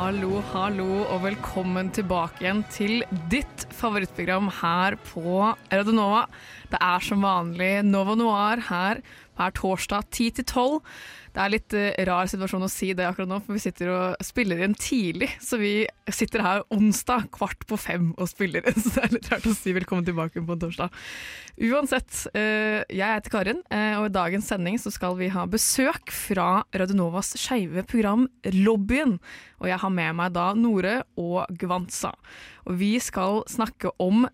[0.00, 6.22] Hallo, hallo, og velkommen tilbake igjen til ditt favorittprogram her på Radio Nova.
[6.72, 9.02] Det er som vanlig Nova Noir her
[9.36, 10.78] hver torsdag 10 til 12.
[11.30, 14.24] Det er litt uh, rar situasjon å si det akkurat nå, for vi sitter og
[14.24, 15.28] spiller inn tidlig.
[15.42, 15.74] Så vi
[16.10, 19.54] sitter her onsdag kvart på fem og spiller inn, så det er litt rart å
[19.54, 20.96] si velkommen tilbake på en torsdag.
[21.70, 26.10] Uansett, uh, jeg heter Karin, uh, og i dagens sending så skal vi ha besøk
[26.14, 29.18] fra Radionovas skeive program Lobbyen.
[29.62, 32.10] Og jeg har med meg da Nore og Gvansa.
[32.66, 34.26] Og vi skal snakke om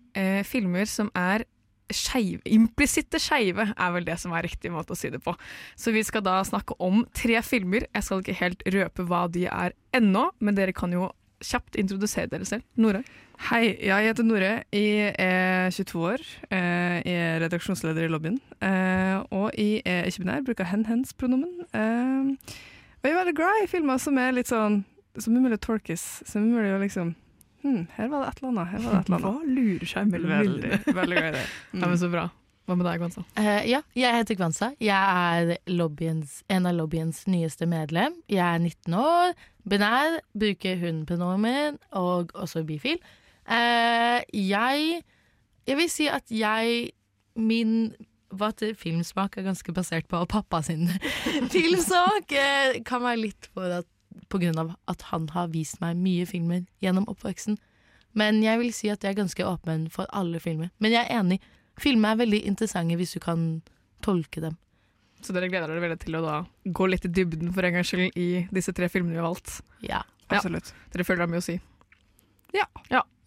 [0.47, 1.45] filmer som er
[1.93, 5.33] skeive, implisitte skeive er vel det som er riktig måte å si det på.
[5.75, 7.85] Så vi skal da snakke om tre filmer.
[7.93, 11.09] Jeg skal ikke helt røpe hva de er ennå, men dere kan jo
[11.43, 12.63] kjapt introdusere dere selv.
[12.81, 13.03] Nore?
[13.51, 14.63] Hei, jeg heter Nore.
[14.73, 16.23] Jeg er 22 år.
[16.49, 18.39] eh, Jeg er redaksjonsleder i lobbyen.
[18.61, 21.67] eh, Og jeg er ikke-binær, bruker hen-hens-pronomen.
[21.73, 22.33] eh,
[22.97, 24.83] Og jeg er veldig glad i filmer som er litt sånn
[25.19, 26.23] Som er mulig å tolkes.
[26.25, 27.15] Som er mulig å liksom
[27.63, 28.67] hm, Her var det et eller annet.
[28.71, 29.55] Her var det et eller Hva annet.
[29.57, 31.41] lurer seg mellom Veldig, veldig gøy det.
[31.41, 31.47] det.
[31.81, 32.25] Ja, men så bra.
[32.67, 33.21] Hva med deg, Kvansa?
[33.39, 38.17] Uh, ja, jeg heter Kvansa Jeg er lobbyens, en av lobbyens nyeste medlem.
[38.27, 42.99] Jeg er 19 år, binær, bruker hun-pronomen og også bifil.
[43.47, 45.01] Uh, jeg
[45.67, 46.91] Jeg vil si at jeg
[47.39, 47.93] Min
[48.35, 50.89] hva til filmsmak er ganske basert på pappa sin
[51.53, 52.33] filmsmak.
[52.35, 53.87] Eh, kan være litt for at,
[54.29, 57.57] på grunn av at han har vist meg mye filmer gjennom oppveksten.
[58.17, 60.71] Men jeg vil si at jeg er ganske åpen for alle filmer.
[60.81, 61.39] Men jeg er enig.
[61.77, 63.47] Filmer er veldig interessante hvis du kan
[64.05, 64.57] tolke dem.
[65.21, 66.35] Så dere gleder dere veldig til å da
[66.77, 69.59] gå litt i dybden for en gangs skyld i disse tre filmene vi har valgt.
[69.85, 70.03] Ja.
[70.29, 70.41] Ja.
[70.41, 71.57] Dere føler det er mye å si?
[72.55, 72.67] Ja.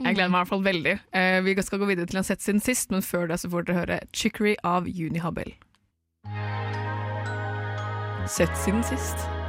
[0.00, 0.94] Jeg gleder meg i hvert fall veldig.
[1.16, 3.68] Eh, vi skal gå videre til en sett siden sist, men før det så får
[3.68, 5.52] dere høre 'Chicory' av Juni Habel.
[8.26, 9.39] Sett siden sist.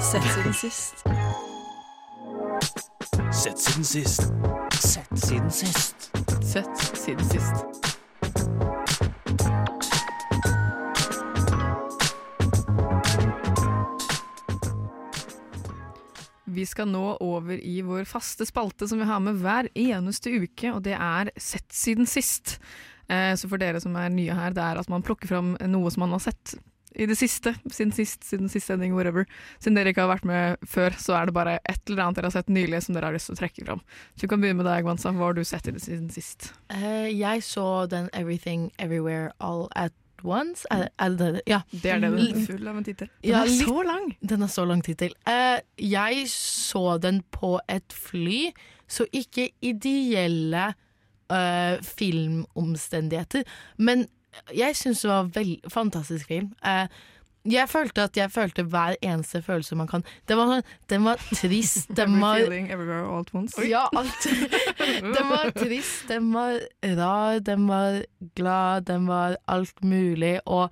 [0.00, 1.04] Sett siden sist.
[3.32, 4.22] Sett siden sist.
[4.72, 6.10] Sett siden sist.
[6.42, 7.54] Sett siden sist.
[16.44, 20.70] Vi skal nå over i vår faste spalte som vi har med hver eneste uke,
[20.72, 22.60] og det er Sett siden sist.
[23.10, 25.90] Eh, så for dere som er nye her, det er at man plukker fram noe
[25.90, 26.54] som man har sett
[26.98, 29.28] i det siste, siden sist, siden siste sending, whatever.
[29.62, 32.30] Siden dere ikke har vært med før, så er det bare et eller annet dere
[32.30, 33.84] har sett nylig som dere har lyst til å trekke fram.
[34.16, 35.14] Så vi kan begynne med deg, Gwanza.
[35.14, 36.50] Hva har du sett i det siden sist?
[36.72, 39.94] Uh, jeg så den 'Everything Everywhere All At
[40.24, 40.66] Once'.
[40.70, 41.42] Er, er det det?
[41.46, 41.60] Ja.
[41.70, 43.08] Det er det den er Full av en tittel.
[43.24, 44.16] ja, er så lang!
[44.28, 45.14] Den er så lang tittel.
[45.28, 48.50] Uh, jeg så den på et fly,
[48.88, 50.74] så ikke ideelle
[51.30, 53.44] uh, filmomstendigheter.
[53.78, 54.08] Men
[54.54, 56.50] jeg syns det var en fantastisk film.
[56.64, 56.86] Eh,
[57.48, 60.02] jeg følte at jeg følte hver eneste følelse man kan.
[60.28, 63.56] Den var, sånn- den var trist, den var feeling, everywhere, all at once.
[63.68, 64.28] Ja, alt.
[65.16, 66.58] den var trist, den var
[66.98, 68.02] rar, den var
[68.36, 70.38] glad, den var alt mulig.
[70.46, 70.68] Og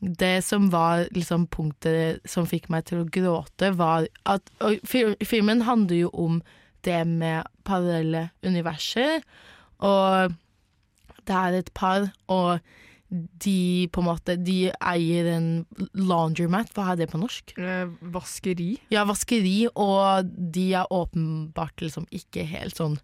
[0.00, 4.52] det som var liksom punktet som fikk meg til å gråte, var at
[5.26, 6.42] Filmen handler jo om
[6.86, 9.24] det med parallelle universer.
[9.82, 10.36] Og
[11.26, 12.60] det er et par, og
[13.08, 15.48] de på en måte De eier en
[15.96, 16.70] laundromat.
[16.76, 17.54] Hva er det på norsk?
[17.56, 18.74] Eh, vaskeri.
[18.92, 22.98] Ja, vaskeri, og de er åpenbart liksom ikke helt sånn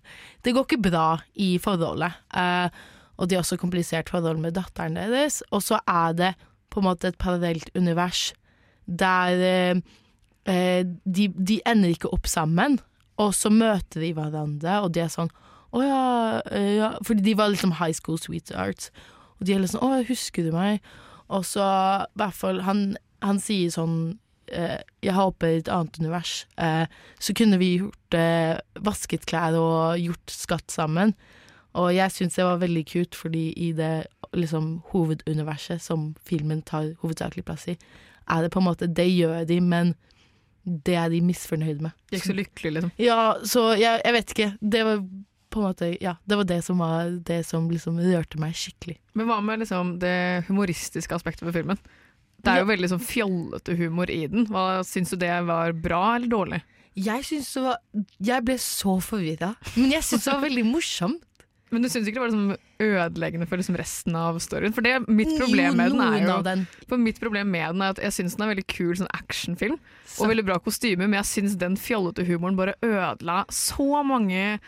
[0.44, 1.08] Det går ikke bra
[1.40, 2.20] i forholdet.
[2.36, 2.68] Eh,
[3.14, 5.40] og de har også komplisert forhold med datteren deres.
[5.54, 6.32] Og så er det
[6.74, 8.32] på en måte et parallelt univers
[8.84, 12.76] der eh, de, de ender ikke opp sammen,
[13.16, 15.30] og så møter de hverandre, og de er sånn
[15.74, 16.04] å ja,
[16.50, 18.90] eh, ja Fordi de var liksom high school sweethearts.
[19.40, 20.80] Og de er liksom 'Å, husker du meg?'
[21.28, 21.64] Og så
[22.04, 26.44] i hvert fall Han, han sier sånn eh, 'Jeg har oppe i et annet univers'.
[26.58, 26.86] Eh,
[27.18, 31.14] så kunne vi gjort eh, vasket klær og gjort skatt sammen.
[31.74, 36.94] Og jeg syns det var veldig kult, fordi i det liksom hoveduniverset som filmen tar
[37.02, 37.76] hovedsakelig plass i,
[38.30, 39.94] er det på en måte Det gjør de, men
[40.64, 41.92] det er de misfornøyde med.
[42.08, 42.92] De er ikke så lykkelige, liksom.
[42.98, 44.50] Ja, så jeg, jeg vet ikke.
[44.60, 45.02] Det var
[45.54, 48.98] på en måte Ja, det var det som var det som liksom rørte meg skikkelig.
[49.14, 51.80] Men hva med liksom det humoristiske aspektet ved filmen?
[52.44, 54.48] Det er jo veldig sånn fjollete humor i den.
[54.52, 56.60] Hva Syns du det var bra eller dårlig?
[56.94, 57.78] Jeg syns det var
[58.22, 61.22] Jeg ble så forvirra, men jeg syns det var veldig morsomt.
[61.74, 64.74] Men du syns ikke det var liksom ødeleggende for liksom resten av storyen?
[64.76, 66.60] For det, mitt problem med den er jo den.
[66.86, 69.80] For mitt problem med den er at jeg syns den er veldig kul sånn actionfilm,
[70.20, 74.60] og veldig bra kostyme, men jeg syns den fjollete humoren bare ødela så mange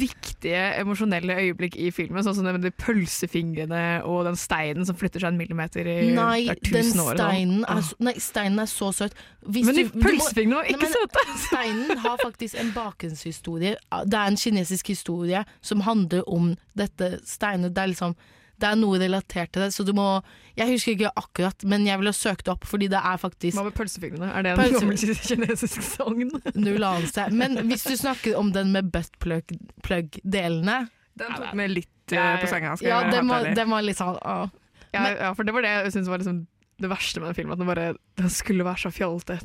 [0.00, 4.96] viktige emosjonelle øyeblikk i filmen, sånn som det med de pølsefingrene og den steinen som
[4.98, 7.14] flytter seg en millimeter i Nei, tusen år.
[7.14, 7.22] sånn.
[7.22, 9.16] steinen er, så, nei, steinen er så søt.
[9.46, 11.24] Hvis Men de pølsefingrene var ikke Nei, men søte!
[11.48, 13.74] Steinen har faktisk en bakgrunnshistorie.
[14.04, 17.74] Det er en kinesisk historie som handler om dette steinet.
[17.74, 18.16] Det er liksom
[18.62, 20.22] det er noe relatert til det, så du må
[20.56, 23.74] Jeg husker ikke akkurat, men jeg ville søkt opp, fordi det er faktisk Hva med
[23.74, 24.28] pølsefingrene?
[24.30, 26.30] Er det en Pølse- gammel kinesisk sagn?
[26.66, 27.24] null anelse.
[27.34, 30.76] Men hvis du snakker om den med buttplug-delene
[31.18, 32.74] Den tok meg litt Ja, på senga.
[32.76, 33.54] Skal Ja, jeg være helt var, ærlig.
[33.56, 34.48] den var litt sånn åh.
[34.94, 36.42] Ja, ja, for det var det jeg syntes var liksom
[36.82, 37.54] det verste med den filmen.
[37.54, 37.86] At den, bare,
[38.18, 39.38] den skulle være så fjollete.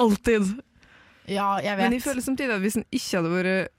[0.00, 0.50] Alltid!
[1.30, 1.84] Ja, jeg vet.
[1.84, 3.72] Men jeg føler samtidig at hvis den ikke hadde vært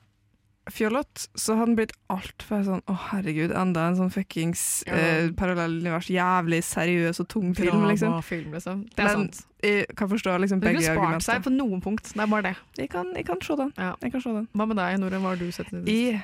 [0.72, 4.94] fjollete, så hadde den blitt altfor sånn Å, herregud, enda en sånn fuckings Ja.
[4.96, 8.22] eh, parallellunivers, jævlig seriøs og tung film, liksom.
[8.24, 8.86] film, liksom.
[8.96, 9.46] Det er Men sant.
[9.62, 10.94] jeg kan forstå liksom begge argumenter.
[10.96, 12.14] Du kunne spart seg på noen punkt.
[12.14, 12.56] Det er bare det.
[12.78, 13.74] Jeg kan, jeg kan se den.
[13.78, 13.96] Ja.
[14.00, 15.68] Hva med deg, Norun, Hva har du sett?
[15.74, 15.88] i det?
[15.94, 16.24] Jeg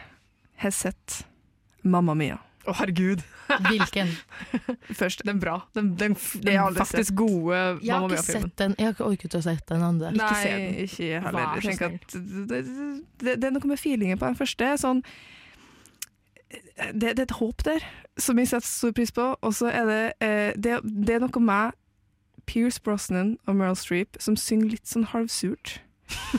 [0.58, 1.26] har sett
[1.84, 3.22] Mamma Mia Å, herregud.
[3.70, 4.12] Hvilken?
[5.00, 5.24] først.
[5.26, 5.62] Den bra.
[5.76, 8.76] Den, den, den faktisk gode Jeg har ikke sett den.
[8.78, 10.12] Jeg har ikke orket å se den andre.
[10.14, 10.78] Ikke Nei, se den.
[10.86, 11.42] ikke jeg heller.
[11.90, 12.16] At
[12.52, 12.62] det,
[13.24, 14.72] det, det er noe med feelingen på den første.
[14.84, 15.04] Sånn,
[16.50, 17.86] det, det er et håp der,
[18.20, 19.32] som jeg setter stor pris på.
[19.40, 21.78] Og så er det, eh, det Det er noe med
[22.50, 25.80] Pierce Brosnan og Meryl Streep som synger litt sånn halvsurt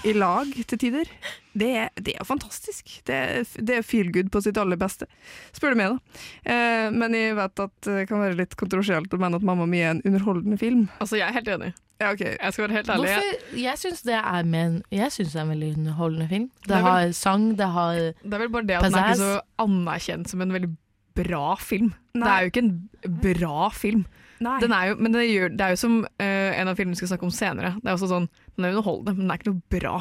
[0.04, 1.10] i lag til tider.
[1.52, 1.70] Det
[2.00, 3.00] det er fantastisk.
[3.08, 3.20] Det
[3.58, 5.06] det er feel good på sitt aller beste,
[5.56, 6.24] spør du meg, da.
[6.54, 9.90] Eh, men jeg vet at det kan være litt kontroversielt å mene at Mamma Mia
[9.90, 10.88] er en underholdende film.
[11.00, 11.72] Altså, jeg er helt enig.
[12.00, 12.36] Ja, okay.
[12.40, 13.08] Jeg skal være helt ærlig.
[13.12, 13.56] Hvorfor?
[13.60, 16.46] Jeg syns det det er en veldig underholdende film.
[16.62, 19.10] Det, Det vel- har sang, det har Det er vel bare det at den er
[19.10, 20.70] ikke så anerkjent som en veldig
[21.14, 21.92] bra film.
[22.14, 22.88] Det er jo ikke en
[23.20, 24.06] bra film.
[24.40, 27.12] Er jo, men det, gjør, det er jo som uh, en av filmene vi skal
[27.12, 27.74] snakke om senere.
[27.82, 29.94] Det er også sånn, Den er underholdende, men den er ikke noe bra.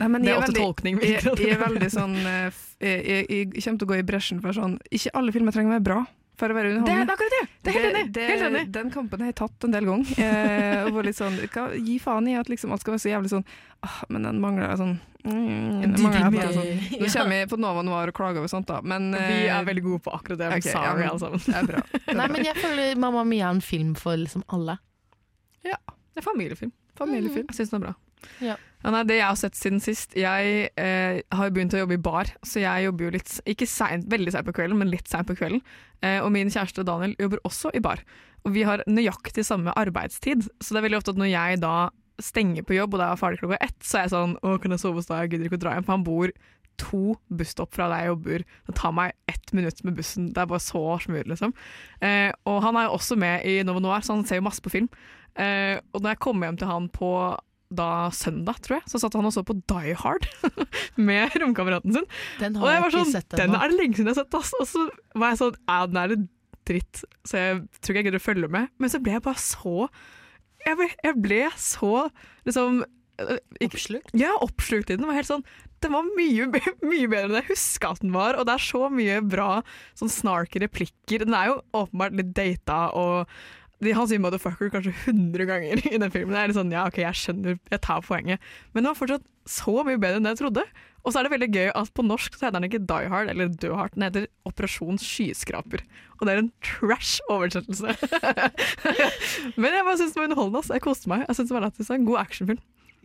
[0.00, 1.00] Nei, men Det er ofte veldig- tolkning.
[1.04, 4.38] Jeg, jeg er veldig sånn eh, jeg, jeg, jeg kommer til å gå i bresjen
[4.40, 5.98] for sånn Ikke alle filmer trenger å være bra
[6.40, 7.42] for å være Det er akkurat det!
[7.60, 8.04] Det er helt enig.
[8.16, 8.62] Det- helt enig.
[8.72, 10.10] Den kampen har jeg tatt en del ganger.
[10.24, 13.30] Eh, og litt sånn, hva- gi faen i at liksom alt skal være så jævlig
[13.34, 13.44] sånn
[13.86, 17.00] ah, Men den mangler sånn mm, den mangler et sånn.
[17.04, 18.80] Nå kommer vi på Nova Noir og klager over sånt, da.
[18.82, 20.50] Men Vi eh, er veldig gode på akkurat det.
[20.50, 21.44] I'm ok, sorry, alle sammen.
[21.46, 21.82] Det er bra.
[21.92, 22.34] Det er Nei, bra.
[22.36, 24.78] men jeg føler Mamma Mia er en film for liksom alle.
[26.10, 26.72] Det er familiefilm.
[26.98, 27.46] Familiefilm.
[27.52, 27.94] Jeg syns den er bra.
[28.44, 28.56] Ja.
[28.80, 32.00] Ja, nei, det jeg har sett siden sist Jeg eh, har begynt å jobbe i
[32.00, 35.28] bar, så jeg jobber jo litt Ikke sent, veldig seint på kvelden, men litt seint
[35.28, 35.60] på kvelden.
[36.00, 38.00] Eh, og min kjæreste Daniel jobber også i bar.
[38.48, 41.74] Og vi har nøyaktig samme arbeidstid, så det er veldig ofte at når jeg da
[42.24, 44.74] stenger på jobb, og det er ferdig klokka ett, så er jeg sånn Å, kan
[44.74, 45.26] jeg sove hos deg?
[45.26, 45.86] Jeg gidder ikke å dra hjem.
[45.86, 46.32] For han bor
[46.80, 47.02] to
[47.36, 48.44] busstopp fra der jeg jobber.
[48.68, 50.30] Det tar meg ett minutt med bussen.
[50.32, 51.52] Det er bare så smooth, liksom.
[52.00, 54.64] Eh, og han er jo også med i Novo Noir, så han ser jo masse
[54.64, 54.88] på film.
[55.36, 57.12] Eh, og når jeg kommer hjem til han på
[57.70, 60.26] da søndag, tror jeg, så satt han og så på Die Hard
[61.10, 62.06] med romkameraten sin.
[62.40, 64.24] Den Og har jeg jeg, var sånn, sett den er det lenge siden jeg har
[64.24, 64.52] sett, ass.
[64.58, 64.86] Og så
[65.22, 66.28] var jeg sånn, ja, den er litt
[66.70, 68.72] dritt, så jeg tror ikke jeg gidder å følge med.
[68.82, 69.76] Men så ble jeg bare så
[70.66, 71.92] Jeg ble, jeg ble så
[72.44, 74.12] liksom øh, ikke- Oppslukt?
[74.20, 75.06] Ja, oppslukt i den.
[75.08, 75.46] Var helt sånn
[75.80, 76.44] den var mye,
[76.90, 79.62] mye bedre enn jeg huska at den var, og det er så mye bra
[79.96, 81.22] sånn snarky replikker.
[81.24, 83.24] Den er jo åpenbart litt data, og
[83.80, 86.34] han sier 'motherfucker' kanskje 100 ganger i den filmen.
[86.36, 88.40] Det er litt sånn, ja, ok, jeg skjønner, jeg tar poenget.
[88.74, 90.64] Men det var fortsatt så mye bedre enn det jeg trodde.
[91.00, 93.30] Og så er det veldig gøy at på norsk så heter den ikke Die Hard
[93.32, 95.80] eller Død Hard, den heter Operasjon Skyskraper.
[96.20, 97.96] Og det er en trash oversettelse.
[99.60, 100.60] Men jeg bare syns den var underholdende.
[100.60, 100.76] Altså.
[100.76, 101.24] Jeg koste meg.
[101.24, 101.96] Jeg synes det var.
[101.96, 102.60] En god actionfilm.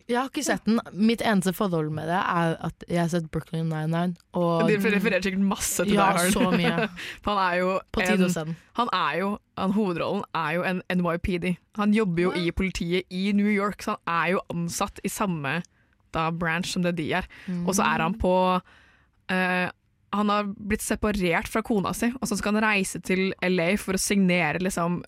[0.06, 0.78] Jeg har ikke sett den.
[0.94, 4.14] Mitt eneste forhold med det er at jeg har sett Brooklyn Nine-Nine.
[4.34, 6.30] De refererer sikkert masse til ja, deg.
[6.34, 6.86] Så mye.
[7.26, 8.54] Han er jo På tide å se den.
[8.78, 11.48] Han er jo, han, hovedrollen er jo en NYPD.
[11.80, 15.54] Han jobber jo i politiet i New York, så han er jo ansatt i samme
[16.14, 17.26] da, branch som det de er.
[17.64, 18.34] Og så er han på
[19.32, 19.66] eh,
[20.14, 23.96] Han har blitt separert fra kona si, og så skal han reise til LA for
[23.96, 25.00] å signere liksom,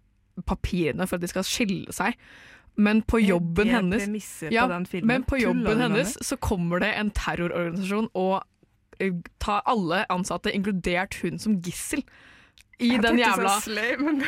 [0.48, 2.18] papirene for at de skal skille seg.
[2.78, 5.08] Men på jobben det hennes ja, den filmen?
[5.10, 8.44] men på jobben hennes så kommer det en terrororganisasjon og
[9.02, 12.04] eh, tar alle ansatte, inkludert hun som gissel.
[12.78, 14.20] I Jeg den jævla sånn slay, men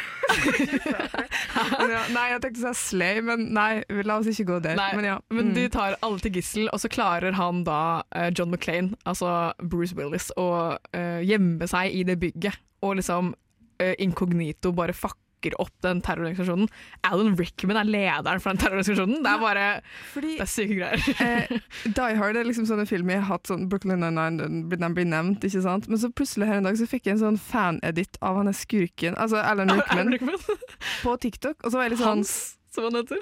[1.92, 4.74] ja, Nei, jeg tenkte sånn slay, men nei, la oss ikke gå der.
[4.80, 5.20] Nei, men ja.
[5.30, 5.54] Men mm.
[5.54, 9.94] de tar alle til gissel, og så klarer han da, uh, John McClain, altså Bruce
[9.94, 12.58] Willis, å uh, gjemme seg i det bygget.
[12.82, 13.36] Og liksom
[13.80, 16.68] inkognito bare fucke backer opp den terrororganisasjonen.
[17.04, 19.22] Alan Rickman er lederen for den terrororganisasjonen.
[19.24, 19.66] Det er bare
[20.12, 21.00] Fordi Det er syke greier.
[21.20, 21.58] eh,
[21.96, 25.40] Die Hard er liksom sånne filmer jeg har hatt sånn Brooklyn Nine-Nine, den blir- nevnt,
[25.44, 25.88] ikke sant?
[25.88, 28.52] Men så plutselig her en dag så fikk jeg en sånn fan-edit av han er
[28.52, 30.12] skurken, altså Alan Rickman,
[31.02, 33.18] på TikTok, og så var jeg litt sånn Hans, som han heter.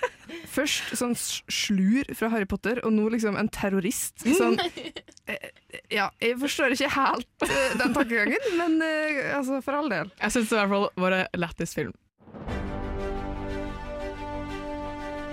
[0.54, 4.20] Først sånn slur fra Harry Potter, og nå liksom en terrorist.
[4.36, 4.58] Sånn,
[5.94, 10.10] ja, jeg forstår ikke helt eh, den tankegangen, men eh, altså, for all del.
[10.20, 11.94] Jeg syns det i hvert fall var en lættis film.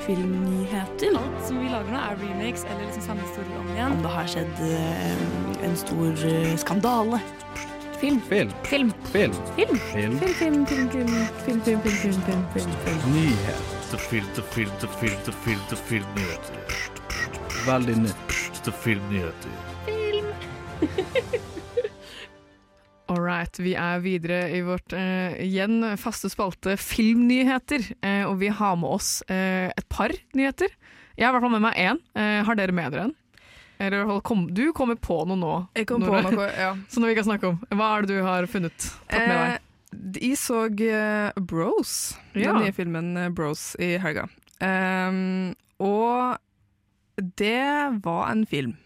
[0.05, 1.17] Filmnyheter.
[1.17, 3.97] Alt som vi lager nå, er remakes eller liksom samme historie om igjen.
[3.97, 7.21] Om det har skjedd uh, en stor eh, skandale.
[8.01, 8.21] Film.
[8.29, 8.53] Film.
[8.65, 8.93] Film.
[9.13, 9.35] Film.
[9.55, 9.77] Film.
[9.91, 10.17] Film.
[10.17, 13.13] Film, film, film, film, film, film, film, film, film, film, film.
[13.13, 13.67] Nyheter.
[13.91, 16.55] Film filter, film filter, film til filmnyheter.
[17.67, 19.70] Veldig nytt filmnyheter.
[23.11, 28.47] All right, vi er videre i vårt eh, igjen faste spalte Filmnyheter, eh, og vi
[28.55, 30.71] har med oss eh, et par nyheter.
[31.17, 31.99] Jeg har i hvert fall med meg én.
[32.15, 33.15] Eh, har dere med dere en?
[33.81, 36.31] Eller i hvert fall kom, du kommer på noe nå, Jeg kom på Nora.
[36.31, 36.71] noe, ja.
[36.93, 37.59] som vi kan snakke om.
[37.73, 38.87] Hva er det du har funnet?
[39.11, 39.51] Tatt med deg?
[39.57, 39.67] Eh,
[40.29, 41.97] jeg så eh, Bros,
[42.31, 42.53] Ja.
[42.53, 44.29] den nye filmen Bros i helga.
[44.63, 45.51] Um,
[45.83, 46.37] og
[47.17, 48.77] det var en film.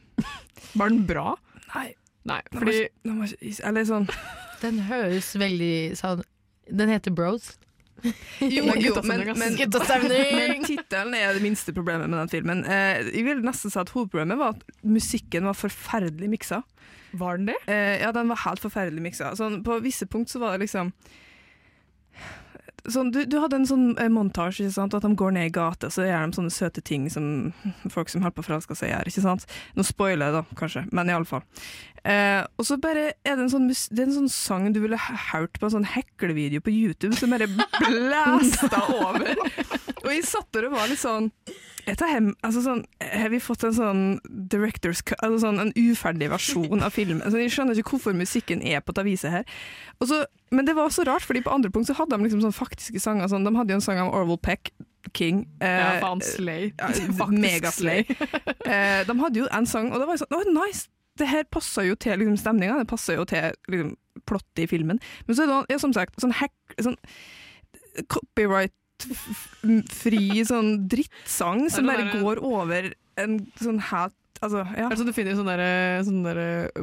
[0.73, 1.35] Var den bra?
[1.75, 1.91] Nei,
[2.25, 4.07] Nei, den var fordi den var ikke Eller sånn
[4.63, 6.23] Den høres veldig sånn
[6.65, 7.51] Den heter Bros.
[8.41, 9.57] Jo, jo, men, men, men
[10.65, 12.63] tittelen er det minste problemet med den filmen.
[12.67, 16.61] Eh, jeg vil nesten si at Hovedproblemet var at musikken var forferdelig miksa.
[17.15, 17.55] Var den det?
[17.71, 19.31] Eh, ja, den var helt forferdelig miksa.
[19.39, 20.91] Sånn, på visse punkt så var det liksom
[22.91, 26.05] sånn, du, du hadde en sånn eh, montasje, at de går ned i gata, så
[26.05, 27.51] gjør de sånne søte ting som
[27.95, 29.11] folk som holder på å forelske seg gjør.
[29.11, 29.45] ikke sant?
[29.77, 31.45] Nå spoiler jeg, da, kanskje, men i alle fall.
[32.05, 34.99] Eh, og så bare er det en sånn, det er en sånn sang du ville
[34.99, 37.49] hørt på en sånn heklevideo på YouTube, som bare
[37.81, 39.31] blæsta over.
[40.05, 41.31] Og jeg satt der og var litt sånn
[41.85, 44.01] hem, altså sånn, Har vi fått en sånn
[44.51, 47.21] director's cut, altså sånn, en uferdig versjon av filmen?
[47.21, 49.45] Altså, jeg skjønner ikke hvorfor musikken er på dette viset her.
[50.01, 52.55] Også, men det var så rart, fordi på andre punkt så hadde de liksom sånn
[52.55, 53.29] faktiske sanger.
[53.31, 54.71] Sånn, de hadde jo en sang av Orwell Peck,
[55.13, 55.45] King.
[55.61, 56.71] eh, Ja, faen, Slay.
[56.79, 56.87] ja,
[57.21, 58.05] Faktisk Megaslay.
[58.65, 60.87] Eh, de hadde jo en sang, og det var jo sånn oh, nice!
[61.21, 63.93] Det her passer jo til liksom, stemninga, det passer jo til liksom,
[64.25, 64.97] plottet i filmen.
[65.27, 66.51] Men så er det ja, som sagt sånn hack...
[66.81, 66.97] Sånn
[69.09, 74.89] copyright-fri sånn drittsang som bare går over en sånn hat Altså, ja.
[74.91, 76.39] Det sånn du finner sånn derre sånn der,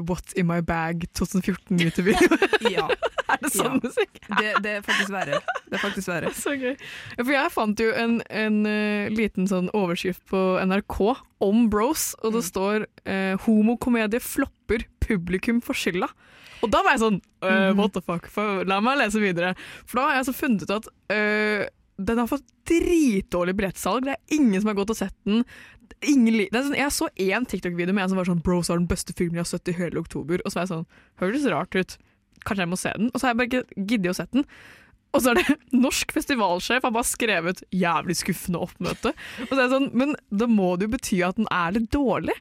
[0.08, 2.38] What's in my bag 2014 YouTube-video?
[2.72, 2.86] ja.
[3.30, 3.80] er det sånn Ja.
[3.84, 4.16] musikk?
[4.40, 5.38] Det, det er faktisk verre.
[5.68, 6.32] Det er faktisk verre.
[6.42, 6.72] Så gøy.
[7.20, 10.96] For jeg fant jo en, en uh, liten sånn overskrift på NRK
[11.44, 12.38] om Bros, og Mm.
[12.40, 16.08] det står uh, 'Homokomedie flopper, publikum for skylda'.
[16.64, 17.76] Og da var jeg sånn eh, Mhm.
[17.78, 18.26] What the fuck?
[18.32, 19.52] For, la meg lese videre.
[19.84, 21.68] For da har jeg så funnet ut at eh,
[21.98, 24.06] den har fått dritdårlig billettsalg.
[24.06, 25.44] Det er ingen som har gått og sett den.
[26.02, 29.38] Sånn, jeg så én TikTok-video med en som var sånn 'Bros har den beste filmen
[29.38, 30.40] jeg har sett i hele oktober'.
[30.44, 30.86] Og så var jeg sånn
[31.20, 31.98] Høres rart ut.
[32.42, 33.10] Kanskje jeg må se den?
[33.12, 34.46] Og så har jeg bare ikke giddet å sette den.
[35.12, 39.14] Og så er det norsk festivalsjef har bare skrevet 'jævlig skuffende oppmøte'.
[39.46, 41.90] Og så er det sånn, Men da må det jo bety at den er litt
[41.90, 42.34] dårlig.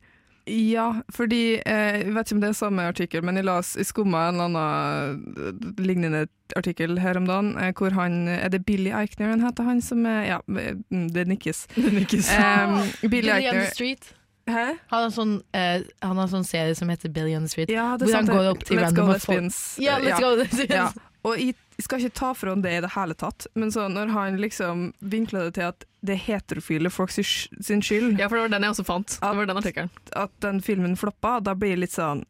[0.48, 3.86] Ja, fordi eh, Jeg vet ikke om det er samme artikkel, men jeg, las, jeg
[3.86, 6.24] skumma en eller annen eh, lignende
[6.57, 10.05] artikkel her om dagen, eh, hvor han Er det Billy Eichner han heter, han som
[10.05, 11.67] er Ja, mm, det nikkes.
[11.75, 12.31] Det nikkes.
[12.33, 14.13] Um, Billy Billy on the Street.
[14.50, 14.65] Hæ?
[14.89, 17.69] Han har sånn, eh, han har sånn serie som heter Billy on the Street.
[17.69, 19.60] Ja, det Hvor sant, han går opp til Let's random får- lesbians.
[19.79, 20.74] Ja, let's go lesbians.
[20.74, 20.89] Ja.
[21.24, 21.53] Og jeg
[21.85, 24.88] skal ikke ta fra han det i det hele tatt, men så når han liksom
[25.00, 28.63] vinkla det til at det er heterofile folk sin skyld, Ja, for det var den
[28.65, 29.17] jeg også fant.
[29.21, 29.91] Det var den artikkelen.
[30.17, 32.23] at den filmen floppa, da blir det litt sånn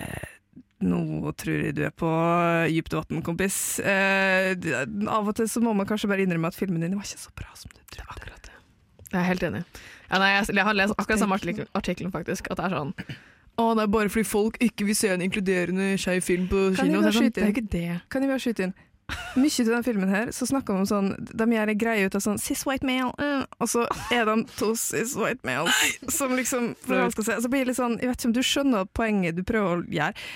[0.00, 0.32] eh,
[0.86, 2.08] Nå tror jeg du er på
[2.68, 3.78] dypt vann, kompis.
[3.80, 4.52] Eh,
[5.08, 7.32] av og til så må man kanskje bare innrømme at filmen din var ikke så
[7.38, 8.04] bra som du trodde.
[8.12, 8.52] Akkurat det.
[9.08, 9.62] Jeg er helt enig.
[10.10, 12.50] Ja, nei, jeg, jeg har lest akkurat samme artikkel- artikkelen, faktisk.
[12.52, 12.92] At det er sånn
[13.56, 17.00] Å, er bare fordi folk ikke vil se en inkluderende skeiv film på Kan kino.
[17.08, 18.00] sånn, det er ikke det.
[18.12, 18.74] Kan jeg bare skyte inn?
[19.38, 22.16] Mye til den filmen her så snakker de om sånn De gjør en greie ut
[22.18, 23.44] av sånn cis white male, mm.
[23.62, 25.76] og så er de to cis white males
[26.10, 27.44] som liksom forelsker seg.
[27.44, 29.86] Så blir det litt sånn Jeg vet ikke om du skjønner poenget du prøver å
[29.94, 30.26] gjøre.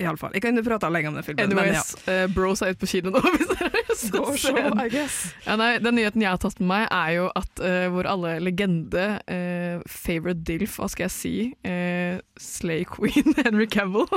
[0.00, 0.32] Iallfall.
[0.36, 1.82] Jeg kan jo prate lenge om den filmen, men ja.
[1.82, 3.20] uh, eh, Bros er ute på kino nå.
[3.86, 5.18] Hvis dere guess.
[5.46, 8.32] Ja, nei, den nyheten jeg har tatt med meg, er jo at uh, vår alle
[8.44, 11.34] legende, uh, favorite dilf, hva skal jeg si,
[11.68, 14.08] uh, Slay Queen Henry Cavill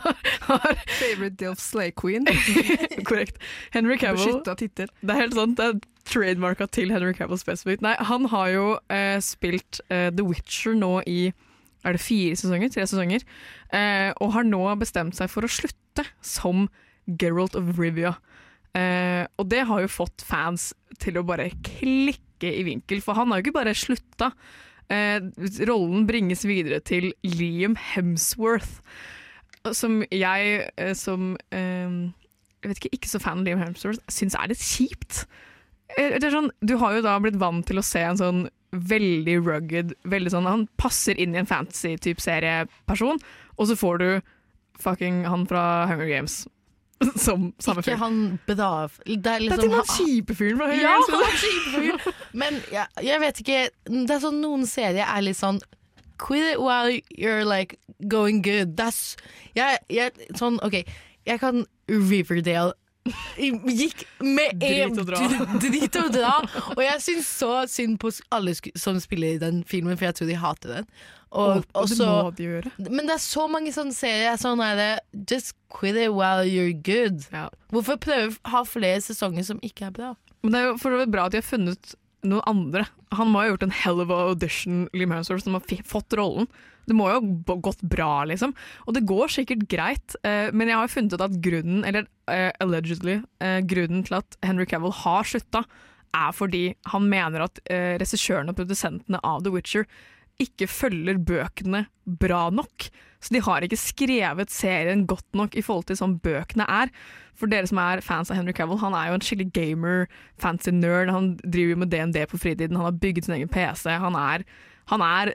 [0.48, 2.26] har Favorite Dilf Slay Queen.
[3.06, 3.38] Korrekt.
[3.74, 4.94] Henry Cavill Beskytta tittel.
[5.00, 7.82] Det er helt sant, det er trademarka til Henry Cavill spesifikt.
[7.84, 11.32] Nei, han har jo eh, spilt eh, The Witcher nå i
[11.84, 12.72] er det fire sesonger?
[12.74, 13.24] Tre sesonger.
[13.74, 16.66] Eh, og har nå bestemt seg for å slutte som
[17.20, 18.14] Geralt of Rivia.
[18.74, 20.72] Eh, og det har jo fått fans
[21.02, 24.32] til å bare klikke i vinkel, for han har jo ikke bare slutta.
[24.92, 25.20] Eh,
[25.68, 28.80] rollen bringes videre til Liam Hemsworth,
[29.72, 31.94] som jeg eh, som eh,
[32.64, 35.24] jeg vet ikke, ikke så fan av Liam Hemsworth, syns er litt kjipt.
[35.96, 38.44] Eh, Det er sånn, du har jo da blitt vant til å se en sånn
[38.74, 43.18] veldig rugged veldig sånn, Han passer inn i en fantasy-type serieperson,
[43.58, 44.08] og så får du
[44.82, 46.46] fucking han fra Hunger Games
[47.20, 48.00] som samme Ikke fyr.
[48.00, 48.92] han bedav...
[49.04, 51.10] Det er Det er liksom han- han kjipefyren fra Hunger Ja, Games.
[51.10, 52.12] han er fyr.
[52.32, 53.58] Men jeg, jeg vet ikke
[53.90, 55.60] Det er sånn noen serier er litt sånn
[56.18, 57.74] Quit it while you're like
[58.08, 58.76] going good.
[58.78, 59.16] That's
[59.56, 60.84] jeg, jeg, Sånn, OK,
[61.26, 62.72] jeg kan Riverdale
[63.36, 64.94] gikk med en.
[65.60, 66.32] Drit og dra.
[66.74, 70.30] Og jeg syns så synd på alle som spiller i den filmen, for jeg tror
[70.30, 70.88] de hater den.
[71.34, 72.70] Og, oh, det så- må de gjøre.
[72.90, 74.36] men det er så mange sånne serier.
[74.38, 77.26] Sånn er det Just quit it while you're good.
[77.72, 80.14] Hvorfor prøve å ha flere sesonger som ikke er bra?
[80.42, 81.94] Men det er jo for det er bra at de har funnet
[82.26, 82.86] noen andre.
[83.14, 86.48] Han må ha gjort en hell of a audition, Liam Hemsworth, som har fått rollen.
[86.88, 88.52] Det må jo ha gått bra, liksom.
[88.84, 92.50] Og det går sikkert greit, eh, men jeg har funnet ut at grunnen, eller eh,
[92.60, 95.64] allegedly, eh, grunnen til at Henry Cavill har slutta,
[96.14, 99.88] er fordi han mener at eh, regissørene og produsentene av The Witcher
[100.42, 101.84] ikke følger bøkene
[102.20, 102.88] bra nok.
[103.24, 106.90] Så de har ikke skrevet serien godt nok i forhold til sånn bøkene er.
[107.38, 110.04] For dere som er fans av Henry Cavill, han er jo en skikkelig gamer,
[110.40, 111.12] fancy nerd.
[111.14, 113.88] Han driver jo med DND på fritiden, han har bygget sin egen PC.
[114.02, 114.44] Han er,
[114.92, 115.34] han er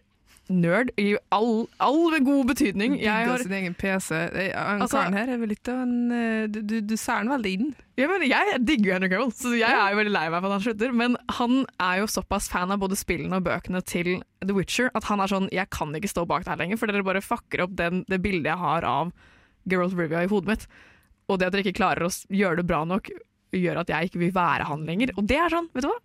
[0.50, 2.96] nerd i all, all god betydning.
[3.02, 4.10] Jeg har, sin egen PC.
[4.56, 7.30] Han Altså- karen her er vel litt av en eh, Du, du, du ser den
[7.30, 7.70] veldig inn.
[8.00, 10.66] Ja, jeg digger Henry Cavill, så jeg er jo veldig lei meg for at han
[10.66, 10.94] slutter.
[10.96, 15.04] Men han er jo såpass fan av både spillene og bøkene til The Witcher at
[15.12, 17.66] han er sånn Jeg kan ikke stå bak det her lenger, for dere bare fucker
[17.68, 19.12] opp den, det bildet jeg har av
[19.70, 20.68] Geralt Rivia i hodet mitt.
[21.30, 23.12] Og det at dere ikke klarer å gjøre det bra nok,
[23.54, 25.12] gjør at jeg ikke vil være han lenger.
[25.18, 26.00] Og det er sånn, vet du hva?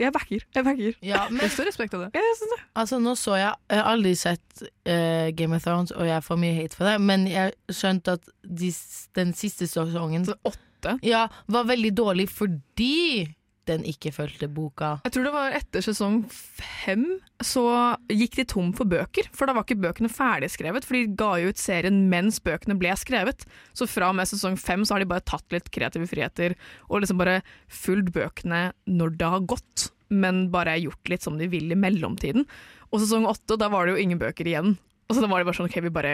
[0.00, 0.44] Jeg backer.
[0.56, 0.94] Jeg backer.
[1.04, 2.10] Ja, men Jeg står respekt av det.
[2.16, 2.60] Jeg synes det.
[2.82, 6.40] Altså, nå så jeg Jeg har aldri sett uh, Game of Thrones, og jeg får
[6.40, 8.72] mye hate for det, men jeg skjønte at de,
[9.18, 10.96] den siste sesongen Så åtte.
[11.04, 13.28] ja, var veldig dårlig fordi
[13.70, 14.96] den ikke fulgte boka.
[15.06, 17.06] Jeg tror det var etter sesong fem
[17.40, 17.64] så
[18.12, 21.52] gikk de tom for bøker, for da var ikke bøkene ferdigskrevet, for de ga jo
[21.52, 23.46] ut serien mens bøkene ble skrevet.
[23.76, 26.56] Så fra og med sesong fem så har de bare tatt litt kreative friheter
[26.90, 31.48] og liksom bare fulgt bøkene når det har gått, men bare gjort litt som de
[31.50, 32.46] vil i mellomtiden.
[32.90, 34.74] Og sesong åtte, da var det jo ingen bøker igjen.
[35.10, 36.12] Og så var det bare sånn, ok, vi bare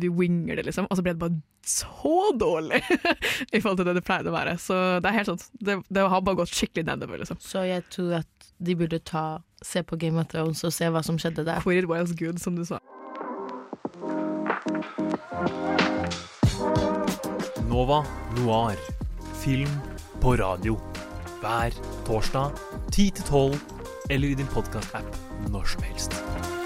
[0.00, 0.86] vi winger det, liksom.
[0.88, 2.80] Og så ble det bare så dårlig
[3.56, 4.54] i forhold til det det pleide å være.
[4.62, 7.40] Så det er helt sånn, det, det har bare gått skikkelig nedover, liksom.
[7.44, 11.04] Så jeg tror at de burde ta, se på Game of Thrones og se hva
[11.04, 11.60] som skjedde der.
[11.60, 12.80] Quit it while it's good, som du sa.
[17.68, 18.00] Nova
[18.40, 18.80] Noir.
[19.44, 19.76] Film
[20.24, 20.78] på radio.
[21.44, 22.56] Hver torsdag
[22.92, 23.60] 10 til 12,
[24.10, 26.61] eller i din podkast-app når som helst.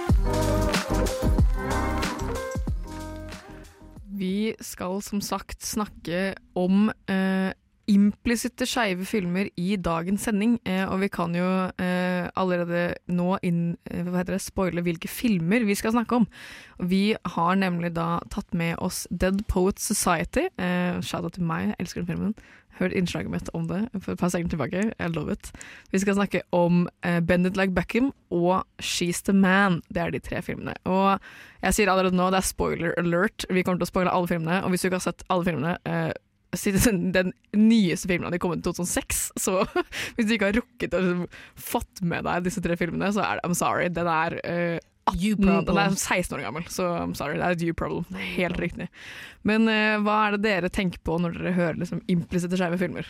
[4.62, 7.52] Skal som sagt snakke om eh,
[7.86, 11.46] implisitte skeive filmer i dagens sending, eh, og vi kan jo
[11.82, 16.26] eh, allerede nå inn, eh, hva heter det, spoile hvilke filmer vi skal snakke om.
[16.82, 20.48] Vi har nemlig da tatt med oss Dead Poets Society.
[20.58, 22.34] Eh, Shout out til meg, jeg elsker den filmen.
[22.80, 24.82] Hørt innslaget mitt om det for et par sekunder tilbake.
[25.00, 25.50] I love it.
[25.92, 29.80] Vi skal snakke om uh, Bend It Like Beckham og She's the Man.
[29.88, 30.76] Det er de tre filmene.
[30.84, 31.16] Og
[31.62, 33.48] jeg sier allerede nå, det er spoiler alert.
[33.50, 35.76] Vi kommer til å spoile alle filmene, og hvis du ikke har sett alle filmene
[35.88, 36.12] uh,
[36.56, 39.64] den nyeste filmen hadde kommet i 2006, så
[40.16, 43.44] hvis du ikke har rukket å fått med deg disse tre filmene, så er det
[43.44, 43.88] I'm sorry.
[43.88, 47.38] Den er eh, 18, den er 16 år gammel, så I'm sorry.
[47.38, 48.04] Det er et you problem.
[48.36, 48.88] Helt riktig.
[49.46, 53.08] Men uh, hva er det dere tenker på når dere hører liksom, implisitte skeive filmer?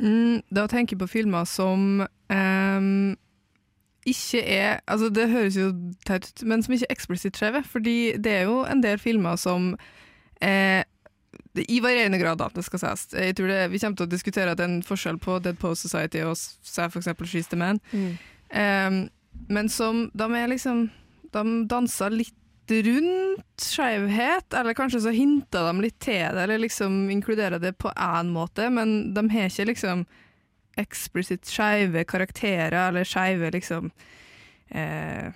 [0.00, 3.16] Mm, da tenker jeg på filmer som um,
[4.08, 5.68] ikke er Altså, det høres jo
[6.06, 7.62] teit ut, men som ikke er eksplisitt skeive.
[7.68, 9.72] Fordi det er jo en del filmer som
[10.42, 10.82] eh,
[11.68, 13.06] I varierende grad, da, det skal sies.
[13.14, 15.58] Jeg tror det, Vi kommer til å diskutere at det er en forskjell på Dead
[15.58, 17.12] Post Society og f.eks.
[17.30, 17.80] She's the Man.
[18.50, 19.06] Ehm,
[19.48, 20.86] men som De er liksom
[21.32, 22.38] De danser litt
[22.72, 27.90] rundt skjevhet, eller kanskje så hinter de litt til det, eller liksom inkluderer det på
[27.90, 30.04] én måte, men de har ikke liksom
[30.80, 33.90] eksplisitt skeive karakterer, eller skeive liksom
[34.70, 35.34] eh,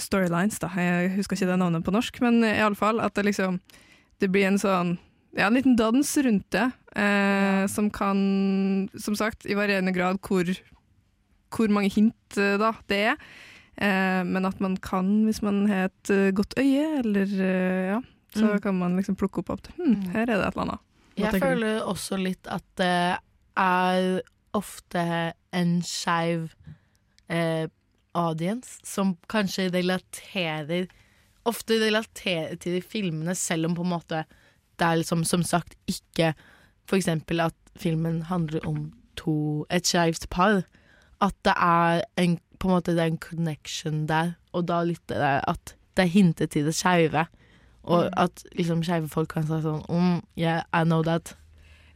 [0.00, 0.72] storylines, da.
[0.78, 3.60] Jeg husker ikke det navnet på norsk, men i alle fall at det liksom
[4.22, 4.96] Det blir en sånn
[5.34, 10.46] ja, en liten dans rundt det, eh, som kan, som sagt, i varierende grad hvor,
[11.56, 13.16] hvor mange hint eh, da det er.
[13.76, 17.38] Eh, men at man kan, hvis man har et eh, godt øye, eller
[17.94, 18.00] ja,
[18.34, 18.60] så Mm.
[18.60, 20.80] kan man liksom plukke opp at hm, her er det et eller annet.
[21.16, 21.38] Jeg du?
[21.38, 23.18] føler også litt at det
[23.56, 24.20] er
[24.54, 25.04] ofte
[25.54, 26.48] en skeiv
[27.30, 27.68] eh,
[28.14, 30.86] audience som kanskje relaterer
[31.46, 34.22] Ofte relaterer til de filmene, selv om på en måte
[34.80, 36.30] det er liksom, som sagt ikke
[36.88, 40.62] For eksempel at filmen handler om to, et skeivt par.
[41.22, 45.02] At det er en, på en måte det er en connection der, og da litt
[45.08, 47.26] det der at det er hintet til det skeive.
[47.84, 51.36] Og at liksom skeive folk kan si sånn mm, Yeah, I know that.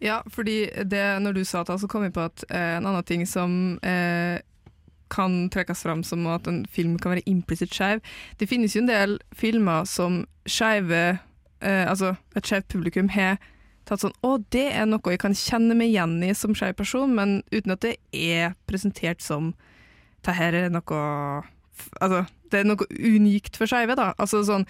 [0.01, 3.05] Ja, fordi det, når du sa det, så kom jeg på at eh, en annen
[3.05, 4.39] ting som eh,
[5.11, 8.01] kan trekkes fram som at en film kan være implisitt skeiv.
[8.41, 11.19] Det finnes jo en del filmer som skeive
[11.61, 13.39] eh, Altså et skeivt publikum har
[13.89, 17.15] tatt sånn Å, det er noe jeg kan kjenne meg igjen i som skeiv person,
[17.17, 19.55] men uten at det er presentert som
[20.27, 21.03] Det her er noe
[22.03, 24.11] Altså, det er noe unikt for skeive, da.
[24.19, 24.65] Altså sånn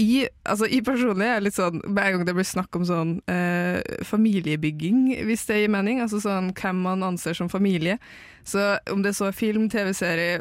[0.00, 3.12] i, altså, I personlig er jeg litt sånn Hver gang det blir snakk om sånn
[3.30, 8.00] eh, familiebygging, hvis det gir mening, altså sånn hvem man anser som familie
[8.42, 10.40] Så om det er så film, TV-serie,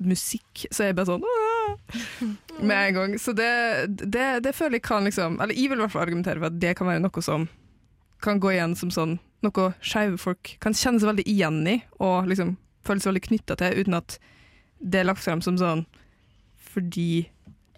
[0.00, 1.51] musikk, så er jeg bare sånn «Åh!»
[2.60, 3.14] Med en gang.
[3.20, 3.48] Så det,
[4.02, 6.58] det, det føler jeg kan liksom Eller jeg vil i hvert fall argumentere for at
[6.62, 7.48] det kan være noe som
[8.22, 12.28] kan gå igjen som sånn noe skeive folk kan kjenne seg veldig igjen i, og
[12.30, 12.52] liksom
[12.86, 14.14] føle seg veldig knytta til, uten at
[14.78, 15.82] det er lagt frem som sånn
[16.72, 17.26] fordi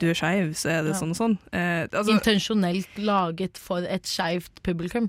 [0.03, 0.99] du er skeiv, så er det Ja.
[1.01, 1.38] sånn og sånn.
[1.53, 5.09] Eh, altså, Intensjonelt laget for et skeivt publikum.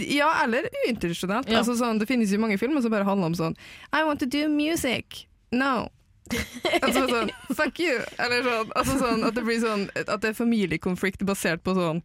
[0.00, 1.48] ja, eller uintensjonelt.
[1.48, 1.58] Ja.
[1.60, 3.56] Altså, sånn, det finnes jo mange filmer som bare handler om sånn
[3.92, 5.26] I want to do music.
[5.52, 5.88] No.
[6.82, 7.98] Altså sånn Fuck you.
[8.18, 12.00] Eller sånn, altså, sånn at det blir sånn At det er familiekonflikt basert på sånn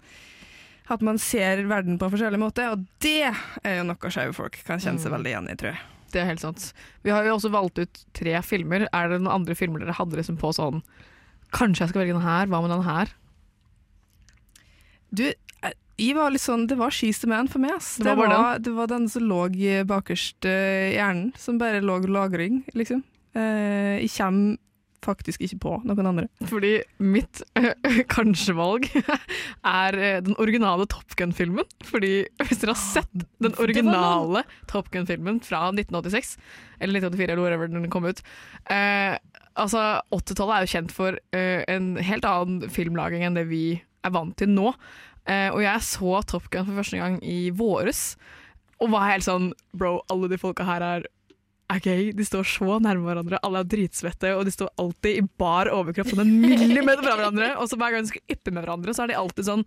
[0.89, 4.55] at man ser verden på en forskjellig måte, og det er jo noe skeive folk
[4.65, 5.15] kan kjenne seg Mm.
[5.19, 5.81] veldig igjen i, tror jeg.
[6.09, 6.63] Det er helt sant.
[7.05, 8.87] Vi har jo også valgt ut tre filmer.
[8.91, 10.81] Er det noen andre filmer dere hadde liksom på sånn
[11.53, 13.13] Kanskje jeg skal velge den her, hva med den her?
[15.13, 17.75] Du, eh, jeg var litt sånn, det var She's the Man for meg.
[17.77, 17.95] Ass.
[17.97, 18.63] Det Det, var den.
[18.65, 23.03] det, var den som lå i bakerst eh, i hjernen, som bare lå lagring, liksom.
[23.39, 24.57] Eh, jeg kommer
[24.99, 26.25] faktisk ikke på noen andre.
[26.49, 27.71] Fordi mitt øh,
[28.15, 31.67] kanskje-valg er øh, den originale Top Gun-filmen.
[31.87, 36.35] Fordi hvis dere har sett den originale Top Gun-filmen fra 1986,
[36.81, 38.23] eller 1984 eller whatever den kom ut
[38.71, 39.15] eh,
[39.59, 43.63] Altså, 80-tallet er jo kjent for en helt annen filmlaging enn det vi
[44.07, 44.69] er vant til nå.
[45.29, 48.13] Eh, og jeg så Top Gun for første gang i våres,
[48.79, 51.07] og var helt sånn Bro, alle de folka her er
[51.77, 52.11] gøy.
[52.17, 56.07] De står så nærme hverandre, alle er dritsvette, og de står alltid i bar overkropp
[56.09, 57.51] sånn en millimeter fra hverandre.
[57.61, 59.65] Og så hver gang de skal yppe med hverandre, så er de alltid sånn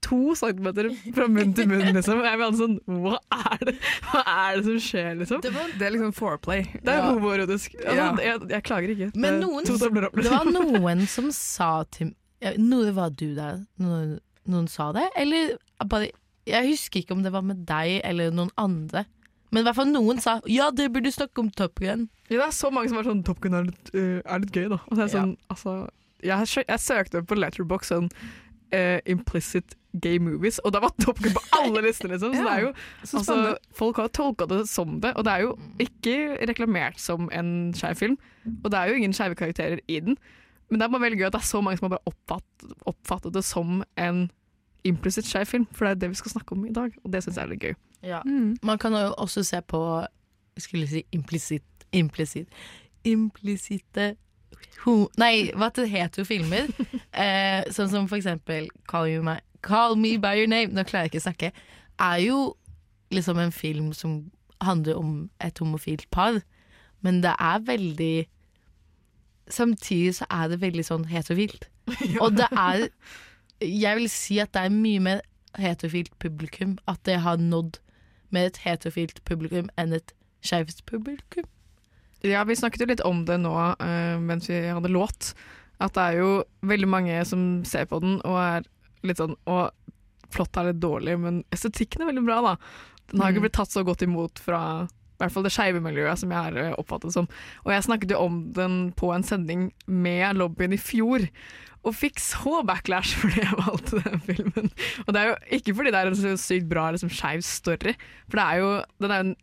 [0.00, 2.22] to centimeter fra munn til munn, liksom.
[2.24, 3.18] Jeg blir sånn Hva
[3.50, 3.74] er det
[4.06, 5.42] Hva er det som skjer, liksom?
[5.42, 6.62] Det, er liksom foreplay.
[6.80, 7.10] Det er Ja.
[7.10, 7.74] homoerotisk.
[7.82, 8.06] Altså, Ja.
[8.16, 9.10] jeg, jeg klager ikke.
[9.16, 10.54] Men Det noen, opp, det liksom.
[10.54, 12.14] var noen som sa til
[12.56, 15.08] Noe var du der noen, noen sa det?
[15.16, 16.10] Eller bare
[16.46, 19.04] Jeg husker ikke om det var med deg eller noen andre.
[19.56, 22.10] Men i hvert fall noen sa ja, dere burde snakke om Top Gun.
[22.28, 24.52] Ja, det er så mange som er sånn Top Gun er litt, uh, er litt
[24.52, 24.82] gøy, da.
[24.84, 25.78] Og det er sånn, altså,
[26.20, 31.32] jeg, jeg søkte på Letterbox sånn uh, implicit gay movies, og da var Top Gun
[31.32, 32.36] på alle listene, liksom.
[32.36, 32.72] Så det er jo,
[33.08, 33.38] altså,
[33.80, 36.18] folk har tolka det som det, og det er jo ikke
[36.52, 38.18] reklamert som en skeiv film.
[38.60, 40.20] Og det er jo ingen skeive karakterer i den.
[40.68, 42.68] Men det er bare veldig gøy at det er så mange som har bare oppfatt,
[42.90, 44.26] oppfattet det som en
[44.86, 47.22] implicit skeiv film, for det er det vi skal snakke om i dag, og det
[47.24, 47.74] syns jeg er litt gøy.
[48.06, 48.20] Ja.
[48.26, 48.56] Mm.
[48.66, 49.80] Man kan jo også se på
[50.60, 52.48] skulle si implisitt Implisitt
[53.04, 54.14] Implisitte
[55.18, 56.68] Nei, hva det heter jo filmer.
[57.24, 61.08] eh, sånn som for eksempel Call, you my, Call Me By Your Name, nå klarer
[61.08, 61.50] jeg ikke å snakke,
[62.06, 62.38] er jo
[63.14, 64.20] liksom en film som
[64.62, 65.10] handler om
[65.42, 66.38] et homofilt par,
[67.02, 68.16] men det er veldig
[69.46, 71.68] Samtidig så er det veldig sånn heterofilt.
[72.24, 72.88] Og det er
[73.60, 75.20] Jeg vil si at det er mye mer
[75.56, 76.76] heterofilt publikum.
[76.88, 77.78] At det har nådd
[78.34, 80.12] med et heterofilt publikum enn et
[80.44, 81.46] skeivt publikum.
[82.26, 85.32] Ja, vi snakket jo litt om det nå uh, mens vi hadde låt.
[85.80, 86.30] At det er jo
[86.66, 88.64] veldig mange som ser på den og er
[89.06, 89.68] litt sånn Og
[90.32, 92.54] flott er litt dårlig, men estetikken er veldig bra, da.
[93.12, 93.46] Den har ikke Mm.
[93.46, 96.56] blitt tatt så godt imot fra i hvert fall det skeive miljøet, som jeg har
[96.60, 97.28] eh, oppfattet det som.
[97.64, 101.24] Og jeg snakket jo om den på en sending med lobbyen i fjor.
[101.86, 104.70] Og fikk så backlash fordi jeg valgte den filmen.
[105.06, 107.94] Og det er jo ikke fordi det er en så sykt bra liksom, skeiv story,
[108.28, 108.70] for det er jo
[109.04, 109.34] den er en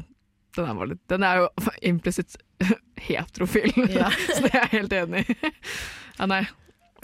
[0.58, 1.50] den er, litt, den er jo
[1.94, 2.36] implisitt
[3.08, 4.10] heterofil, Ja.
[4.34, 5.52] så det er jeg helt enig i.
[6.18, 6.42] ja, nei.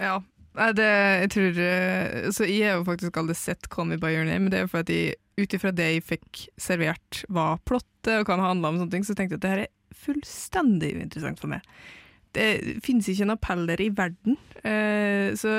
[0.01, 0.17] Ja.
[0.55, 4.13] Nei, det, jeg tror eh, Så jeg har jo faktisk aldri sett Call Me By
[4.13, 4.99] Your Name, men det er jo fordi
[5.35, 9.03] ut ifra det jeg fikk servert hva plottet og hva det handla om, sånne ting,
[9.03, 11.65] så tenkte jeg at det her er fullstendig uinteressant for meg.
[12.35, 14.37] det finnes ikke en appeller i verden.
[14.63, 15.51] Eh, så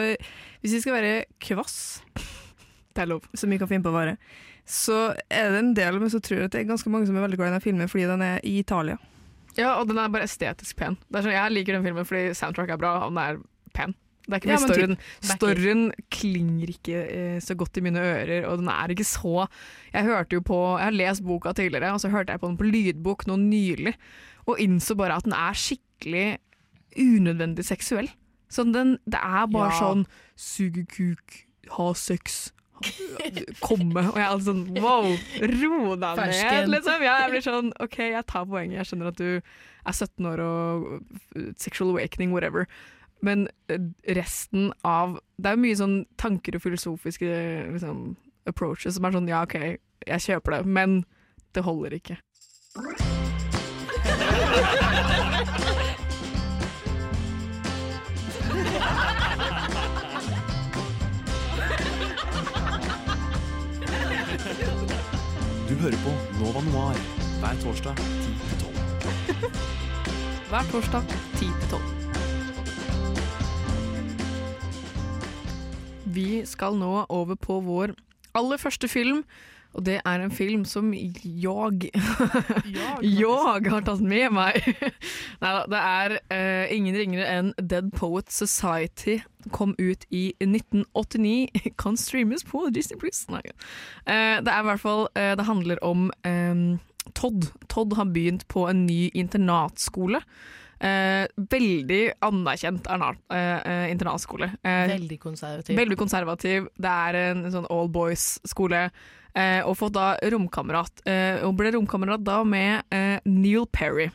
[0.61, 1.13] hvis vi skal være
[1.45, 1.77] kvass,
[2.97, 4.17] det er lov, som vi kan finne på å være,
[4.65, 7.17] så er det en del av meg som tror at det er ganske mange som
[7.17, 8.97] er veldig glad i denne filmen fordi den er i Italia.
[9.57, 10.99] Ja, og den er bare estetisk pen.
[11.13, 13.39] Er sånn, jeg liker den filmen fordi soundtrack er bra, og den er
[13.77, 13.97] pen.
[14.27, 14.97] Det er ikke Ja, storyen.
[15.23, 19.47] Storyen klinger ikke eh, så godt i mine ører, og den er ikke så
[19.95, 22.57] Jeg hørte jo på Jeg har lest boka tidligere, og så hørte jeg på den
[22.59, 23.95] på lydbok nå nylig,
[24.47, 26.39] og innså bare at den er skikkelig
[26.97, 28.09] unødvendig seksuell.
[28.51, 29.79] Sånn den, det er bare Ja.
[29.81, 30.07] sånn
[30.39, 32.53] suge kuk, ha sex,
[33.61, 34.03] komme.
[34.11, 35.07] Og jeg er alltid sånn wow,
[35.41, 37.03] ro deg ned, liksom.
[37.07, 38.79] Jeg blir sånn OK, jeg tar poenget.
[38.83, 39.41] Jeg skjønner at du
[39.87, 41.01] er 17 år og
[41.59, 42.67] sexual awakening, whatever.
[43.25, 43.81] Men eh,
[44.17, 47.29] resten av Det er jo mye sånn tanker og filosofiske
[47.73, 48.17] liksom,
[48.49, 49.57] approaches som er sånn ja, OK,
[50.07, 51.03] jeg kjøper det, men
[51.57, 52.17] det holder ikke.
[65.67, 67.01] Du hører på Nova Noir
[67.41, 69.51] hver torsdag 10 til 12.
[70.49, 71.03] Hver torsdag
[71.35, 71.96] 10 til 12.
[76.17, 77.93] Vi skal nå over på vår
[78.37, 79.23] aller første film,
[79.77, 81.93] og det er en film som jeg Jeg
[83.75, 84.57] har tatt med meg.
[85.43, 89.19] Neida, det er uh, ingen ringere enn Dead Poet Society.
[89.53, 91.49] Kom ut i 1989.
[91.83, 93.27] Kan streames på Disney Plus.
[93.29, 93.45] Nei.
[94.09, 96.79] Eh, det er i hvert fall uh, Det handler om um,
[97.13, 97.51] Todd.
[97.69, 100.25] Todd har begynt på en ny internatskole.
[100.77, 104.51] Eh, veldig anerkjent eh, eh, internatskole.
[104.63, 105.77] Eh, Veldig konservativ.
[105.79, 106.67] Veldig konservativ.
[106.77, 108.91] Det er en sånn all boys-skole.
[109.37, 111.01] Eh, og fått da romkamerat.
[111.09, 112.85] Eh, og ble romkamerat da med
[113.25, 114.11] Neil Perry.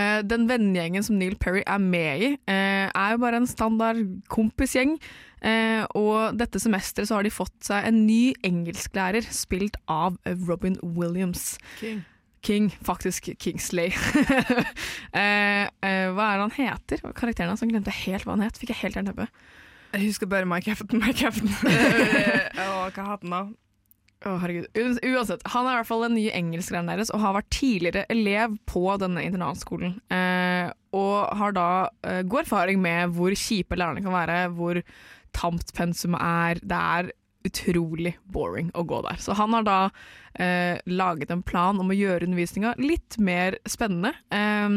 [0.00, 3.98] Den vennegjengen som Neil Perry er med i, er jo bare en standard
[4.32, 4.94] kompisgjeng.
[5.98, 11.58] Og dette semesteret så har de fått seg en ny engelsklærer, spilt av Robin Williams.
[11.82, 12.00] King.
[12.42, 13.92] King, faktisk Kingsley.
[15.20, 17.02] eh, eh, hva er det han heter?
[17.16, 18.60] Karakteren hans, han glemte helt hva han het.
[18.60, 19.28] Fikk jeg helt jernteppe.
[19.90, 21.50] Jeg husker bare My Captain, My Captain.
[21.50, 23.44] Og hva het den da?
[24.20, 24.66] Å, herregud.
[24.76, 28.58] Uansett, han er i hvert fall den nye engelsklæreren deres, og har vært tidligere elev
[28.68, 29.94] på denne internatskolen.
[30.12, 31.68] Eh, og har da
[32.04, 34.82] eh, god erfaring med hvor kjipe lærerne kan være, hvor
[35.36, 36.60] tamt pensumet er.
[36.60, 37.10] Det er
[37.46, 39.20] utrolig boring å gå der.
[39.22, 39.78] Så han har da
[40.34, 44.14] eh, laget en plan om å gjøre undervisninga litt mer spennende.
[44.34, 44.74] eh,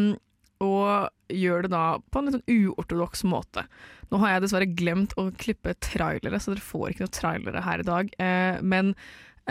[0.63, 3.65] og gjør det da på en litt sånn uortodoks måte.
[4.11, 7.83] Nå har jeg dessverre glemt å klippe trailere, så dere får ikke noe trailere her
[7.83, 8.11] i dag.
[8.21, 8.93] Eh, men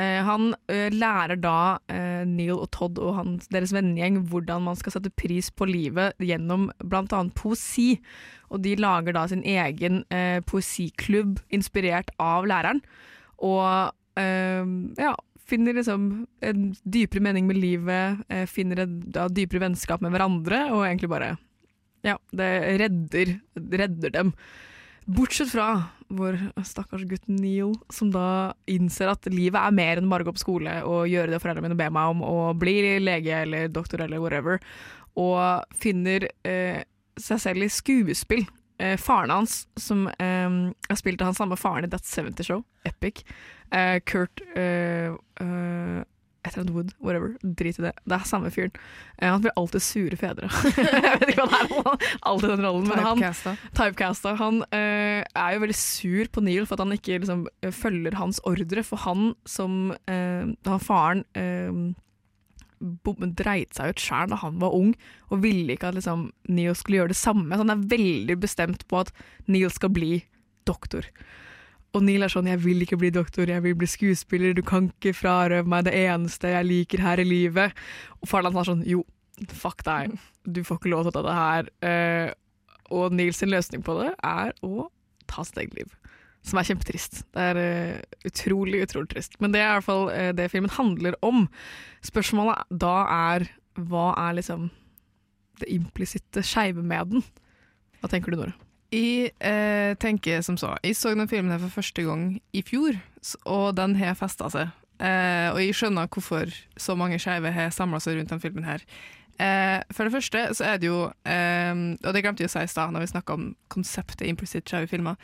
[0.00, 4.94] han eh, lærer da eh, Neil og Todd og hans, deres vennegjeng hvordan man skal
[4.94, 7.20] sette pris på livet gjennom bl.a.
[7.36, 7.98] poesi.
[8.52, 12.80] Og de lager da sin egen eh, poesiklubb inspirert av læreren.
[13.44, 15.12] Og eh, ja,
[15.52, 20.66] finner liksom en dypere mening med livet, eh, finner et da, dypere vennskap med hverandre,
[20.72, 21.34] og egentlig bare
[22.02, 22.48] Ja, det
[22.80, 24.32] redder, redder dem.
[25.04, 30.22] Bortsett fra vår stakkars gutt Neil, som da innser at livet er mer enn bare
[30.22, 33.42] å gå på skole og gjøre det foreldrene mine ber meg om, og bli lege
[33.42, 34.62] eller doktor eller whatever,
[35.18, 36.84] og finner eh,
[37.20, 38.44] seg selv i skuespill.
[38.82, 40.54] Eh, faren hans, som eh,
[40.88, 43.24] har spilt av han samme faren i That 70 Show, Epic,
[43.74, 45.10] eh, Kurt eh,
[45.42, 46.00] eh,
[46.42, 47.34] et eller annet Wood, whatever.
[47.42, 47.92] Drit i det.
[48.02, 48.74] Det er samme fyren.
[49.20, 50.50] Uh, han blir alltid sure fedre.
[50.76, 52.88] jeg vet ikke hva det er, alltid den rollen.
[52.90, 53.22] Men han,
[53.78, 54.34] Typecasta.
[54.40, 58.42] Han uh, er jo veldig sur på Neil for at han ikke liksom, følger hans
[58.48, 58.82] ordre.
[58.86, 61.22] For han som uh, han faren
[62.82, 64.96] dreit seg ut sjæl da han var ung,
[65.30, 67.54] og ville ikke at liksom, Neil skulle gjøre det samme.
[67.54, 69.14] Så han er veldig bestemt på at
[69.46, 70.24] Neil skal bli
[70.66, 71.06] doktor.
[71.92, 74.88] Og Neil er sånn 'jeg vil ikke bli doktor, jeg vil bli skuespiller, du kan
[74.88, 77.72] ikke frarøve meg det eneste jeg liker her i livet'.
[78.22, 79.04] Og faren hans er sånn 'jo,
[79.48, 81.68] fuck deg, du får ikke lov til å ta det her'.
[81.82, 82.32] Eh,
[82.90, 84.88] og Neils løsning på det er å
[85.26, 85.96] ta sitt eget liv.
[86.42, 87.22] Som er kjempetrist.
[87.32, 89.36] Det er uh, utrolig, utrolig trist.
[89.40, 91.48] Men det er i hvert fall uh, det filmen handler om.
[92.02, 93.46] Spørsmålet da er
[93.78, 94.70] hva er liksom
[95.62, 97.24] det implisitte skeive med den?
[98.00, 98.56] Hva tenker du, Nora?
[98.92, 102.98] Jeg eh, tenker som så, jeg så den filmen her for første gang i fjor,
[103.48, 104.68] og den har festa seg.
[105.00, 108.84] Eh, og jeg skjønner hvorfor så mange skeive har samla seg rundt denne filmen her.
[109.40, 111.72] Eh, for det første så er det jo, eh,
[112.04, 114.90] og det glemte jeg å si i stad når vi snakka om konseptet implisitt skeive
[114.90, 115.16] filmer,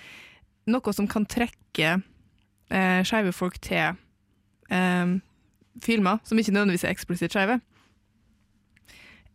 [0.68, 1.98] noe som kan trekke
[2.72, 4.00] eh, skeive folk til
[4.72, 5.14] eh,
[5.84, 7.60] filmer som ikke nødvendigvis er eksplisitt skeive,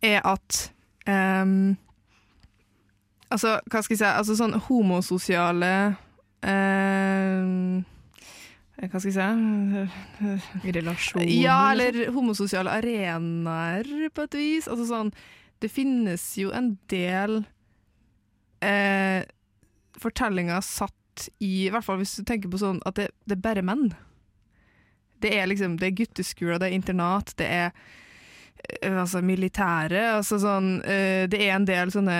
[0.02, 0.60] er at
[1.06, 1.78] eh,
[3.32, 5.72] Altså, hva skal jeg si Altså sånn homososiale
[6.44, 7.84] eh,
[8.84, 11.30] Hva skal jeg si Relasjoner.
[11.32, 14.68] Ja, eller homososiale arenaer, på et vis.
[14.68, 15.14] Altså sånn
[15.62, 17.42] Det finnes jo en del
[18.64, 19.24] eh,
[20.00, 23.44] fortellinger satt i I hvert fall hvis du tenker på sånn at det, det er
[23.44, 23.92] bare menn.
[25.22, 27.68] Det er liksom Det er gutteskoler, det er internat, det er
[28.80, 30.02] eh, altså militære.
[30.18, 32.18] Altså sånn eh, Det er en del sånne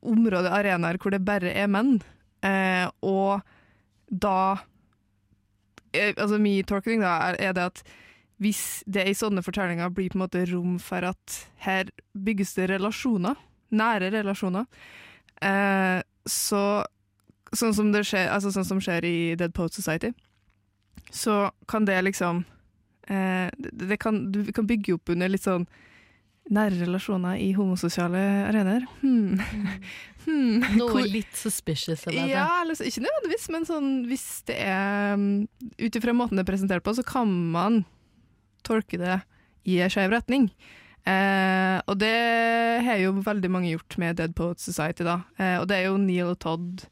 [0.00, 1.98] områder, arenaer, hvor det bare er menn.
[2.44, 3.40] Eh, og
[4.08, 4.58] da
[5.92, 7.82] eh, Altså min tolkning da er, det at
[8.38, 12.68] hvis det i sånne fortellinger blir på en måte rom for at her bygges det
[12.70, 13.34] relasjoner,
[13.74, 14.68] nære relasjoner,
[15.42, 16.62] eh, så
[17.56, 20.12] sånn som det skjer, altså sånn som skjer i Dead Poet Society,
[21.10, 22.44] så kan det liksom
[23.08, 25.66] eh, det, det kan, Du kan bygge opp under litt sånn
[26.54, 28.86] nære relasjoner i homososiale arenaer.
[29.02, 29.40] Hmm.
[30.28, 30.64] Hmm.
[30.76, 32.32] Noe litt suspicious about det.
[32.34, 35.46] ja, altså, ikke nødvendigvis, men sånn, hvis det er um,
[35.80, 37.78] Ut ifra måten det er presentert på, så kan man
[38.66, 39.20] tolke det
[39.68, 40.50] i en skeiv retning.
[41.08, 42.14] Eh, og det
[42.84, 45.22] har jo veldig mange gjort med Dead Poets Society, da.
[45.40, 46.84] Eh, og det er jo Neil og Todd.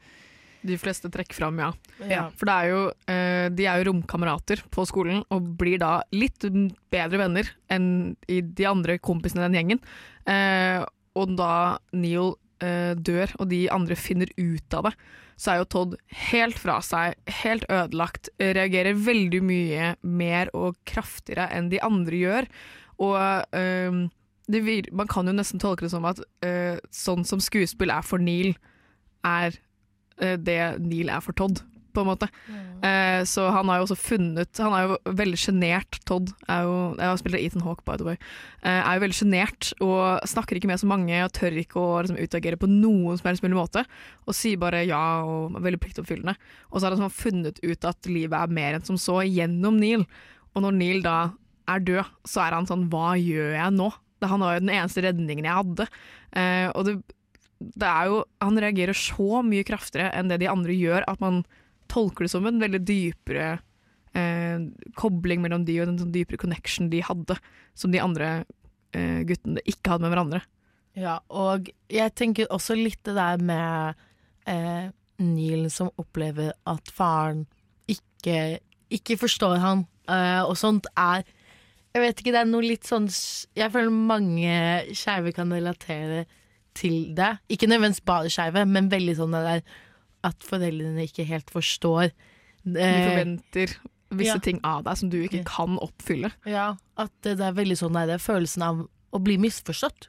[0.66, 1.70] De fleste trekker fram, ja.
[2.10, 2.26] Ja.
[2.36, 2.80] For det er jo,
[3.12, 6.46] eh, de er jo romkamerater på skolen, og blir da litt
[6.92, 9.84] bedre venner enn i de andre kompisene i den gjengen.
[10.26, 10.82] Eh,
[11.16, 14.96] og da Neil eh, dør, og de andre finner ut av det,
[15.36, 15.96] så er jo Todd
[16.32, 22.48] helt fra seg, helt ødelagt, reagerer veldig mye mer og kraftigere enn de andre gjør.
[23.04, 23.18] Og
[23.56, 24.06] eh,
[24.46, 24.62] det
[24.94, 28.54] man kan jo nesten tolke det som at eh, sånn som skuespill er for Neil,
[29.26, 29.56] er
[30.16, 31.60] det Neil er for Todd,
[31.96, 32.28] på en måte.
[32.84, 36.32] Eh, så han har jo også funnet Han er jo veldig sjenert, Todd.
[36.52, 38.18] Er jo, jeg spiller Ethan Hawke, by the way.
[38.60, 41.88] Eh, er jo veldig sjenert og snakker ikke med så mange og tør ikke å
[42.04, 43.86] liksom, utagere på noen som helst mulig måte.
[44.26, 46.36] Og sier bare ja og er veldig pliktoppfyllende.
[46.70, 50.06] Og så har han funnet ut at livet er mer enn som så, gjennom Neil.
[50.54, 51.18] Og når Neil da
[51.70, 53.90] er død, så er han sånn Hva gjør jeg nå?
[54.26, 55.86] Han var jo den eneste redningen jeg hadde.
[56.36, 56.94] Eh, og det,
[57.58, 61.44] det er jo Han reagerer så mye kraftigere enn det de andre gjør, at man
[61.90, 63.46] tolker det som en veldig dypere
[64.16, 64.58] eh,
[64.98, 67.38] kobling mellom de og en sånn dypere connection de hadde,
[67.78, 68.30] som de andre
[68.96, 70.42] eh, guttene ikke hadde med hverandre.
[70.96, 74.00] Ja, og jeg tenker også litt det der med
[74.48, 74.88] eh,
[75.22, 77.44] Neil som opplever at faren
[77.88, 78.58] ikke,
[78.92, 81.24] ikke forstår han, eh, og sånt er
[81.96, 83.06] Jeg vet ikke, det er noe litt sånn
[83.56, 84.56] Jeg føler mange
[84.92, 86.42] skeive kan relatere til
[86.78, 87.32] det.
[87.52, 92.10] Ikke nødvendigvis bare skeive, men veldig sånn at foreldrene ikke helt forstår.
[92.66, 93.76] De eh, forventer
[94.16, 94.42] visse ja.
[94.42, 96.30] ting av deg som du ikke kan oppfylle.
[96.48, 100.08] Ja, at det er veldig sånn der, følelsen av å bli misforstått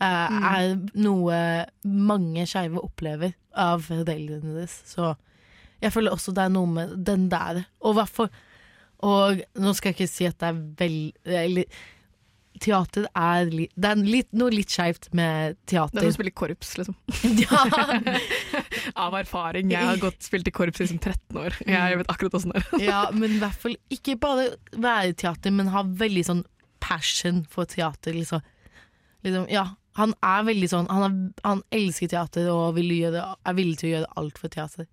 [0.00, 0.44] eh, Mm.
[0.48, 1.40] er noe
[1.84, 4.80] mange skeive opplever av foreldrene deres.
[4.88, 5.14] Så
[5.80, 7.66] jeg føler også det er noe med den der.
[7.80, 8.30] Og hvertfall
[9.00, 11.64] Og nå skal jeg ikke si at det er vel eller,
[12.60, 16.02] Teater er, det er litt, noe litt skeivt med Det er teater.
[16.04, 16.96] som å spille korps, liksom.
[17.44, 17.62] ja.
[19.06, 19.72] Av erfaring.
[19.72, 21.56] Jeg har gått spilt i korps i liksom 13 år.
[21.64, 22.84] Jeg vet akkurat åssen det er.
[22.84, 26.44] ja, men i hvert fall ikke bare være i teater, men ha veldig sånn
[26.84, 28.16] passion for teater.
[28.16, 28.44] Liksom.
[29.24, 29.66] Liksom, ja,
[29.98, 33.90] han er veldig sånn Han, er, han elsker teater og vil gjøre, er villig til
[33.90, 34.88] å gjøre alt for teater.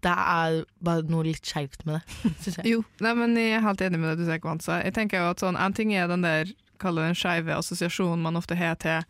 [0.00, 2.64] Det er bare noe litt skeivt med det, syns jeg.
[2.72, 4.80] Jo, nei, men jeg er helt enig med det du sier, Kwanza.
[4.80, 6.48] Jeg tenker jo at sånn, En ting er den der
[6.80, 9.04] kall det den skeive assosiasjonen man ofte har til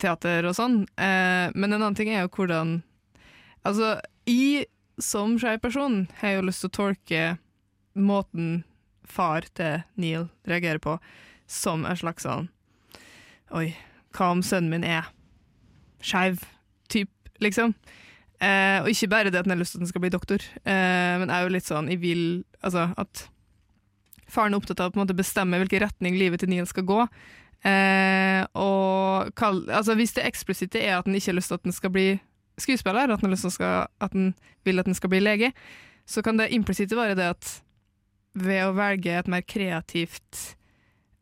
[0.00, 2.80] teater og sånn, eh, men en annen ting er jo hvordan
[3.60, 7.24] Altså, jeg som skeiv person har jo lyst til å tolke
[7.92, 8.62] måten
[9.04, 10.94] far til Neil reagerer på,
[11.44, 12.48] som en slags sånn
[13.52, 13.74] Oi,
[14.16, 15.10] hva om sønnen min er
[16.00, 16.44] skeiv?
[16.90, 17.10] Typ,
[17.42, 17.74] liksom.
[18.40, 20.44] Eh, og ikke bare det at han har lyst til at han skal bli doktor,
[20.64, 22.22] eh, men er jo litt sånn Jeg vil
[22.64, 23.26] Altså at
[24.32, 27.04] faren er opptatt av å bestemme hvilken retning livet til Neil skal gå.
[27.60, 31.66] Eh, og kall, altså hvis det eksplisitte er at han ikke har lyst til at
[31.68, 32.06] han skal bli
[32.60, 34.16] skuespiller, at han, skal, at
[34.64, 35.52] vil at han skal bli lege,
[36.08, 37.50] så kan det implisitte være det at
[38.40, 40.54] ved å velge et mer kreativt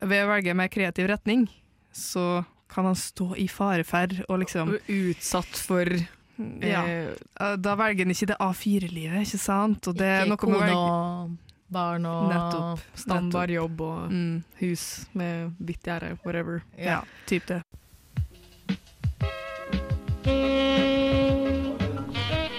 [0.05, 1.47] Ved å velge en mer kreativ retning,
[1.91, 6.85] så kan han stå i fareferd og liksom Utsatt for ja.
[6.85, 9.89] eh, Da velger han ikke det A4-livet, ikke sant?
[9.91, 12.81] Og det er noe med å velge barn og Nettopp.
[12.95, 14.43] standard jobb og Mm.
[14.61, 16.61] hus med hvitt gjerde, whatever.
[16.79, 17.63] Ja, typ det.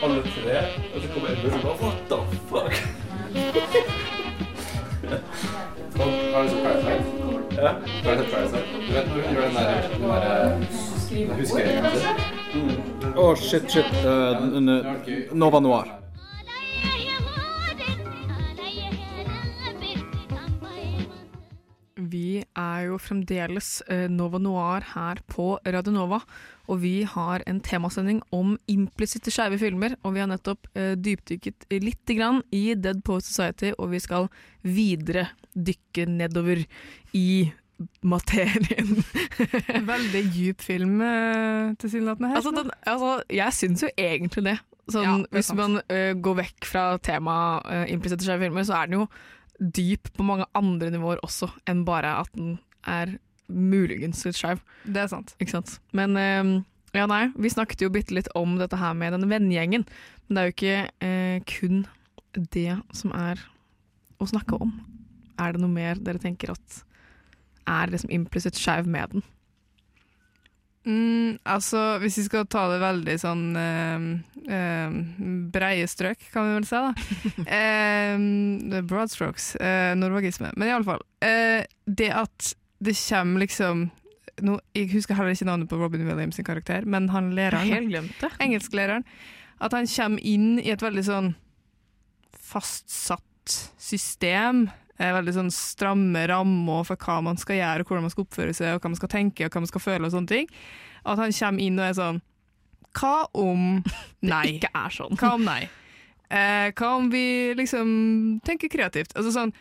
[0.01, 0.57] Alle tre,
[0.95, 2.17] og så kommer Edmund og bare What the
[2.49, 2.73] fuck?
[5.99, 7.03] Og, har du sett Parasite?
[7.61, 7.71] Ja.
[8.03, 8.63] Har du sett Parasite?
[8.87, 10.21] Du vet når hun gjør den der, den der
[11.09, 13.13] den huskeringen sin?
[13.15, 13.91] Å, shit, shit.
[14.05, 14.85] N-
[15.33, 15.85] Nova Noir.
[22.09, 26.21] Vi er jo fremdeles eh, Nova Noir her på Radio Nova,
[26.69, 29.95] og vi har en temasending om implisitte skeive filmer.
[30.03, 34.29] Og vi har nettopp eh, dypdykket litt grann i Dead Poet Society, og vi skal
[34.63, 36.63] videre dykke nedover
[37.17, 37.49] i
[38.01, 39.03] materien.
[39.93, 42.35] Veldig djup film, eh, tilsynelatende.
[42.35, 44.57] Altså, den, altså, jeg syns jo egentlig det.
[44.89, 48.79] Sånn, Ja, det hvis man uh, går vekk fra temaet uh, implisitte skeive filmer, så
[48.79, 49.03] er den jo
[49.59, 52.57] dyp på mange andre nivåer også, enn bare at den
[52.87, 53.17] er
[53.49, 54.61] muligens litt skeiv.
[54.85, 55.35] Det er sant.
[55.41, 55.77] Ikke sant?
[55.95, 56.51] Men eh,
[56.95, 59.85] ja, nei, vi snakket jo bitte litt om dette her med denne vennegjengen.
[60.27, 61.83] Men det er jo ikke eh, kun
[62.53, 63.41] det som er
[64.19, 64.75] å snakke om.
[65.39, 66.81] Er det noe mer dere tenker at
[67.69, 69.25] er liksom implisitt skeiv med den?
[70.87, 74.05] Mm, altså, hvis vi skal ta det veldig sånn eh,
[74.47, 74.95] eh,
[75.53, 76.93] breie strøk, kan vi vel si, da.
[77.59, 79.51] eh, broad strokes.
[79.59, 80.53] Eh, norvagisme.
[80.55, 81.03] Men iallfall.
[81.25, 83.89] Eh, det at det kommer liksom
[84.45, 87.91] no, Jeg husker heller ikke navnet på Robin Williams sin karakter, men han læreren.
[88.39, 89.03] Engelsklæreren.
[89.59, 91.33] At han kommer inn i et veldig sånn
[92.39, 93.25] fastsatt
[93.77, 94.69] system.
[94.99, 98.55] Eh, Veldig sånn stramme rammer for hva man skal gjøre, og hvordan man skal oppføre
[98.55, 100.05] seg, og hva man skal tenke og hva man skal føle.
[100.05, 100.51] og sånne ting.
[101.05, 102.21] At han kommer inn og er sånn
[102.99, 103.63] Hva om
[104.25, 104.45] nei?
[104.57, 105.15] ikke er sånn.
[105.19, 105.63] Hva om nei?
[106.29, 107.89] Eh, hva om vi liksom
[108.45, 109.15] tenker kreativt?
[109.17, 109.53] Altså sånn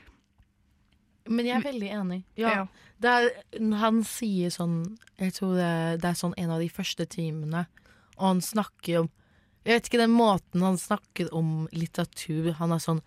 [1.28, 2.18] Men jeg er veldig enig.
[2.36, 2.50] Ja.
[2.52, 2.66] Ja.
[2.98, 3.28] Det er,
[3.78, 4.80] han sier sånn
[5.20, 5.70] Jeg tror det,
[6.02, 7.64] det er sånn en av de første timene,
[8.18, 9.10] og han snakker om
[9.62, 13.02] Jeg vet ikke den måten han snakker om litteratur Han er sånn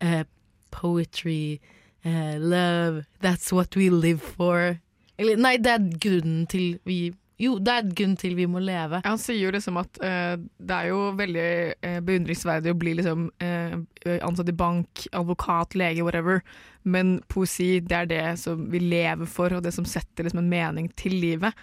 [0.00, 0.24] eh,
[0.70, 1.60] Poetry,
[2.04, 4.78] uh, love, that's what we live for.
[5.20, 7.10] Eller nei, det er grunnen til vi
[7.40, 8.98] Jo, det er grunnen til vi må leve.
[9.06, 11.44] Han sier jo liksom at uh, det er jo veldig
[11.86, 13.76] uh, beundringsverdig å bli liksom uh,
[14.20, 16.42] ansatt i bank, advokat, lege, whatever,
[16.84, 20.52] men poesi det er det som vi lever for, og det som setter liksom en
[20.52, 21.56] mening til livet.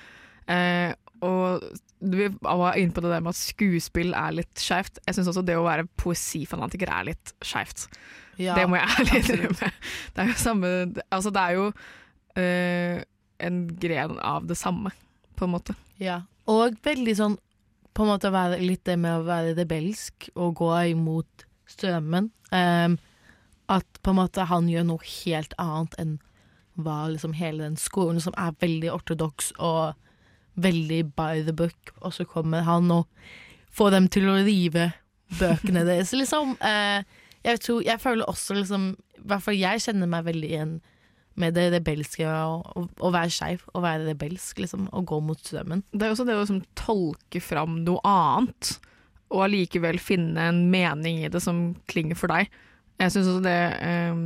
[1.26, 1.64] Og
[2.00, 5.02] du var inne på det der med at skuespill er litt skeivt.
[5.06, 7.88] Jeg syns også det å være poesifanatiker er litt skeivt.
[8.38, 9.72] Ja, det må jeg ærlig innrømme.
[10.14, 10.72] Det er jo samme
[11.10, 11.68] Altså, det er jo
[12.38, 13.02] eh,
[13.48, 14.94] en gren av det samme,
[15.38, 15.76] på en måte.
[16.02, 17.38] Ja, og veldig sånn
[17.98, 22.30] på en måte være litt det med å være rebelsk og gå imot strømmen.
[22.54, 23.00] Um,
[23.68, 26.14] at på en måte han gjør noe helt annet enn
[26.78, 29.98] hva liksom hele den skolen som er veldig ortodoks og
[30.62, 33.10] veldig by the book, og så kommer han og
[33.74, 34.92] får dem til å rive
[35.40, 36.56] bøkene deres, liksom.
[36.62, 37.02] Eh,
[37.48, 40.78] jeg, tror, jeg føler også liksom I hvert fall jeg kjenner meg veldig igjen
[41.38, 45.84] med det rebelske å, være skeiv, og være rebelsk, liksom, og gå mot strømmen.
[45.94, 48.72] Det er også det å liksom tolke fram noe annet,
[49.30, 52.50] og allikevel finne en mening i det som klinger for deg.
[52.98, 54.24] Jeg syns også det eh,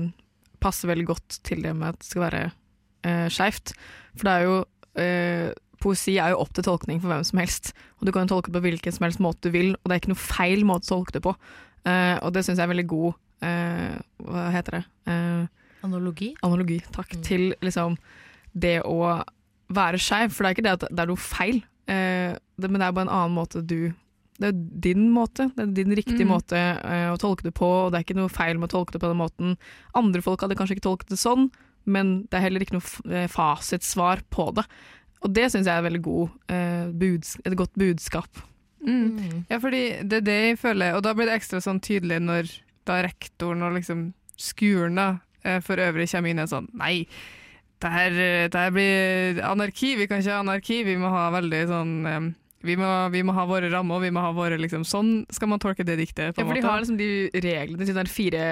[0.63, 3.75] passer veldig godt til det med at det skal være eh, skeivt.
[4.15, 4.55] For det er jo
[5.03, 5.49] eh,
[5.81, 7.71] Poesi er jo opp til tolkning for hvem som helst.
[7.99, 10.03] Og du kan tolke det på hvilken som helst måte du vil, og det er
[10.03, 11.33] ikke noe feil måte å tolke det på.
[11.87, 14.81] Eh, og det syns jeg er veldig god uh, Hva heter det?
[15.09, 15.47] Uh,
[15.87, 16.27] Analogi?
[16.45, 17.15] Analogi, takk.
[17.25, 17.97] Til liksom
[18.53, 19.17] det å
[19.73, 20.29] være skeiv.
[20.35, 23.07] For det er ikke det at det er noe feil, det, men det er bare
[23.07, 23.89] en annen måte du
[24.37, 26.29] Det er din måte, det er din riktige mm.
[26.29, 26.59] måte
[27.11, 29.09] å tolke det på, og det er ikke noe feil med å tolke det på
[29.09, 29.57] den måten.
[29.97, 31.49] Andre folk hadde kanskje ikke tolket det sånn,
[31.89, 34.67] men det er heller ikke noe fasitsvar på det.
[35.25, 38.45] Og det syns jeg er veldig god, et godt budskap.
[38.81, 39.45] Mm.
[39.49, 42.49] Ja, fordi det er det jeg føler, og da blir det ekstra sånn tydelig når
[42.89, 44.07] da rektoren og liksom
[44.41, 45.07] skolen da,
[45.45, 47.05] eh, for øvrig kommer inn og sånn Nei,
[47.81, 51.27] det her, eh, det her blir anarki, vi kan ikke ha anarki, vi må ha
[51.35, 54.83] veldig sånn eh, vi må, vi må ha våre rammer, vi må ha våre liksom
[54.85, 56.35] Sånn skal man tolke det diktet.
[56.35, 56.69] på Ja, for de måte.
[56.69, 58.43] har liksom de reglene, de fire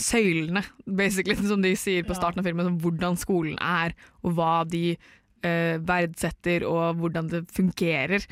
[0.00, 4.68] søylene, basically, som de sier på starten av filmen, om hvordan skolen er, og hva
[4.68, 4.98] de
[5.44, 8.28] eh, verdsetter, og hvordan det fungerer.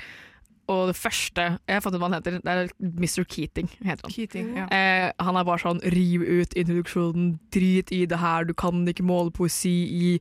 [0.73, 2.39] Og det første Jeg fått ut hva han heter.
[2.43, 3.25] Det er Mr.
[3.29, 3.70] Keating.
[3.83, 4.14] heter han.
[4.14, 4.66] Keating, ja.
[4.73, 9.07] Eh, han er bare sånn riv ut introduksjonen, drit i det her, du kan ikke
[9.07, 10.12] måle poesi i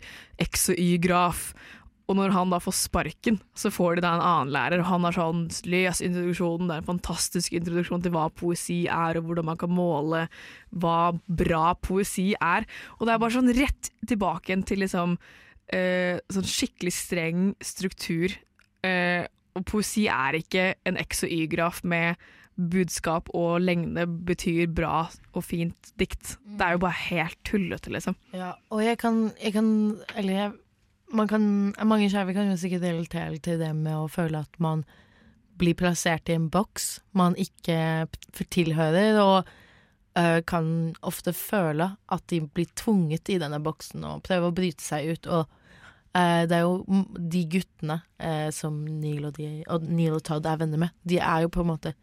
[0.42, 1.52] X og Y-graf.
[2.12, 5.16] Og når han da får sparken, så får de da en annen lærer, han er
[5.16, 9.60] sånn Les introduksjonen, det er en fantastisk introduksjon til hva poesi er, og hvordan man
[9.62, 10.26] kan måle
[10.76, 12.68] hva bra poesi er.
[13.00, 15.16] Og det er bare sånn rett tilbake igjen til liksom
[15.72, 18.36] eh, sånn skikkelig streng struktur.
[18.84, 19.24] Eh,
[19.58, 22.20] og poesi er ikke en X og Y-graf med
[22.72, 26.36] budskap og lengde betyr bra og fint dikt.
[26.46, 28.18] Det er jo bare helt tullete, liksom.
[28.36, 29.72] Ja, og jeg kan, jeg kan
[30.16, 30.52] Eller jeg,
[31.12, 34.86] man kan, mange skeive kan jo sikkert relatere til det med å føle at man
[35.62, 38.08] blir plassert i en boks man ikke
[38.50, 39.50] tilhører, og
[40.18, 44.84] eh, kan ofte føle at de blir tvunget i denne boksen og prøve å bryte
[44.84, 45.28] seg ut.
[45.28, 45.61] Og
[46.18, 47.04] eh, det er jo
[47.34, 51.20] de guttene uh, som Neil og, de, og Neil og Todd er venner med, de
[51.20, 51.94] er jo på en måte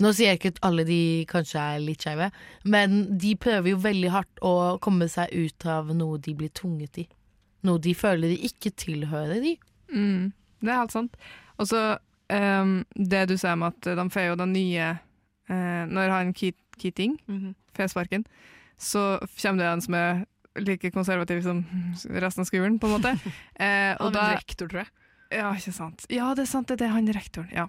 [0.00, 2.30] Nå sier jeg ikke at alle de kanskje er litt skeive,
[2.64, 7.02] men de prøver jo veldig hardt å komme seg ut av noe de blir tvunget
[7.02, 7.04] i.
[7.68, 9.52] Noe de føler de ikke tilhører i.
[9.92, 10.30] Mm,
[10.64, 11.18] det er helt sant.
[11.60, 11.82] Og så
[12.32, 14.88] um, det du sier om at de får jo den nye
[15.52, 17.54] uh, Når han Keating mm -hmm.
[17.76, 18.24] får sparken,
[18.78, 20.24] så kommer det en som er
[20.58, 21.60] like konservativ som
[22.10, 23.12] resten av skolen, på en måte.
[23.60, 24.90] Eh, Han og er da, vel rektor, tror jeg.
[25.36, 26.06] ja, ikke sant.
[26.10, 27.50] Ja, det er sant, det er han rektoren.
[27.54, 27.68] Ja.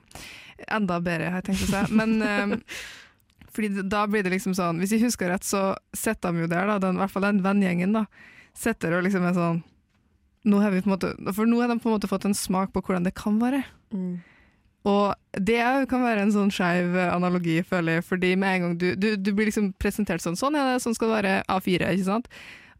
[0.72, 1.94] Enda bedre, har jeg tenkt å si.
[1.94, 2.56] Men eh,
[3.54, 6.66] fordi da blir det liksom sånn Hvis jeg husker rett, så sitter de jo der,
[6.70, 8.06] da, den, i hvert fall den vennegjengen, da.
[8.58, 9.62] Sitter og liksom er sånn
[10.42, 12.34] nå har vi på en måte, For nå har de på en måte fått en
[12.34, 13.60] smak på hvordan det kan være.
[14.90, 18.78] Og det er- kan være en sånn skeiv analogi, føler jeg, fordi med en gang
[18.82, 21.92] du, du, du blir liksom presentert sånn Sånn er det, sånn skal det være A4,
[21.94, 22.28] ikke sant?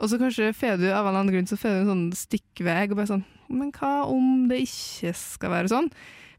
[0.02, 2.06] Og så kanskje får du av en eller annen grunn så får du en sånn
[2.18, 5.91] stikkvei og bare sånn Men hva om det ikke skal være sånn?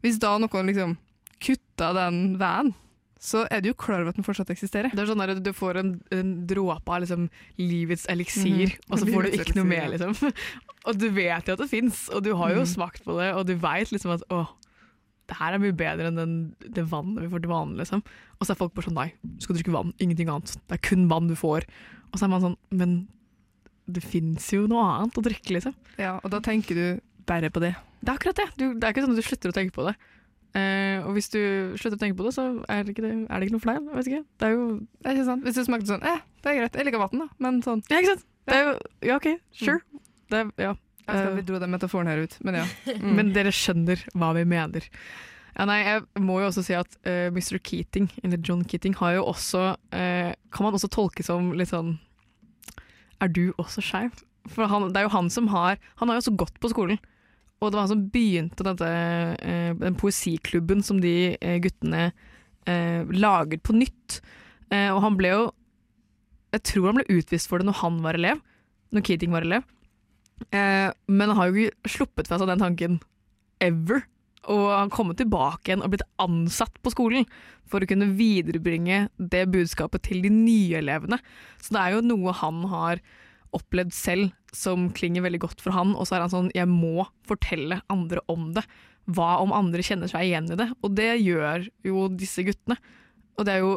[0.02, 0.96] Hvis da noen liksom
[1.42, 2.72] kutter den veien,
[3.22, 4.90] så er du jo klar over at den fortsatt eksisterer.
[4.90, 8.90] Det er sånn at Du får en, en dråpe av liksom, livets eliksir, Mhm.
[8.90, 9.88] og så får du ikke noe mer.
[9.92, 10.32] Liksom.
[10.90, 12.66] Og du vet jo at det fins, og du har jo Mhm.
[12.74, 14.48] smakt på det, og du veit liksom at åh,
[15.28, 17.78] det her er mye bedre enn den, det vannet vi får til vanlig.
[17.84, 18.02] Liksom.
[18.40, 20.56] Og så er folk bare sånn nei, du skal drikke vann, ingenting annet.
[20.66, 21.62] Det er kun vann du får.
[22.12, 23.06] Og så er man sånn men
[23.94, 25.76] det fins jo noe annet å drikke, liksom.
[26.00, 26.86] Ja, og da tenker du
[27.28, 27.74] bare på det.
[28.02, 28.48] Det er akkurat det.
[28.58, 29.94] Du, det er ikke sånn at du slutter å tenke på det.
[30.52, 31.40] Uh, og hvis du
[31.80, 33.76] slutter å tenke på det, så er det ikke, det, er det ikke noe.
[33.78, 34.24] Jeg vet ikke.
[34.36, 35.46] Det er jo Det er ikke sant?
[35.46, 38.00] Hvis det smakte sånn, eh, det er greit, jeg liker vann, da, men sånn Ja,
[38.02, 38.26] ikke sant?
[38.50, 38.72] Det er jo,
[39.06, 40.02] ja, OK, sure.
[40.32, 40.72] Det er, ja.
[41.02, 42.66] Jeg skal Eh, vi dro den metaforen her ut, men ja.
[43.02, 43.12] Mm.
[43.16, 44.86] Men dere skjønner hva vi mener.
[45.52, 47.58] Ja, nei, jeg må jo også si at uh, Mr.
[47.60, 51.98] Keating, eller John Keating, har jo også uh, Kan man også tolke som litt sånn
[53.22, 54.22] Er du også skeiv?
[54.50, 56.98] For han, det er jo han som har Han har jo også gått på skolen.
[57.62, 58.88] Og det var han som begynte dette,
[59.46, 62.08] eh, den poesiklubben som de eh, guttene
[62.66, 64.22] eh, laget på nytt.
[64.72, 65.40] Og han ble jo
[66.54, 68.40] Jeg tror han ble utvist for det når han var elev.
[68.92, 69.66] Når Keating var elev.
[70.48, 72.96] Men han har jo ikke sluppet fra seg den tanken
[73.60, 74.00] ever.
[74.50, 77.26] Og han kommet tilbake igjen og blitt ansatt på skolen
[77.70, 81.20] for å kunne viderebringe det budskapet til de nye elevene.
[81.62, 83.02] Så det er jo noe han har
[83.54, 87.06] opplevd selv som klinger veldig godt for han, og så er han sånn jeg må
[87.28, 88.64] fortelle andre om det.
[89.12, 90.68] Hva om andre kjenner seg igjen i det?
[90.82, 92.76] Og det gjør jo disse guttene.
[93.38, 93.72] Og det er jo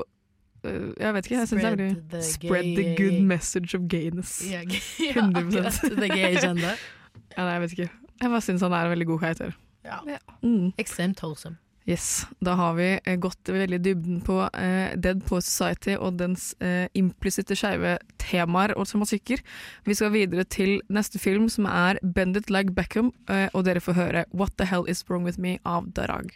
[0.67, 3.77] øh, Jeg vet ikke, jeg synes det er Spread veldig the Spread the good message
[3.77, 4.35] of gayness.
[4.41, 5.79] G- ja, akkurat.
[5.85, 6.73] The gay agenda.
[7.35, 7.89] ja, nei, jeg vet ikke.
[8.21, 9.55] Jeg bare syns han er en veldig god karakter.
[9.85, 10.01] Ja.
[10.41, 10.73] Mm.
[10.81, 11.57] Ekstremt holdsom.
[11.85, 16.55] Yes, da har vi eh, gått veldig dybden på eh, Dead Poet Society og dens
[16.57, 19.43] eh, implisitte skeive temaer og tematikker.
[19.85, 23.83] Vi skal videre til neste film, som er Bend It Like Beckham, eh, og dere
[23.85, 26.33] får høre What The Hell Is Wrong With Me av Darag.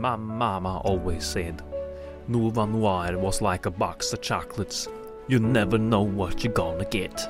[0.00, 1.60] My mama always said,
[2.26, 4.88] Nova Noir was like a box of chocolates.
[5.28, 7.28] You never know what you're gonna get.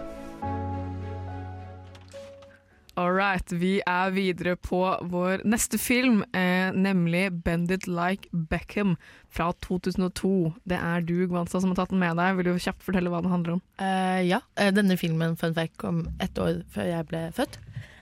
[3.01, 8.99] All right, vi er videre på vår neste film, eh, nemlig Bend It Like Beckham
[9.33, 10.53] fra 2002.
[10.69, 12.35] Det er du, Gwanza, som har tatt den med deg.
[12.37, 13.63] Vil du kjapt fortelle hva den handler om?
[13.81, 17.57] Uh, ja, eh, denne filmen fun fact, kom ett år før jeg ble født.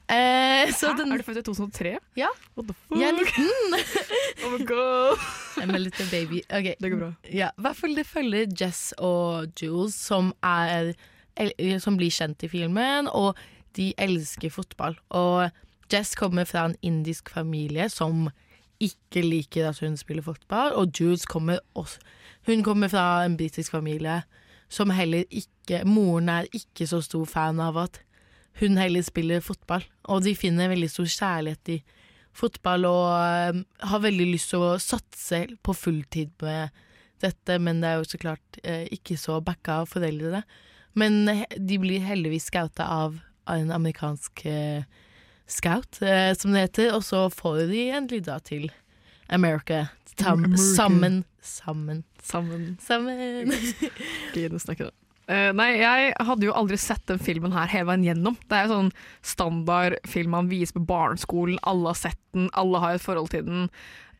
[0.09, 1.93] Eh, den, Er du født i 2003?
[2.19, 2.33] Ja.
[2.57, 2.99] What the fuck?
[2.99, 3.47] Jeg er 19!
[4.49, 5.23] oh my god!
[5.63, 6.43] I'm a little baby.
[6.51, 6.75] Okay.
[6.81, 7.13] Det går bra.
[7.31, 10.91] Ja, i hvert fall det følger Jess og Jules, som, er,
[11.79, 13.39] som blir kjent i filmen, og
[13.79, 14.99] de elsker fotball.
[15.15, 15.49] Og
[15.93, 18.29] Jess kommer fra en indisk familie som
[18.83, 21.99] ikke liker at hun spiller fotball, og Jules kommer også
[22.47, 24.23] Hun kommer fra en britisk familie
[24.69, 28.01] som heller ikke Moren er ikke så stor fan av at
[28.61, 31.77] hun heller spiller fotball, og de finner veldig stor kjærlighet i
[32.35, 33.61] fotball og eh,
[33.91, 36.75] har veldig lyst til å satse på fulltid med
[37.23, 40.43] dette, men det er jo så klart eh, ikke så backa av foreldrene.
[40.99, 43.21] Men de blir heldigvis scouta av
[43.55, 44.85] en amerikansk eh,
[45.49, 48.69] scout, eh, som det heter, og så får de en dra til
[49.29, 49.87] America.
[50.19, 50.57] Tam.
[50.57, 51.25] Sammen.
[51.41, 52.05] Sammen.
[52.23, 52.77] Sammen.
[52.83, 53.53] Sammen.
[54.35, 54.95] Gine snakke da.
[55.29, 58.39] Uh, nei, jeg hadde jo aldri sett den filmen her hele veien gjennom.
[58.49, 61.61] Det er jo sånn standard film man viser på barneskolen.
[61.69, 63.67] Alle har sett den, alle har et forhold til den.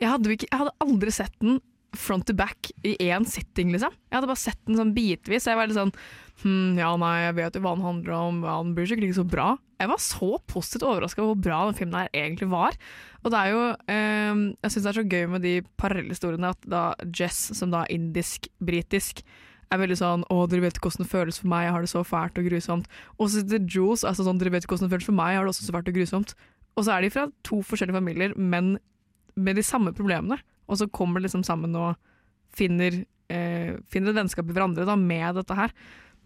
[0.03, 1.63] Jeg hadde, ikke, jeg hadde aldri sett den
[1.97, 3.95] front to back i én sitting, liksom.
[4.11, 5.47] Jeg hadde bare sett den sånn bitvis.
[5.49, 5.95] Jeg var litt sånn
[6.43, 9.21] hm, ja, nei, jeg vet jo hva den handler om, ja, den blir sikkert ikke
[9.21, 9.49] så bra.
[9.79, 12.77] jeg var så positivt overraska over hvor bra den filmen her egentlig var.
[13.23, 16.67] Og det er jo eh, Jeg syns det er så gøy med de parallellhistoriene at
[16.67, 19.23] da Jess, som da er indisk-britisk,
[19.69, 21.93] er veldig sånn 'Å, dere vet ikke hvordan det føles for meg, jeg har det
[21.93, 22.87] så fælt og grusomt'.
[23.19, 25.39] Og så sitter Jules altså sånn 'Dere vet ikke hvordan det føles for meg, jeg
[25.39, 26.35] har det også så fælt og grusomt'.
[26.79, 28.79] Og så er de fra to forskjellige familier, men
[29.37, 30.39] med de samme problemene.
[30.69, 31.97] Og så kommer liksom sammen og
[32.57, 35.73] finner, eh, finner et vennskap i hverandre da, med dette her.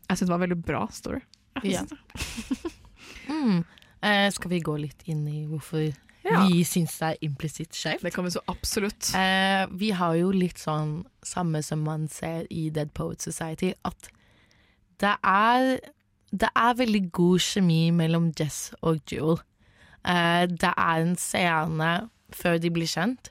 [0.08, 1.22] Jeg syns det var en veldig bra story.
[1.64, 1.84] Ja.
[3.28, 3.60] Mm.
[4.02, 5.84] Eh, skal vi gå litt inn i hvorfor
[6.24, 6.46] Ja.
[6.46, 8.02] vi syns det er implisitt skeivt?
[8.02, 9.12] Det kan vi så absolutt.
[9.14, 14.08] Eh, vi har jo litt sånn samme som man ser i Dead Poet Society, at
[14.98, 15.78] det er
[16.34, 19.38] Det er veldig god kjemi mellom Jess og Jewel.
[20.04, 23.28] Eh, det er en scene før de blir kjent,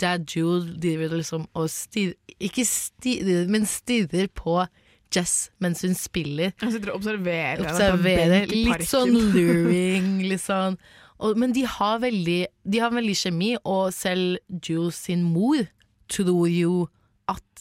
[0.00, 4.60] der Jewel driver liksom og stirrer Ikke stirrer, men stirrer på
[5.14, 6.52] Jess mens hun spiller.
[6.60, 7.64] Jeg sitter og observerer.
[7.64, 8.50] Observerer.
[8.52, 10.76] Litt sånn luring, litt sånn.
[11.18, 15.64] Og, men de har, veldig, de har veldig kjemi, og selv Jules sin mor
[16.12, 16.86] tror jo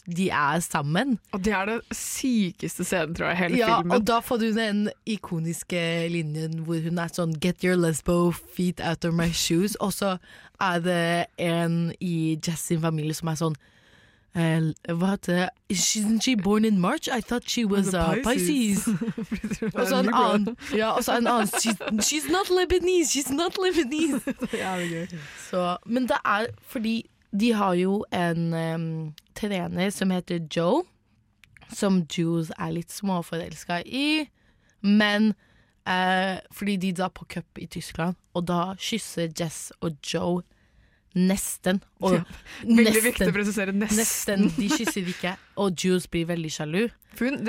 [0.08, 1.20] de er sammen.
[1.36, 3.92] Og det er det sykeste scenen, tror jeg, i hele Ja, filmen.
[3.92, 8.80] og da får du den ikoniske linjen hvor hun er sånn 'get your lesbo feet
[8.80, 10.18] out of my shoes', og så
[10.62, 13.56] er det en i Jess sin familie som er sånn
[14.36, 15.50] eh, hva heter?
[15.70, 17.08] Isn't she born in March?
[17.12, 18.88] I thought she was uh, Pisces.
[19.78, 23.58] og så en annen Ja, og så en annen she's, she's not Lebanese, she's not
[23.58, 24.22] Lebanese.
[25.50, 27.04] Så, men det er fordi
[27.40, 30.84] de har jo en em, trener som heter Joe,
[31.74, 34.28] som Jules er litt småforelska i.
[34.82, 35.34] Men
[35.88, 40.44] eh, fordi de drar på cup i Tyskland, og da kysser Jess og Joe
[41.18, 41.80] nesten.
[42.06, 42.24] Og Ja,
[42.62, 43.98] veldig viktig å presisere nesten.
[43.98, 44.48] nesten.
[44.58, 46.84] De kysser ikke, og Jules blir veldig sjalu.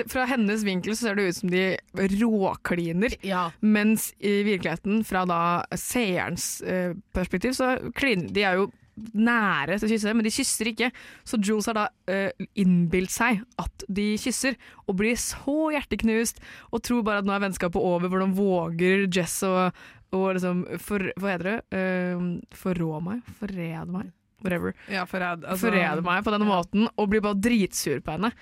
[0.09, 3.19] Fra hennes vinkel så ser det ut som de råkliner,
[3.61, 5.41] mens i virkeligheten, fra da
[5.77, 8.71] seerens eh, perspektiv, så kliner de er jo
[9.15, 10.91] nære til å kysse, men de kysser ikke.
[11.29, 16.43] Så Jules har da uh, innbilt seg at de kysser, og blir så hjerteknust
[16.73, 18.11] og tror bare at nå er vennskapet over.
[18.11, 19.71] Hvordan våger Jess å
[20.15, 21.59] å liksom for, Hva heter det?
[21.75, 23.27] Uh, forrå meg?
[23.41, 24.13] Forrede meg?
[24.45, 24.75] Whatever.
[24.89, 25.45] Ja, forræd.
[25.45, 28.33] altså- Forræde meg på denne måten, og blir bare dritsur på henne.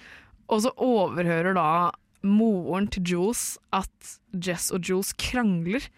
[0.49, 1.91] Og så overhører da
[2.23, 5.89] moren til Jules at Jess og Jules krangler.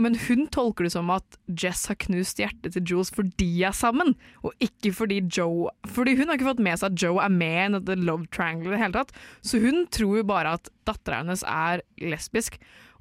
[0.00, 3.76] Men hun tolker det som at Jess har knust hjertet til Jules fordi de er
[3.76, 7.34] sammen, og ikke fordi Joe Fordi hun har ikke fått med seg at Joe er
[7.34, 9.14] med i dette love triangle i det hele tatt.
[9.44, 12.58] Så hun tror jo bare at dattera hennes er lesbisk,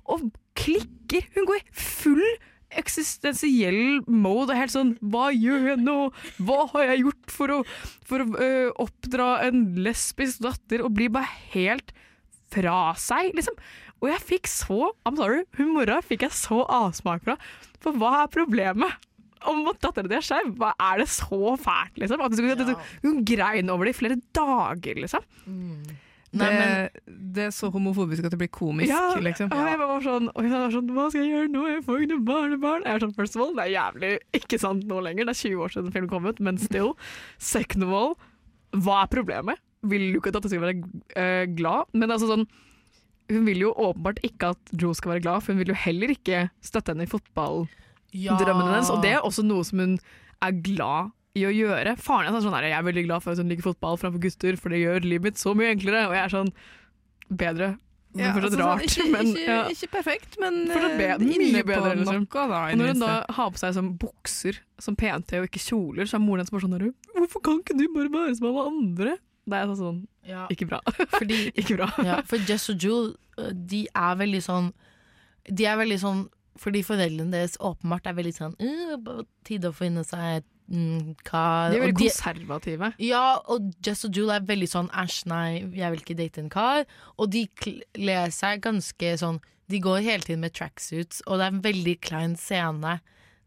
[0.10, 0.30] og
[0.60, 1.28] klikker.
[1.36, 2.26] Hun går i full
[2.80, 4.56] eksistensiell mode.
[4.58, 5.97] Helt sånn Hva gjør jeg nå?
[6.45, 7.60] Hva har jeg gjort for å,
[8.06, 8.52] for å ø,
[8.86, 10.84] oppdra en lesbisk datter?
[10.86, 11.93] Og blir bare helt
[12.50, 13.58] fra seg, liksom.
[14.00, 17.36] Og jeg fikk så I'm sorry, hun mora fikk jeg så avsmak fra.
[17.84, 19.08] For hva er problemet?
[19.47, 22.20] Om at dattera di er skeiv, er det så fælt, liksom?
[22.26, 22.36] At
[23.06, 25.24] hun grein over det i flere dager, liksom.
[26.36, 26.50] det,
[27.08, 29.50] det er så homofobisk at det blir komisk, Ja, liksom.
[29.56, 31.64] og jeg var sånn, og hun var sånn Hva skal jeg gjøre nå?
[31.72, 32.84] Jeg får ikke noe barnebarn.
[32.86, 35.26] Jeg er sånn, First of all, det er jævlig ikke sant nå lenger.
[35.32, 36.91] Det er 20 år siden filmen kom ut, men still.
[37.39, 38.14] Second of all,
[38.76, 39.64] hva er problemet?
[39.88, 40.84] Vil du ikke at dattera skal være
[41.16, 41.88] uh, glad?
[41.95, 42.45] Men altså sånn
[43.30, 46.13] hun vil jo åpenbart ikke at Joe skal være glad, for hun vil jo heller
[46.15, 48.89] ikke støtte henne i fotballdrømmene hennes.
[48.93, 49.97] Og det er også noe som hun
[50.41, 51.93] er glad i å gjøre.
[52.01, 54.23] Faren hennes er sånn her, jeg er veldig glad for at hun liker fotball framfor
[54.23, 56.07] gutter, for det gjør livet mitt så mye enklere.
[56.09, 56.51] Og jeg er sånn
[57.30, 57.75] bedre.
[58.09, 58.82] Men Ja, fortsatt altså, sånn, rart.
[58.89, 59.57] ikke- men, ja.
[59.69, 61.95] ikke perfekt, men, be eh, mye bedre.
[61.99, 62.25] Liksom.
[62.25, 65.61] noe da, og når hun da har på seg sånn bukser som PNT og ikke
[65.61, 68.65] kjoler, så er moren hennes bare sånn Hvorfor kan ikke du bare være som alle
[68.65, 69.17] andre?
[69.50, 70.45] Det er sånn Ja.
[70.54, 70.82] Ikke bra.
[71.16, 71.89] Fordi, ikke bra.
[72.06, 74.74] ja, for Jess og Jewel, øh, de er veldig sånn
[75.50, 76.28] De er veldig sånn
[76.60, 81.70] fordi foreldrene deres åpenbart er veldig sånn «Øh, på Tide å finne seg mm, kar.
[81.72, 82.89] De er veldig de, konservative.
[83.00, 86.52] Ja, og Jess og Jewel er veldig sånn æsj, nei, jeg vil ikke date en
[86.52, 86.84] kar.
[87.16, 89.39] Og de kler seg ganske sånn
[89.70, 92.97] De går hele tiden med tracksuits, og det er en veldig klein scene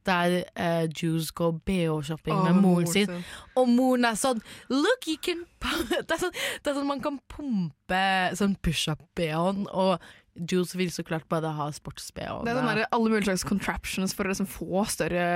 [0.09, 3.07] der uh, Jews går BH-shopping oh, med moren sin.
[3.07, 3.25] sin.
[3.59, 4.43] Og moren er sånn
[4.73, 5.45] Look, you can
[5.91, 8.03] Det er sånn, det er sånn man kan pumpe
[8.39, 10.03] sånn push-up-BH-en, og
[10.35, 12.39] Jules vil så klart bare ha sports-BH.
[12.47, 15.27] Det er sånn der, alle mulige slags contraptions for å liksom få større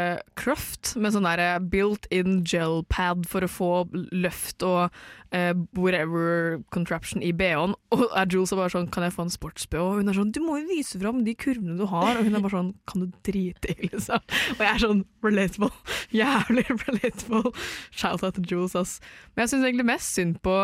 [0.40, 3.70] kraft, med sånn der built-in gel pad for å få
[4.16, 4.88] løft og
[5.36, 7.76] eh, whatever contraption i BH-en.
[7.92, 10.32] Og er Jules er bare sånn 'kan jeg få en sports-BH?' Og hun er sånn
[10.32, 13.04] 'du må jo vise fram de kurvene du har', og hun er bare sånn 'kan
[13.04, 14.20] du drite i', liksom.
[14.56, 15.72] Og jeg er sånn relatable.
[16.10, 17.52] Jævlig relatable.
[17.92, 19.00] Shout out til Jules, ass.
[19.36, 20.56] Men jeg syns egentlig mest synd på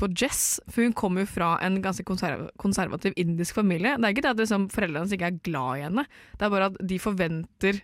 [0.00, 3.96] på Jess, for hun kommer jo fra en ganske konserv konservativ indisk familie.
[3.98, 6.06] Det er ikke det at liksom, foreldrene hennes ikke er glad i henne,
[6.38, 7.80] det er bare at de forventer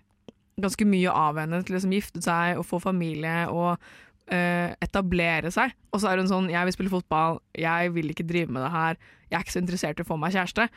[0.56, 3.76] ganske mye av henne til å liksom, gifte seg og få familie og
[4.32, 5.74] eh, etablere seg.
[5.92, 8.72] Og så er hun sånn 'jeg vil spille fotball, jeg vil ikke drive med det
[8.72, 8.96] her,
[9.30, 10.68] jeg er ikke så interessert i å få meg kjæreste'.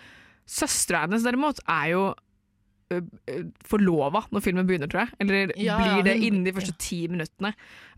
[0.49, 2.03] Søstera hennes derimot er jo
[2.91, 5.13] ø, ø, forlova når filmen begynner, tror jeg.
[5.21, 7.53] Eller Ja, blir det innen de første ti minuttene.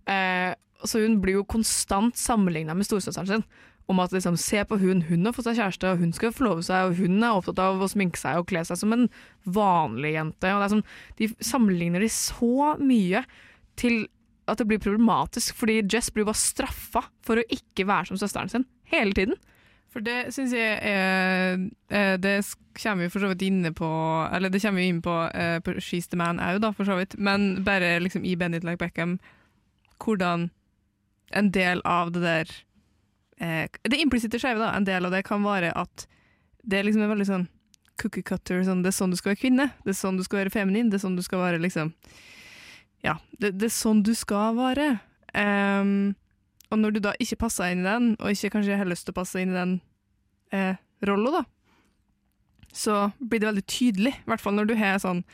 [0.05, 0.53] Eh,
[0.87, 3.45] så hun blir jo konstant sammenligna med storesøsteren sin.
[3.89, 6.63] Om at liksom, se på hun, hun har fått seg kjæreste, og hun skal forlove
[6.63, 9.07] seg, og hun er opptatt av å sminke seg og kle seg som en
[9.43, 10.47] vanlig jente.
[10.47, 10.85] Er sånn,
[11.19, 13.25] de sammenligner de så mye
[13.79, 14.05] til
[14.49, 18.51] at det blir problematisk, fordi Jess blir bare straffa for å ikke være som søsteren
[18.51, 19.37] sin hele tiden.
[19.91, 21.57] For det syns jeg er
[21.91, 22.37] eh, Det
[22.79, 23.89] kommer vi for så vidt inne på
[24.31, 27.17] Eller det kommer vi inn på eh, på She's the Man òg, for så vidt.
[27.19, 29.19] Men bare liksom i Bend Like Beckham
[30.01, 30.49] hvordan
[31.37, 32.53] en del av det der
[33.41, 34.73] eh, Det implisitte skeive, da.
[34.75, 36.07] En del av det kan være at
[36.63, 37.47] det er liksom en veldig sånn
[38.01, 38.63] cookie cutter.
[38.65, 39.69] Sånn, det er sånn du skal være kvinne.
[39.85, 40.89] Det er sånn du skal være feminin.
[40.91, 41.93] Det er sånn du skal være liksom
[43.05, 44.91] Ja, det, det er sånn du skal være.
[45.33, 46.13] Um,
[46.71, 49.15] og når du da ikke passer inn i den, og ikke kanskje har lyst til
[49.15, 49.73] å passe inn i den
[50.55, 50.77] eh,
[51.07, 51.41] rolla, da,
[52.71, 54.13] så blir det veldig tydelig.
[54.15, 55.25] I hvert fall når du har sånn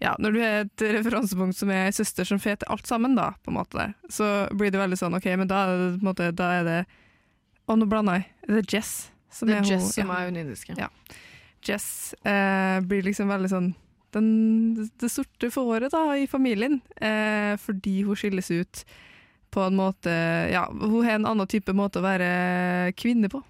[0.00, 3.16] ja, når du har et referansepunkt som er ei søster som får til alt sammen,
[3.18, 6.04] da, på en måte, så blir det veldig sånn OK, men da er det, på
[6.04, 6.78] en måte, da er det
[7.68, 8.28] Å, nå blander jeg.
[8.48, 8.92] Det er Jess
[9.30, 10.14] som Det er er, Jess hun- som ja.
[10.22, 10.76] er hun indiske.
[10.78, 10.88] Ja.
[11.66, 13.74] Jess eh, blir liksom veldig sånn
[14.16, 18.84] den, det sorte fåret da, i familien, eh, fordi hun skilles ut
[19.52, 20.08] på en måte
[20.52, 23.42] Ja, hun har en annen type måte å være kvinne på.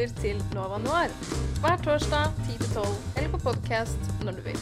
[0.00, 1.12] Lytter til Nova Noir
[1.60, 2.84] hver torsdag 10-12
[3.20, 4.60] eller på podkast når du vil.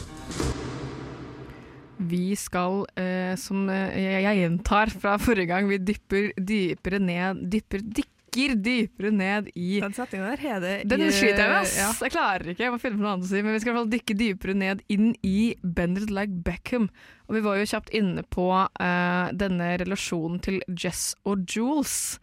[2.09, 7.41] Vi skal, eh, som eh, jeg jeg gjentar fra forrige gang, vi dypper dypere ned
[7.51, 11.61] Dypper, dykker dypere ned i Den setningen der har det Den i- sliter jeg med,
[11.61, 11.77] ass!
[11.77, 11.89] ja.
[12.07, 13.41] Jeg klarer ikke, jeg må finne på noe annet å si.
[13.43, 16.89] Men vi skal i hvert fall dykke dypere ned inn i Bendred Like Beckham.
[17.27, 18.47] Og vi var jo kjapt inne på
[18.79, 22.19] eh, denne relasjonen til Jess og Jules.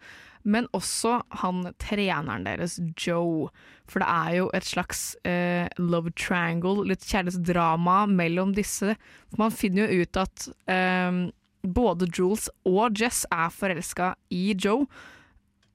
[0.47, 3.49] Men også han treneren deres, Joe.
[3.87, 8.95] For det er jo et slags eh, love triangle, litt kjærlighetsdrama mellom disse.
[9.31, 11.19] For man finner jo ut at eh,
[11.67, 14.87] både Jules og Jess er forelska i Joe.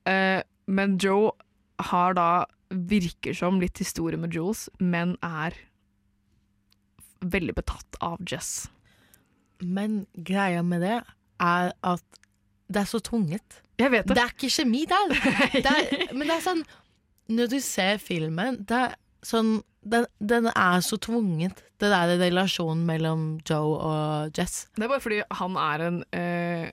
[0.09, 1.35] Eh, men Joe
[1.93, 2.31] har da
[2.73, 5.57] virker som litt historie med Jules, men er
[7.21, 8.71] veldig betatt av Jess.
[9.63, 11.03] Men greia med det
[11.43, 12.23] er at
[12.73, 13.62] det er så tvunget.
[13.81, 14.17] Jeg vet det.
[14.17, 15.15] Det er ikke kjemi der.
[15.55, 16.65] Det er, men det er sånn
[17.33, 18.97] Når du ser filmen, det er
[19.27, 24.69] sånn den, den er så tvunget, det der relasjonen mellom Joe og Jess.
[24.77, 26.69] Det er bare fordi han er en eh,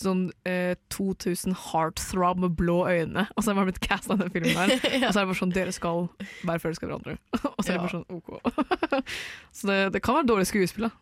[0.00, 4.32] sånn eh, 2000 heartthrob med blå øyne, og så har han blitt casta i den
[4.34, 4.74] filmen der.
[5.06, 6.08] Og så er det bare sånn Dere skal
[6.48, 7.16] være forelska i hverandre.
[7.52, 8.34] og så er det bare sånn OK.
[9.56, 10.92] så det, det kan være dårlig skuespill, da.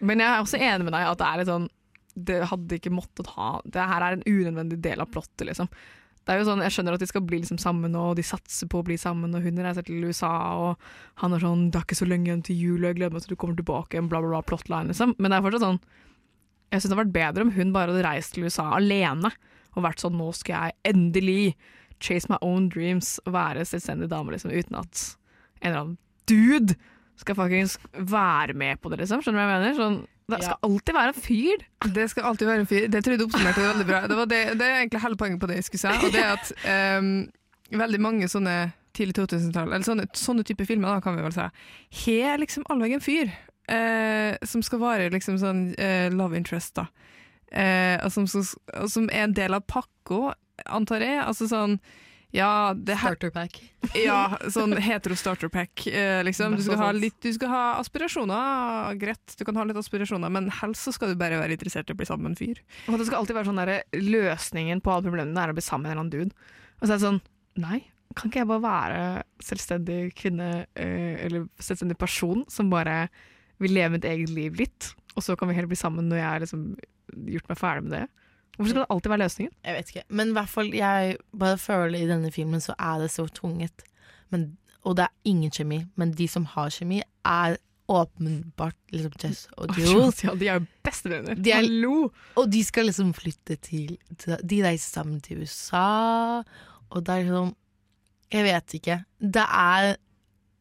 [0.00, 1.68] Men jeg er også enig med deg at det er litt sånn
[2.14, 5.70] Det hadde ikke måttet ha Det her er en unødvendig del av plottet, liksom.
[6.26, 8.68] Det er jo sånn, Jeg skjønner at de skal bli liksom sammen, og de satser
[8.70, 10.30] på å bli sammen, og hun reiser til USA,
[10.60, 10.90] og
[11.22, 13.34] han er sånn 'Det er ikke så lenge igjen til jul, jeg gleder meg til
[13.34, 15.14] du kommer tilbake', en bla, bla, bla plotline, liksom.
[15.18, 15.80] Men det er fortsatt sånn
[16.70, 19.32] Jeg syns det hadde vært bedre om hun bare hadde reist til USA alene,
[19.74, 21.54] og vært sånn 'Nå skal jeg endelig
[22.00, 25.16] chase my own dreams', og være selvstendig dame, liksom, uten at
[25.62, 26.76] en eller annen dude
[27.16, 29.20] skal faktisk være med på det, liksom.
[29.20, 29.74] Skjønner du hva jeg mener?
[29.76, 31.66] Sånn, det skal alltid være en fyr.
[31.96, 32.88] Det skal alltid være en fyr.
[32.92, 34.00] Det tror jeg du oppsummerte veldig bra.
[34.06, 36.06] Det, var det, det er egentlig hele poenget på det jeg skulle si.
[36.06, 37.12] Og det er at um,
[37.80, 38.56] veldig mange sånne
[38.96, 41.46] tidlig 2000-tall, eller sånne, sånne type filmer, da, kan vi vel si,
[42.04, 43.30] har liksom allveg en fyr
[43.70, 46.88] Uh, som skal være liksom sånn uh, love interest, da.
[47.54, 50.32] Uh, og, som, som er en del av pakka,
[50.66, 51.20] antar jeg.
[51.22, 51.76] Altså sånn
[52.30, 53.56] ja, det Starter pack.
[53.98, 56.54] ja, sånn hetero starter pack, eh, liksom.
[56.56, 60.46] Du skal, ha litt, du skal ha aspirasjoner, greit, du kan ha litt aspirasjoner, men
[60.60, 62.60] helst så skal du bare være interessert i å bli sammen med en fyr.
[62.86, 65.88] Og det skal alltid være sånn der, løsningen på alle problemene er å bli sammen
[65.88, 66.54] med en eller annen dude.
[66.78, 67.22] Og så er det sånn
[67.60, 67.80] Nei,
[68.14, 69.02] kan ikke jeg bare være
[69.42, 73.08] selvstendig kvinne eh, eller selvstendig person som bare
[73.60, 76.28] vil leve mitt eget liv litt, og så kan vi heller bli sammen når jeg
[76.28, 76.64] har liksom
[77.34, 78.04] gjort meg ferdig med det?
[78.60, 79.52] Hvorfor skal det alltid være løsningen?
[79.64, 80.02] Jeg vet ikke.
[80.12, 83.86] Men i hvert fall, jeg bare føler i denne filmen så er det så tvunget.
[84.28, 85.78] Men, og det er ingen kjemi.
[85.96, 87.56] Men de som har kjemi, er
[87.88, 89.90] åpenbart liksom Jess og Jules.
[89.94, 91.40] Jules, ja, de er jo bestevenner.
[91.40, 92.10] De er, Hallo!
[92.36, 96.44] og de skal liksom flytte til, til De reiser sammen til USA,
[96.90, 97.54] og det er liksom
[98.30, 99.02] Jeg vet ikke.
[99.18, 99.96] Det er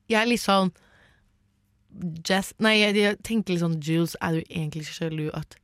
[0.10, 0.72] Jeg er litt sånn
[2.26, 5.60] Jess Nei, jeg, jeg tenker litt sånn Jules, er du egentlig sjalu at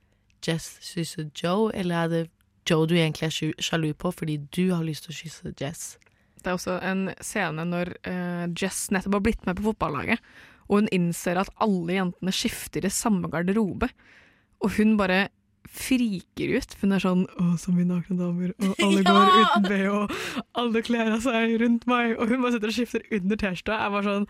[0.45, 2.23] Jess kysser Joe, eller er det
[2.69, 5.85] Joe du egentlig er sjalu på fordi du har lyst til å kysse Jess?
[6.41, 10.21] Det er også en scene når uh, Jess nettopp har blitt med på fotballaget,
[10.69, 13.89] og hun innser at alle jentene skifter i samme garderobe.
[14.65, 15.27] Og hun bare
[15.75, 16.75] friker ut.
[16.81, 19.09] Hun er sånn 'Å, så mye nakne damer', og alle Ja!
[19.09, 20.13] går uten bh, og
[20.61, 23.81] alle kler av seg rundt meg, og hun bare sitter og skifter under T-skjorta.
[23.81, 24.29] Jeg var sånn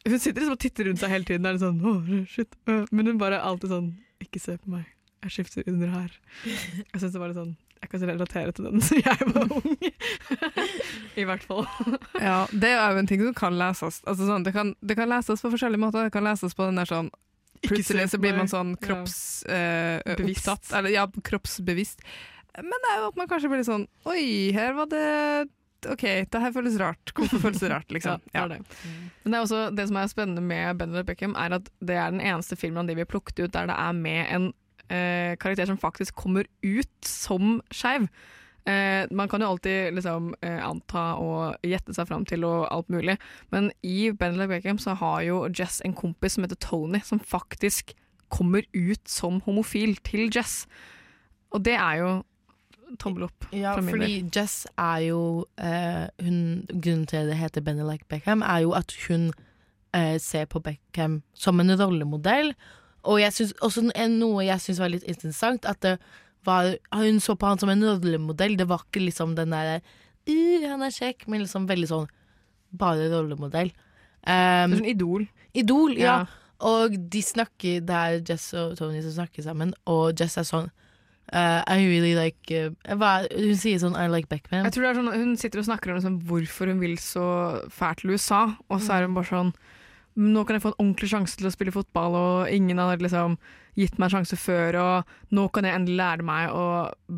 [0.00, 2.56] Hun sitter liksom og titter rundt seg hele tiden, og er sånn oh, shit',
[2.90, 3.90] men hun bare alltid sånn
[4.20, 4.88] 'Ikke se på meg,
[5.22, 6.14] jeg skifter under her'.
[6.44, 9.76] Jeg synes det var litt sånn Jeg kan relatere til den, som jeg var ung.
[11.16, 11.66] I hvert fall.
[12.20, 14.02] Ja, det er jo en ting som kan leses.
[14.04, 16.04] Altså sånn, det, kan, det kan leses på forskjellige måter.
[16.08, 17.10] Det kan leses på den der sånn
[17.60, 18.80] Plutselig så blir man sånn Ja.
[18.86, 19.44] kropps...
[19.44, 20.00] eh.
[20.06, 22.00] Eller ja, kroppsbevisst.
[22.56, 25.48] Men det er jo at man kanskje blir litt sånn Oi, her var det
[25.88, 27.12] OK, det her føles rart.
[27.16, 28.20] Hvorfor føles det rart, liksom?
[28.36, 28.80] Ja, det det.
[29.24, 32.10] Men det er også det som er spennende med Benedict Beckham, er at det er
[32.12, 34.50] den eneste filmen av de vi har plukket ut der det er med en
[34.90, 38.08] eh, karakter som faktisk kommer ut som skeiv.
[38.68, 42.90] Eh, man kan jo alltid liksom, eh, anta og gjette seg fram til og alt
[42.92, 43.16] mulig,
[43.50, 47.94] men i Benedict Beckham så har jo Jess en kompis som heter Tony, som faktisk
[48.30, 50.66] kommer ut som homofil til Jess.
[51.50, 52.10] Og det er jo
[52.98, 54.16] tommel opp Ja, fra min fordi.
[54.34, 59.32] Jess er jo eh, hun, Grunnen til det heter Like Beckham, er jo at hun
[59.94, 62.54] eh, ser på Beckham som en rollemodell.
[63.08, 65.96] Og jeg synes, også noe jeg syns var litt interessant, at det
[66.44, 68.56] var, hun så på han som en rollemodell.
[68.56, 72.10] Det var ikke liksom den derre uh, han er kjekk, men liksom veldig sånn
[72.70, 73.72] bare rollemodell.
[74.20, 75.24] Um, Sånn idol.
[75.56, 76.20] Idol, ja.
[76.20, 76.40] Ja.
[76.70, 80.68] Og de snakker, det er Jess og Tony som snakker sammen, og Jess er sånn
[81.32, 84.66] uh, I really like uh, hva, Hun sier sånn I like Beckman.
[84.68, 87.26] Jeg tror det er sånn, Hun sitter og snakker om liksom, hvorfor hun vil så
[87.72, 89.54] fælt til USA, og så er hun bare sånn
[90.16, 93.36] Nå kan jeg få en ordentlig sjanse til å spille fotball, og ingen har liksom
[93.78, 96.64] gitt meg en sjanse før, og nå kan jeg endelig lære meg å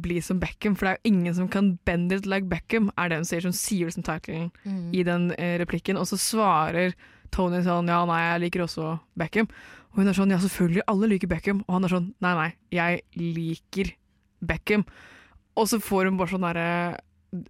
[0.04, 3.08] bli som Beckham, for det er jo ingen som kan bend it like Beckham, er
[3.08, 3.40] det hun sier.
[3.40, 4.90] som sier liksom tittelen Mm.
[4.94, 6.92] i den eh, replikken, og så svarer
[7.32, 9.48] Tony sånn ja, nei, jeg liker også Beckham.
[9.92, 12.50] Og hun er sånn ja, selvfølgelig, alle liker Beckham, og han er sånn nei, nei,
[12.70, 13.94] jeg liker
[14.44, 14.84] Beckham.
[15.56, 16.98] Og så får hun bare sånn derre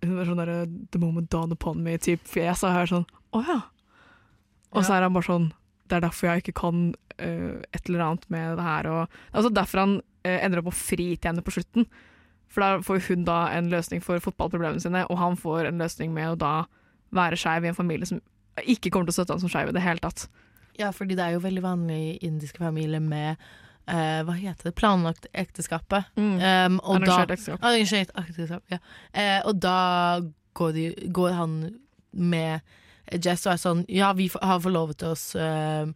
[0.03, 3.43] Hun er sånn derre The moment dawn upon me-type fjes, og jeg er sånn Å
[3.47, 3.61] ja.
[4.73, 5.51] Og så er han bare sånn
[5.91, 6.85] Det er derfor jeg ikke kan
[7.21, 8.89] uh, et eller annet med det her.
[8.89, 11.89] Og, altså derfor han uh, ender opp å fri til henne på slutten.
[12.53, 16.13] For da får hun da en løsning for fotballproblemene sine, og han får en løsning
[16.13, 16.55] med å da
[17.13, 18.21] være skeiv i en familie som
[18.69, 20.27] ikke kommer til å støtte han som skeiv i det hele tatt.
[20.81, 23.41] Ja, fordi det er jo veldig vanlig i indiske familier med
[23.83, 26.07] Uh, hva heter det, planlagt ekteskapet.
[26.15, 26.37] Mm.
[26.39, 27.65] Um, og Arrangert da- ekteskap.
[27.67, 28.79] Arrangert ekteskap, ja.
[29.11, 29.79] uh, og da
[30.55, 31.57] går, de, går han
[32.13, 32.77] med
[33.13, 35.87] Jess og er sånn Ja, vi har forlovet oss, eh,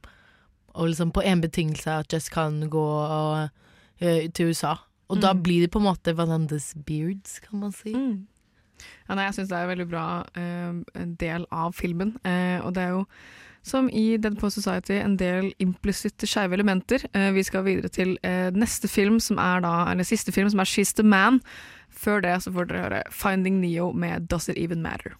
[0.75, 3.51] og liksom på én betingelse at Jess kan gå og,
[4.01, 4.75] eh, til USA.
[5.09, 5.43] Og da Mm.
[5.43, 7.93] blir det på en måte hverandres beards, kan man si.
[9.09, 12.17] Ja, nei, jeg syns det er en veldig bra eh, del av filmen.
[12.25, 13.07] Eh, og det er jo,
[13.63, 17.05] som i Dead Post Society, en del implisitte skeive elementer.
[17.15, 20.61] Eh, vi skal videre til eh, neste film, som er da, eller siste film, som
[20.61, 21.41] er She's the Man.
[21.91, 25.15] Før det så får dere høre Finding Neo med Does It Even Matter.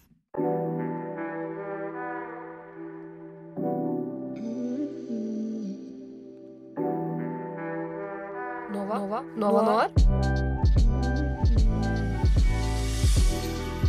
[8.97, 9.21] Nova.
[9.35, 9.61] Nova.
[9.61, 9.89] Noir.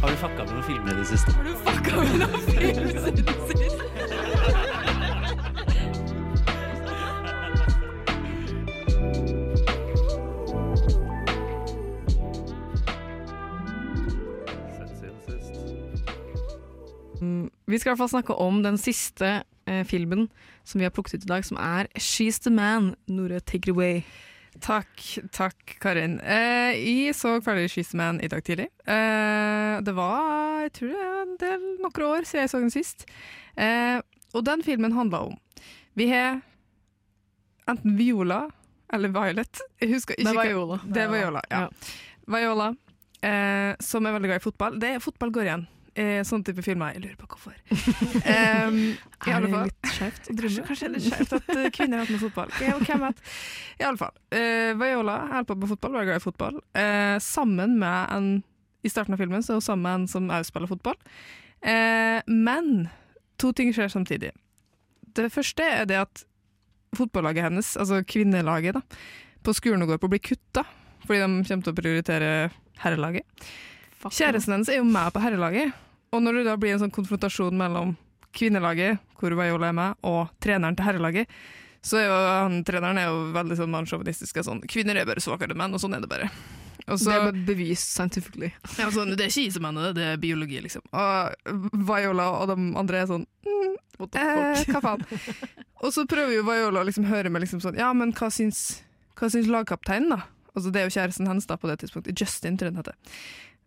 [0.01, 1.33] Har du fucka med noen filmer i det siste?
[1.33, 3.85] Har du fucka med noen filmer i det siste?
[17.69, 20.29] Vi skal i hvert fall snakke om den siste eh, filmen
[20.65, 22.95] som vi har plukket ut i dag, som er She's the Man.
[23.09, 24.05] Nore, take it away.
[24.65, 25.03] Takk,
[25.33, 26.19] takk Karin.
[26.21, 28.69] Eh, jeg så ferdig She's the Man i dag tidlig.
[28.87, 32.75] Eh, det var jeg tror det er en del noen år siden jeg så den
[32.75, 33.07] sist.
[33.57, 34.01] Eh,
[34.37, 35.39] og den filmen handla om
[35.97, 36.41] Vi har
[37.69, 38.43] enten Viola
[38.93, 39.61] eller Violet.
[39.81, 40.79] Jeg husker ikke Det er Viola.
[40.85, 41.65] Det er Viola, ja.
[42.29, 42.69] Viola,
[43.23, 44.79] eh, som er veldig glad i fotball.
[44.81, 45.67] Det er fotball går igjen.
[45.95, 46.93] Eh, sånn type filmer.
[46.95, 47.55] Jeg lurer på hvorfor.
[48.69, 48.77] um,
[49.27, 49.71] i Er alle det fall.
[49.71, 52.23] litt skjevt å drive Kanskje, kanskje er det skjevt at eh, kvinner har hatt med
[52.23, 52.53] fotball.
[52.53, 53.23] Okay, hvem vet.
[53.81, 54.15] I alle fall.
[54.31, 56.61] Eh, Viola holder på med fotball, var glad i fotball.
[56.85, 58.29] Eh, sammen med en
[58.87, 60.99] I starten av filmen så er hun sammen med en som også spiller fotball.
[61.67, 62.89] Eh, men
[63.43, 64.31] to ting skjer samtidig.
[65.19, 66.25] Det første er det at
[66.97, 68.83] fotballaget hennes, altså kvinnelaget, da,
[69.45, 70.63] på skolen hun går på, blir kutta.
[71.09, 72.31] Fordi de kommer til å prioritere
[72.85, 73.27] herrelaget.
[74.03, 75.73] Kjæresten hennes er jo med på herrelaget.
[76.15, 77.97] Og når det da blir en sånn konfrontasjon mellom
[78.37, 81.27] kvinnelaget, hvor Viola er med, og treneren til herrelaget,
[81.85, 84.41] så er jo han, treneren er jo veldig sånn mannssjåvinistisk.
[84.47, 86.31] Sånn, Kvinner er bare svakere enn menn, og sånn er det bare.
[86.89, 88.53] Så- det er bare bevist scientifically.
[88.79, 90.83] ja, sånn, det er ikke isomennene, det er biologi, liksom.
[90.93, 91.35] Og
[91.91, 93.75] Viola og de andre er sånn mm,
[94.15, 95.05] eh, Hva faen?
[95.83, 98.83] og så prøver jo Viola å liksom høre med liksom sånn Ja, men hva syns,
[99.19, 100.23] hva syns lagkapteinen, da?
[100.57, 102.17] Altså, det er jo kjæresten hennes da på det tidspunktet.
[102.19, 102.97] Justin, tror jeg den heter.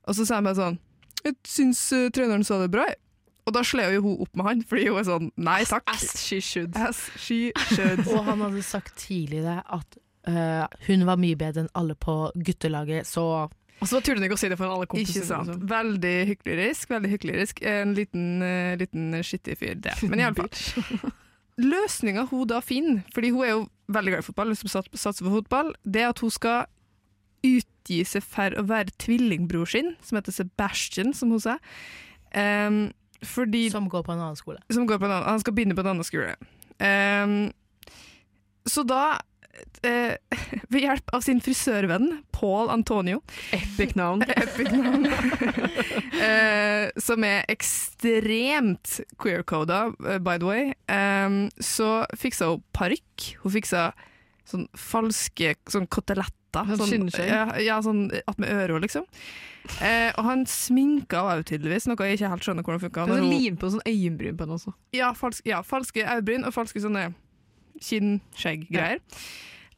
[0.10, 0.80] Og så sa han bare sånn
[1.26, 2.98] Jeg syns uh, treneren sa det bra, jeg.
[3.50, 5.88] Og da slår jo hun opp med han, fordi hun er sånn Nei takk.
[5.92, 6.78] As she should.
[6.78, 7.40] As she
[7.72, 8.04] should.
[8.06, 9.98] Og han hadde sagt tidligere at
[10.30, 13.48] uh, hun var mye bedre enn alle på guttelaget, så
[13.82, 15.24] Og så turte hun ikke å si det foran alle kompisene.
[15.24, 15.50] Ikke sant.
[15.50, 15.66] liksom.
[15.72, 16.94] Veldig hyklerisk.
[16.94, 17.64] veldig hyklerisk.
[17.66, 19.98] En liten, uh, liten skittig fyr, det.
[20.12, 20.52] Men iallfall.
[21.62, 25.34] Løsninga hun da finner, fordi hun er jo veldig glad i fotball, liksom satser på
[25.34, 26.70] fotball, det er at hun skal
[27.92, 31.58] utgi seg for å være tvillingbror sin, som heter Sebastian, som hun sa.
[32.36, 34.62] Um, fordi, som går på en annen skole.
[34.72, 36.38] som går på en annen, han skal begynne på en annen skole.
[36.80, 37.52] Um,
[38.66, 39.20] så da,
[39.86, 40.16] Uh,
[40.72, 43.20] ved hjelp av sin frisørvenn, Paul Antonio
[43.54, 44.24] Epic navn.
[44.44, 45.06] Epic navn.
[46.16, 53.28] uh, som er ekstremt queer-coda, uh, by the way, Um, så fiksa hun parykk.
[53.44, 53.92] Hun fiksa
[54.50, 56.41] sånn falske sånn koteletter.
[56.52, 59.06] Sånn ja, ja, sånn attmed øret, liksom.
[59.80, 63.06] Eh, og han sminka henne tydeligvis, noe jeg ikke helt skjønner hvordan funka.
[63.08, 63.30] Hun...
[63.30, 64.74] Lim på sånn øyenbryn på henne også?
[64.98, 67.12] Ja, falsk, ja, falske øyebryn og falske sånne
[67.82, 69.02] kinn-skjegg-greier.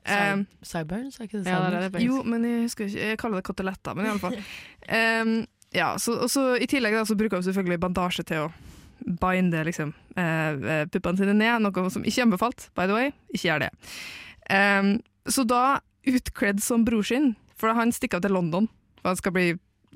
[0.04, 2.04] Um, Sideburns, er ikke det Ja, det faktisk.
[2.04, 4.40] jo, men jeg husker ikke Jeg kaller det koteletter, men i alle fall.
[4.84, 8.50] Um, ja, så, og så I tillegg da, så bruker hun selvfølgelig bandasje til å
[9.22, 13.14] binde liksom, eh, eh, puppene sine ned, noe som ikke er anbefalt, by the way.
[13.32, 13.72] Ikke gjør det.
[14.52, 14.92] Um,
[15.28, 15.64] så da,
[16.10, 18.68] utkledd som bror sin, for han stikker av til London,
[19.02, 19.46] for han skal bli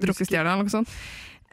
[0.04, 0.92] rockestjerne eller noe sånt,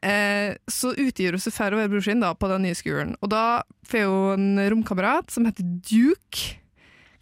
[0.04, 3.14] eh, så utgir hun seg for å være bror sin da, på den nye skolen.
[3.24, 6.58] Og da får hun en romkamerat som heter Duke.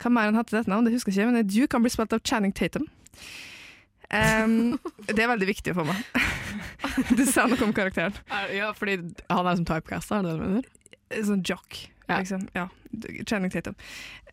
[0.02, 2.12] Hva mer han heter dette navnet, det husker jeg ikke, men Duke han blir spilt
[2.16, 2.88] av Channing Tatum.
[4.12, 4.76] Um,
[5.08, 6.02] det er veldig viktig for meg.
[7.16, 8.16] det sa noe om karakteren.
[8.28, 8.98] Er- Ja, fordi
[9.30, 10.70] han er som typecasta, er det det du mener?
[11.28, 11.78] Sånn jock,
[12.20, 12.46] liksom.
[12.56, 12.68] Ja.
[13.26, 13.74] Channing Tatum.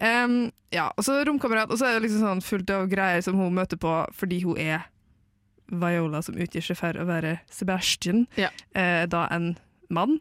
[0.02, 3.38] Um, ja, og så romkamerat, og så er det liksom sånn fullt av greier som
[3.40, 4.90] hun møter på fordi hun er
[5.70, 9.52] Viola som utgir seg for å være Sebastian, eh, da en
[9.94, 10.18] mann.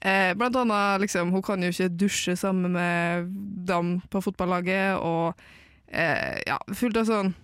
[0.00, 3.28] Eh, blant annet, liksom, hun kan jo ikke dusje sammen med
[3.68, 5.36] dem på fotballaget, og
[5.88, 7.34] eh, ja, fullt av sånn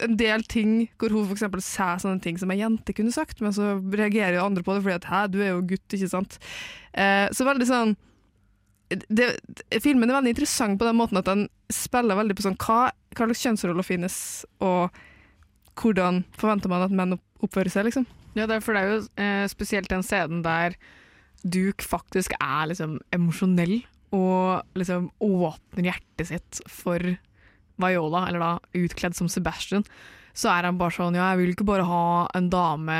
[0.00, 3.52] en del ting hvor hun eksempel sier sånne ting som ei jente kunne sagt, men
[3.52, 6.38] så reagerer jo andre på det fordi at 'hæ, du er jo gutt', ikke sant.
[6.94, 7.96] Eh, så veldig sånn
[9.08, 9.28] det,
[9.82, 13.26] Filmen er veldig interessant på den måten at den spiller veldig på sånn hva, hva
[13.28, 14.16] slags kjønnsroller finnes,
[14.64, 14.94] og
[15.80, 18.06] hvordan forventer man at menn opp- oppfører seg, liksom.
[18.34, 20.76] Ja, det er, for det er jo eh, spesielt den scenen der
[21.44, 23.82] Duke faktisk er liksom emosjonell
[24.14, 27.02] og liksom åpner hjertet sitt for
[27.82, 29.82] Viola, eller da utkledd som Sebastian,
[30.34, 32.04] så er han bare sånn Ja, jeg vil ikke bare ha
[32.38, 32.98] en dame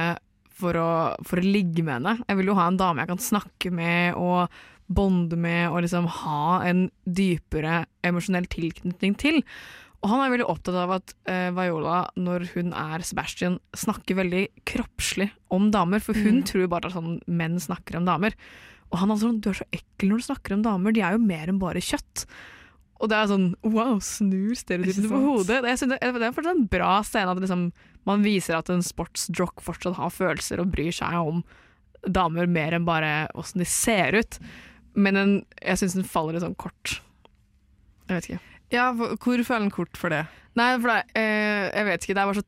[0.54, 0.90] for å,
[1.26, 2.12] for å ligge med henne.
[2.28, 4.50] Jeg vil jo ha en dame jeg kan snakke med og
[4.94, 9.40] bonde med og liksom ha en dypere emosjonell tilknytning til.
[10.04, 14.42] Og han er veldig opptatt av at uh, Viola, når hun er Sebastian, snakker veldig
[14.68, 16.46] kroppslig om damer, for hun Mm.
[16.50, 18.36] tror bare at sånn menn snakker om damer.
[18.92, 21.16] Og han er sånn, du er så ekkel når du snakker om damer, de er
[21.16, 22.26] jo mer enn bare kjøtt.
[23.00, 25.62] Og det er sånn, wow, snur stereotypene på hodet.
[25.64, 27.64] Det, synes det, er en bra scene at liksom,
[28.06, 31.42] man viser at en sportsjock fortsatt har følelser og bryr seg om
[32.04, 34.38] damer mer enn bare åssen de ser ut.
[34.94, 35.32] Men en,
[35.62, 37.00] jeg syns den faller litt sånn kort.
[38.08, 38.40] Jeg vet ikke.
[38.74, 40.24] Ja, hvor faller den kort for det?
[40.54, 42.14] Nei, for det, eh, jeg vet ikke.
[42.14, 42.44] Det er bare så,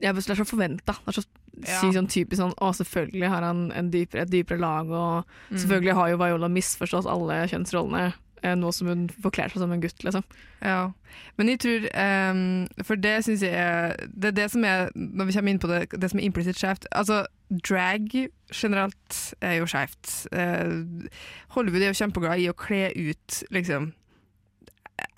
[0.00, 0.94] jeg, det er så forventa.
[1.04, 1.26] Det er så
[1.60, 1.80] Ja.
[1.82, 5.58] sykt sånn typisk sånn Å, selvfølgelig har han en dypere, et dypere lag, og Mm.
[5.58, 8.14] selvfølgelig har jo Viola misforstått alle kjønnsrollene.
[8.42, 10.24] Eh, Nå som hun forkler seg som en gutt, liksom.
[10.64, 10.90] Ja,
[11.38, 11.86] men jeg tror
[12.32, 12.42] um,
[12.86, 15.70] For det syns jeg er Det er det som er, når vi kommer inn på
[15.70, 18.10] det, det som er implisitt skjevt Altså, drag
[18.50, 20.10] generelt er jo skjevt.
[20.34, 21.08] Uh,
[21.54, 23.92] Hollywood er jo kjempeglad i å kle ut liksom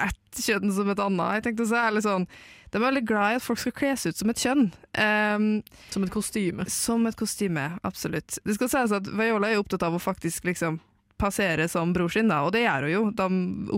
[0.00, 1.38] ett kjønn som et annet.
[1.38, 2.26] Jeg tenkte å si, eller sånn,
[2.72, 4.70] De er veldig glad i at folk skal kles ut som et kjønn.
[4.96, 5.48] Um,
[5.92, 6.64] som et kostyme.
[6.72, 8.38] Som et kostyme, absolutt.
[8.46, 10.78] Det skal sies at Viola er opptatt av å faktisk liksom
[11.22, 13.04] passere som bror sin, da, og det gjør hun jo.
[13.18, 13.28] De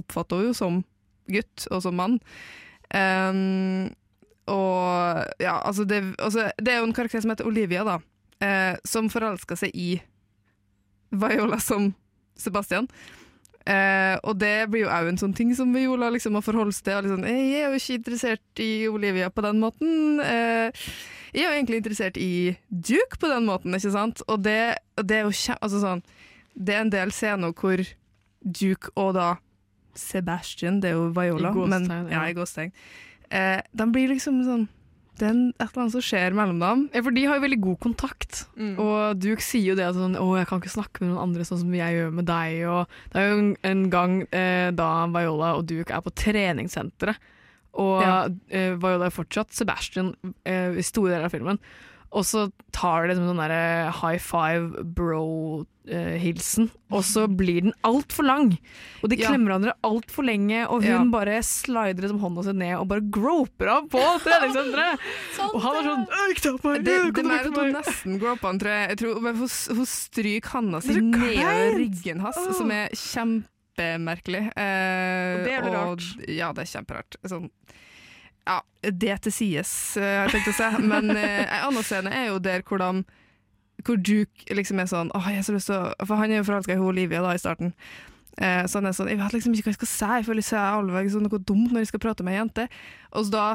[0.00, 0.80] oppfatter henne jo som
[1.30, 2.18] gutt og som mann.
[2.94, 3.90] Um,
[4.50, 7.98] og ja, altså det, altså det er jo en karakter som heter Olivia, da,
[8.44, 9.90] uh, som forelsker seg i
[11.14, 11.92] Viola som
[12.36, 12.88] Sebastian.
[13.64, 16.90] Uh, og det blir jo òg en sånn ting som Viola liksom må forholde seg
[16.90, 17.06] til.
[17.06, 20.20] Liksom, jeg er jo ikke interessert i Olivia på den måten.
[20.20, 20.68] Uh,
[21.34, 24.20] jeg er jo egentlig interessert i Duke på den måten, ikke sant?
[24.28, 26.04] Og det, det er jo altså sånn,
[26.54, 27.82] det er en del scener hvor
[28.44, 29.34] Duke og da
[29.94, 32.16] Sebastian, det er jo Viola, I gåstegn, men, ja.
[32.18, 32.72] ja, i gåstegn.
[33.30, 34.64] Eh, de blir liksom sånn
[35.14, 36.80] Det er et eller annet som skjer mellom dem.
[36.92, 38.40] Ja, for de har jo veldig god kontakt.
[38.58, 38.72] Mm.
[38.82, 41.46] Og Duke sier jo det at sånn, å, jeg kan ikke snakke med noen andre
[41.46, 42.56] sånn som jeg gjør med deg.
[42.66, 47.30] Og det er jo en, en gang eh, da Viola og Duke er på treningssenteret,
[47.78, 48.16] og Ja.
[48.50, 50.12] eh, Viola er fortsatt Sebastian
[50.46, 51.62] eh, i store deler av filmen.
[52.14, 58.22] Og så tar det som sånn derre high five bro-hilsen, og så blir den altfor
[58.28, 58.52] lang.
[59.02, 59.28] Og de Ja.
[59.32, 61.04] klemmer hverandre altfor lenge, og hun Ja.
[61.10, 64.98] bare slider liksom hånda si ned og bare groper av på treningssenteret.
[65.54, 66.84] og han er sånn «Øh, Ikke ta på meg!
[66.84, 68.88] Det, det er mer at hun nesten groper han, tror jeg.
[68.94, 69.24] jeg tror, hun,
[69.76, 72.52] hun stryker handa si ned ryggen hans, oh.
[72.54, 74.44] som er kjempemerkelig.
[74.54, 77.18] Eh, Og det er jævlig og- Ja, det er kjemperart.
[77.26, 77.50] Sånn,
[78.46, 80.82] ja, det til sides, eh, har jeg tenkt å si.
[80.84, 83.04] Men eh, en annen scene er jo der hvor de
[83.84, 86.38] hvor Duke liksom er sånn Åh, jeg har så lyst til å For han er
[86.38, 87.72] jo forelska i Olivia da i starten.
[88.38, 90.44] Eh, så han er sånn Jeg vet liksom ikke hva jeg skal si, jeg føler
[90.44, 92.68] jeg sier allveg sånn noe dumt når jeg skal prate med ei jente.
[93.12, 93.46] Og så da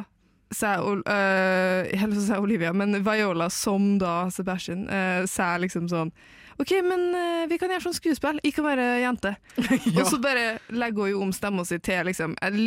[0.55, 6.11] sier Ol- øh, Olivia, men Viola som da Sebastian uh, sier liksom sånn
[6.59, 8.39] OK, men uh, vi kan gjøre sånn skuespill.
[8.43, 9.35] ikke være jente.
[9.95, 12.57] Og så bare legger hun jo om stemma si til liksom en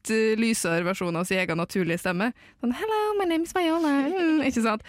[0.00, 2.32] litt eh, lysere versjon av sin egen naturlige stemme.
[2.60, 4.08] Sånn 'Hello, my name is Viola'.
[4.08, 4.82] Mm, ikke sant?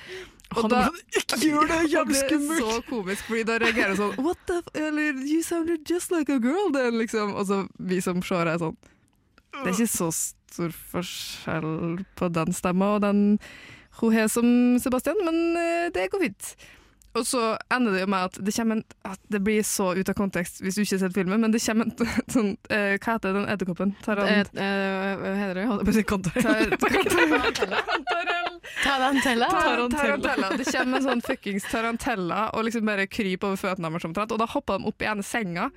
[0.56, 2.60] Og Han da, sånn, «Ikke gjør det, jævlig skummelt!
[2.60, 4.66] det er så komisk, fordi da reagerer han sånn 'What the f...
[4.76, 7.36] Eller 'You sounded just like a girl', then, liksom.
[7.36, 8.78] Og så vi som ser er sånn
[9.52, 13.40] Det er ikke så stor forskjell på den stemma og den
[14.00, 16.56] hun har som Sebastian, men eh, det går fint.
[17.18, 17.42] Og så
[17.74, 20.78] ender det jo med at det en at Det blir så ut av kontekst hvis
[20.78, 21.96] du ikke har sett filmen, men det kommer en
[22.36, 23.96] sånn uh, Hva heter den edderkoppen?
[24.08, 25.66] Eh, eh, Hva heter det?
[25.72, 26.70] Holdt på å si kantarell.
[28.82, 29.48] Tarantella?
[29.52, 30.52] Tarantella.
[30.58, 34.40] Det kommer en sånn fuckings tarantella og liksom bare kryper over føttene deres omtrent, og
[34.42, 35.68] da hopper de opp i ene senga.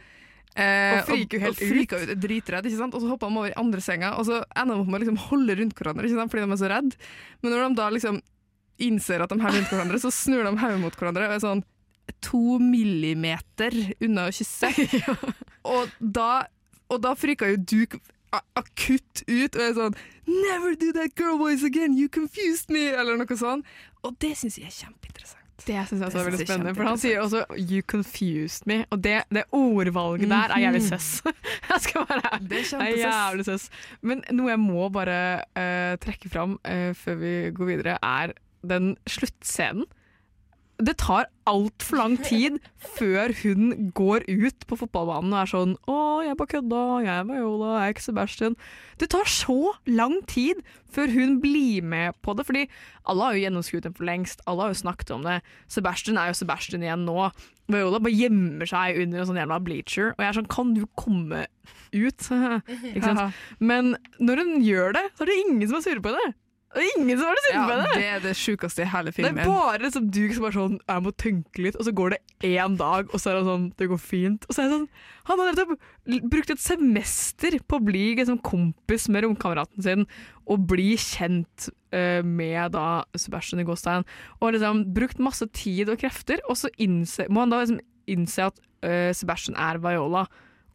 [0.55, 2.12] Eh, Og friker helt og, friker ut.
[2.14, 2.95] er Dritredd, ikke sant?
[2.95, 5.03] Og så hopper de over i andre senga, og så ender de opp med å
[5.03, 6.30] liksom holde rundt hverandre ikke sant?
[6.35, 7.01] fordi de er så redde.
[7.43, 8.20] Men når de da liksom
[8.83, 11.62] innser at de heller rundt hverandre, så snur de hodet mot hverandre og er sånn
[12.25, 14.70] to millimeter unna å kysse.
[15.75, 16.45] og, da,
[16.93, 18.01] og da friker jo du
[18.59, 22.89] akutt ut og er sånn Never do that girl voice again, you confused me!
[22.91, 23.66] Eller noe sånt.
[24.05, 25.45] Og det syns jeg er kjempeinteressant.
[25.64, 26.72] Det syns jeg også er veldig spennende.
[26.75, 31.22] For han sier også 'you confused me', og det, det ordvalget der er jævlig søss.
[31.70, 32.39] jeg skal være her.
[32.51, 33.68] Det er er jævlig søss.
[34.03, 35.20] Men noe jeg må bare
[35.57, 38.35] uh, trekke fram uh, før vi går videre, er
[38.71, 39.87] den sluttscenen.
[40.83, 42.57] Det tar altfor lang tid
[42.97, 47.29] før hun går ut på fotballbanen og er sånn 'Å, jeg bare kødda, jeg er
[47.29, 48.57] Viola, jeg er ikke Sebastian'.
[48.99, 52.69] Det tar så lang tid før hun blir med på det, fordi
[53.07, 54.41] alle har jo gjennomskuet den for lengst.
[54.49, 55.43] Alle har jo snakket om det.
[55.69, 57.31] Sebastian er jo Sebastian igjen nå.
[57.69, 60.87] Viola bare gjemmer seg under en sånn jævla bleacher, og jeg er sånn 'Kan du
[60.97, 61.47] komme
[61.95, 62.31] ut?'
[63.61, 66.35] Men når hun gjør det, så er det ingen som er sure på henne.
[66.75, 67.95] Er ingen som har det Ja, på henne.
[67.95, 69.37] det er det sjukeste i hele filmen.
[69.39, 72.14] Det er bare liksom du som er sånn Jeg må tenke litt, og så går
[72.14, 72.20] det
[72.51, 74.47] én dag, og så er han sånn Det går fint.
[74.49, 74.89] Og så er det sånn
[75.31, 80.07] Han har nettopp brukt et semester på å bli liksom, kompis med romkameraten sin
[80.44, 84.05] og bli kjent uh, med da Sebastian i Gåstein.
[84.43, 87.81] Og liksom brukt masse tid og krefter, og så innse, må han da liksom
[88.12, 90.27] innse at uh, Sebastian er Viola,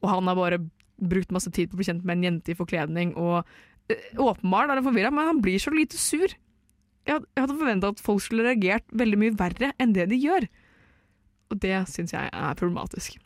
[0.01, 0.61] og han har bare
[0.97, 3.45] brukt masse tid på å bli kjent med en jente i forkledning, og
[4.17, 6.27] åpenbart er han forvirra, men han blir så lite sur.
[7.07, 10.19] Jeg had- jeg hadde forventa at folk skulle reagert veldig mye verre enn det de
[10.21, 10.47] gjør.
[11.51, 13.17] Og det syns jeg er problematisk.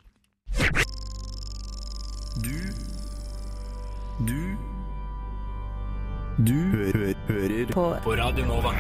[2.43, 2.55] Du
[4.25, 4.57] Du
[6.43, 7.83] Du hø hører på.
[8.03, 8.71] på Radio Nova.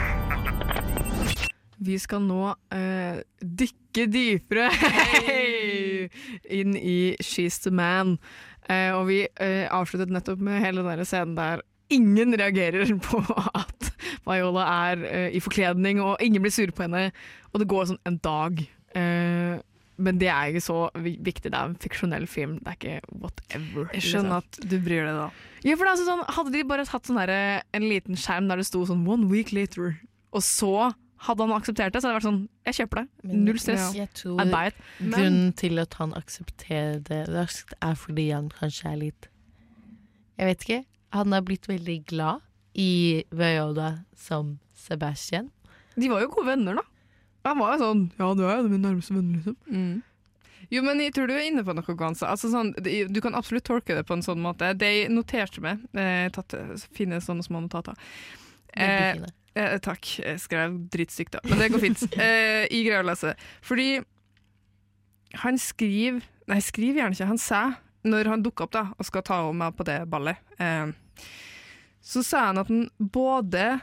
[1.83, 6.07] Vi skal nå uh, dykke dypere hey!
[6.59, 8.17] inn i She's the Man.
[8.69, 11.61] Uh, og vi uh, avsluttet nettopp med hele den scenen der
[11.95, 13.21] ingen reagerer på
[13.53, 13.91] at
[14.27, 17.11] Viola er uh, i forkledning, og ingen blir sure på henne.
[17.53, 18.63] Og det går sånn en dag.
[18.95, 19.59] Uh,
[20.03, 21.51] men det er ikke så viktig.
[21.51, 22.55] Det er en fiksjonell film.
[22.65, 23.89] Det er ikke whatever.
[23.93, 24.63] Jeg skjønner liksom.
[24.63, 25.27] at du bryr deg da.
[25.63, 28.49] Ja, for det er altså sånn, Hadde de bare hatt sånn derre- en liten skjerm
[28.49, 29.93] der det sto sånn 'one week later',
[30.33, 30.93] og så
[31.23, 33.37] hadde han akseptert det, så hadde det vært sånn 'jeg kjøper det'.
[33.45, 33.93] Null stress.
[33.95, 34.75] Jeg I tror it.
[34.99, 39.27] grunnen til at han aksepterer det raskt, er fordi han kanskje er litt
[40.37, 40.85] Jeg vet ikke.
[41.13, 42.41] Han er blitt veldig glad
[42.73, 45.51] i Viola som Sebastian.
[45.95, 46.85] De var jo gode venner, da.
[47.43, 50.01] Han var jo sånn 'ja, du er jo min nærmeste venner', liksom.
[50.73, 52.25] Jo, men jeg tror du er inne på noe ganske.
[52.25, 54.71] Altså, sånn, du kan absolutt tolke det på en sånn måte.
[54.73, 56.55] Det jeg noterte meg, eh, tatt,
[56.95, 57.93] fine sånne små notater.
[58.73, 59.19] Eh,
[59.55, 62.03] eh, takk, jeg skrev drittstygt da, men det går fint.
[62.17, 63.35] eh, jeg greier å lese.
[63.61, 64.01] Fordi
[65.43, 67.25] han skriver Nei, skriver gjerne ikke.
[67.29, 70.39] Han sier, når han dukker opp da, og skal ta over meg på det ballet,
[70.59, 70.91] eh,
[72.03, 73.79] så sa han at han både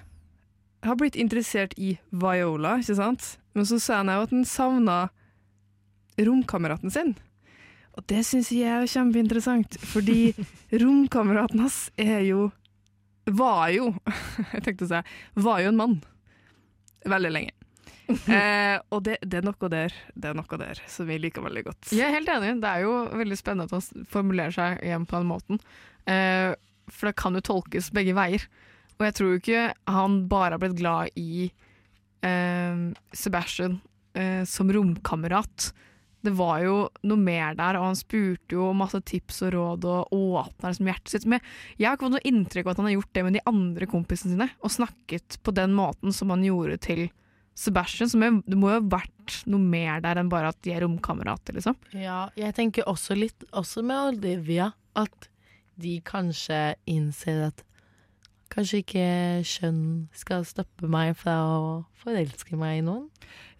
[0.84, 3.34] har blitt interessert i Viola, ikke sant?
[3.56, 4.98] Men så sa han òg at han savna
[6.20, 7.14] romkameraten sin.
[7.96, 10.32] Og det syns jeg er kjempeinteressant, fordi
[10.82, 12.50] romkameraten hans er jo
[13.30, 13.90] Var jo,
[14.54, 15.00] jeg tenkte å si,
[15.44, 15.98] var jo en mann.
[17.06, 17.59] Veldig lenge.
[18.40, 21.62] Eh, og det, det er noe der Det er noe der som vi liker veldig
[21.66, 21.92] godt.
[21.94, 22.56] Jeg er helt enig.
[22.62, 25.62] Det er jo veldig spennende at han formulerer seg igjen på den måten.
[26.10, 26.52] Eh,
[26.90, 28.46] for det kan jo tolkes begge veier.
[28.98, 31.46] Og jeg tror jo ikke han bare har blitt glad i
[32.26, 32.82] eh,
[33.16, 33.78] Sebastian
[34.14, 35.70] eh, som romkamerat.
[36.20, 36.74] Det var jo
[37.08, 41.14] noe mer der, og han spurte jo masse tips og råd og åpna liksom hjertet
[41.14, 41.24] sitt.
[41.24, 41.40] Men
[41.78, 43.88] jeg har ikke fått noe inntrykk av at han har gjort det med de andre
[43.88, 47.06] kompisene sine, og snakket på den måten som han gjorde til
[47.60, 48.08] Sebastian.
[48.08, 50.80] som det det må jo ha vært noe mer der enn bare at de er
[50.84, 51.76] romkamerater, liksom.
[51.92, 55.28] Ja, jeg tenker også litt, også med Olivia, at
[55.80, 57.64] de kanskje innser at
[58.50, 59.04] kanskje ikke
[59.46, 59.82] kjønn
[60.16, 61.60] skal stoppe meg fra å
[62.02, 63.06] forelske meg i noen.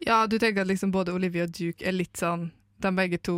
[0.02, 2.48] Ja, du tenker at liksom både Olivia og Duke er litt sånn
[2.80, 3.34] De begge to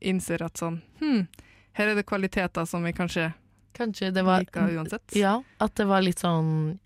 [0.00, 1.26] innser at sånn Hm,
[1.74, 3.32] her er det kvaliteter som vi kanskje
[3.74, 5.16] Kanskje det var liker uansett.
[5.18, 6.78] Ja, at det var litt sånn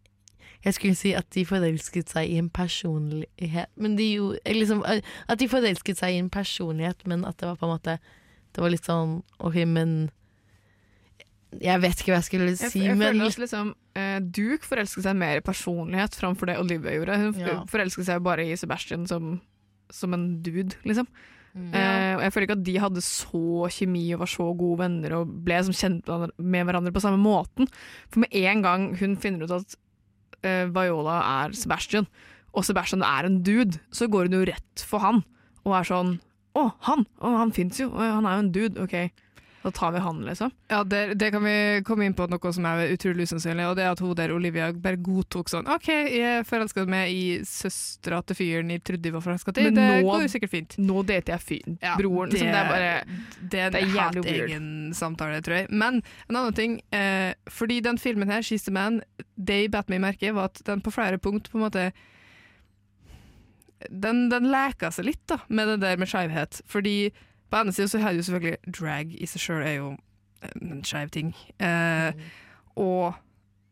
[0.64, 4.80] Jeg skulle si at de forelsket seg i en personlighet Men de jo eh, liksom,
[4.90, 7.98] eh, At de forelsket seg i en personlighet, men at det var på en måte
[8.52, 10.10] Det var litt sånn OK, men
[11.62, 15.06] Jeg vet ikke hva jeg skulle si, jeg men føler at liksom, eh, Duke forelsket
[15.06, 17.16] seg mer i personlighet framfor det Olivia gjorde.
[17.22, 17.54] Hun Ja.
[17.70, 19.40] forelsket seg bare i Sebastian som,
[19.90, 21.06] som en dude, liksom.
[21.54, 21.70] Mm.
[21.72, 23.40] Eh, og jeg føler ikke at de hadde så
[23.72, 26.06] kjemi og var så gode venner og ble som kjent
[26.36, 27.66] med hverandre- på samme måten.
[28.12, 29.74] For med en gang hun finner ut at
[30.42, 32.08] Viola er Sebastian,
[32.54, 35.22] og Sebastian er en dude, så går hun jo rett for han
[35.66, 36.16] og er sånn
[36.58, 37.04] Å, han!
[37.20, 37.90] Å, han fins jo!
[37.94, 38.82] Han er jo en dude.
[38.82, 38.94] OK,
[39.62, 40.50] da tar vi han, liksom.
[40.70, 43.84] Ja, det, det kan vi komme inn på noe som er utrolig usannsynlig, og det
[43.84, 48.38] er at hun der Olivia bare godtok sånn OK, jeg forelska meg i søstera til
[48.38, 49.66] fyren jeg trodde jeg var forelska til.
[49.70, 50.76] Men Det nå- går jo sikkert fint.
[50.78, 51.78] Nå dater jeg fyren.
[51.82, 52.30] Ja, broren.
[52.30, 52.92] det, det er bare
[53.50, 55.70] det er en helt egen samtale, tror jeg.
[55.70, 59.02] Men en annen ting, eh, fordi den filmen her, 'She's the Man',
[59.36, 61.90] det jeg bet meg merke, var at den på flere punkt på en måte
[63.90, 66.60] den, den leker seg litt da, med det der med skeivhet.
[66.66, 67.10] Fordi
[67.50, 69.88] på ene siden så er det jo selvfølgelig drag i seg sjøl er jo
[70.60, 71.32] en skeiv ting.
[71.58, 72.12] Eh,
[72.78, 73.16] og,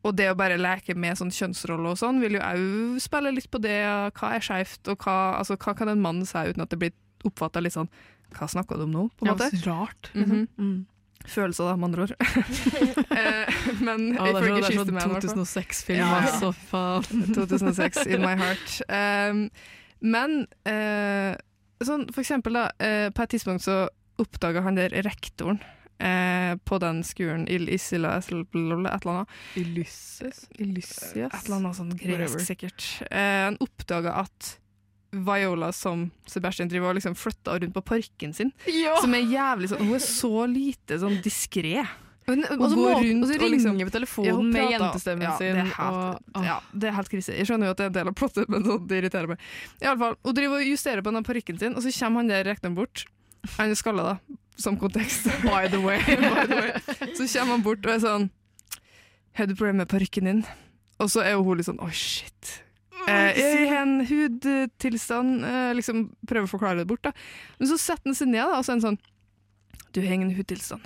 [0.02, 3.50] og det å bare leke med sånn kjønnsrolle og sånn, vil jo òg spille litt
[3.52, 3.76] på det.
[4.18, 6.94] Hva er skeivt, og hva, altså, hva kan en mann si uten at det blir
[7.26, 7.88] oppfatta litt sånn
[8.36, 9.04] Hva snakker du om nå?
[9.16, 9.50] på en Ja, måte?
[9.56, 10.10] så rart.
[10.14, 10.46] Mhm.
[10.58, 10.76] Mm.
[11.26, 12.12] Følelser, da, med andre ord.
[13.18, 15.42] eh, men Ja, det er sånn the Man, i hvert fall.
[15.42, 16.20] 2006-film, Ja, ja.
[16.28, 17.24] altså, faen.
[17.34, 18.76] 2006, in my heart.
[18.86, 19.40] Um,
[20.14, 20.36] men
[20.66, 21.34] eh,
[21.84, 23.86] sånn, for eksempel, da, eh, på et tidspunkt så
[24.22, 25.58] oppdaga han der rektoren
[26.00, 29.34] eh, på den skolen, Il Isila et eller annet.
[29.60, 30.46] Ilysses?
[30.58, 31.12] Ilysses?
[31.16, 32.86] Et eller annet sånn gresk, sikkert.
[33.10, 34.56] Eh, han oppdaga at
[35.16, 38.52] Viola som Sebastian driver og liksom flytta rundt på parken sin.
[38.68, 38.96] Ja!
[39.00, 41.86] Som er jævlig sånn Hun er så lite sånn diskré.
[42.26, 45.54] Men, og så gå rundt og så ringer liksom- på telefonen med jentestemmen ja, sin.
[45.54, 47.36] Det er helt, og, ja, det er helt krise.
[47.38, 49.44] Jeg skjønner jo at det er en del av plottet, men sånn, det irriterer meg.
[49.82, 52.32] I alle fall, Hun driver og justerer på den parykken sin, og så kommer han
[52.32, 53.04] der rekneren bort.
[53.56, 55.30] Han er skalla, da, som kontekst.
[55.46, 56.02] By the way.
[56.06, 57.14] By the way.
[57.14, 58.30] Så kommer han bort og er sånn
[59.36, 60.44] Har du problemer med parykken din?
[60.98, 62.62] Og så er jo hun litt sånn Oi, shit.
[63.06, 65.44] Eh, har en hudtilstand.
[65.44, 67.12] Eh, liksom Prøver å forklare det bort, da.
[67.60, 69.02] Men så setter han seg ned, da, og så er han sånn
[69.92, 70.82] Du har ingen hudtilstand.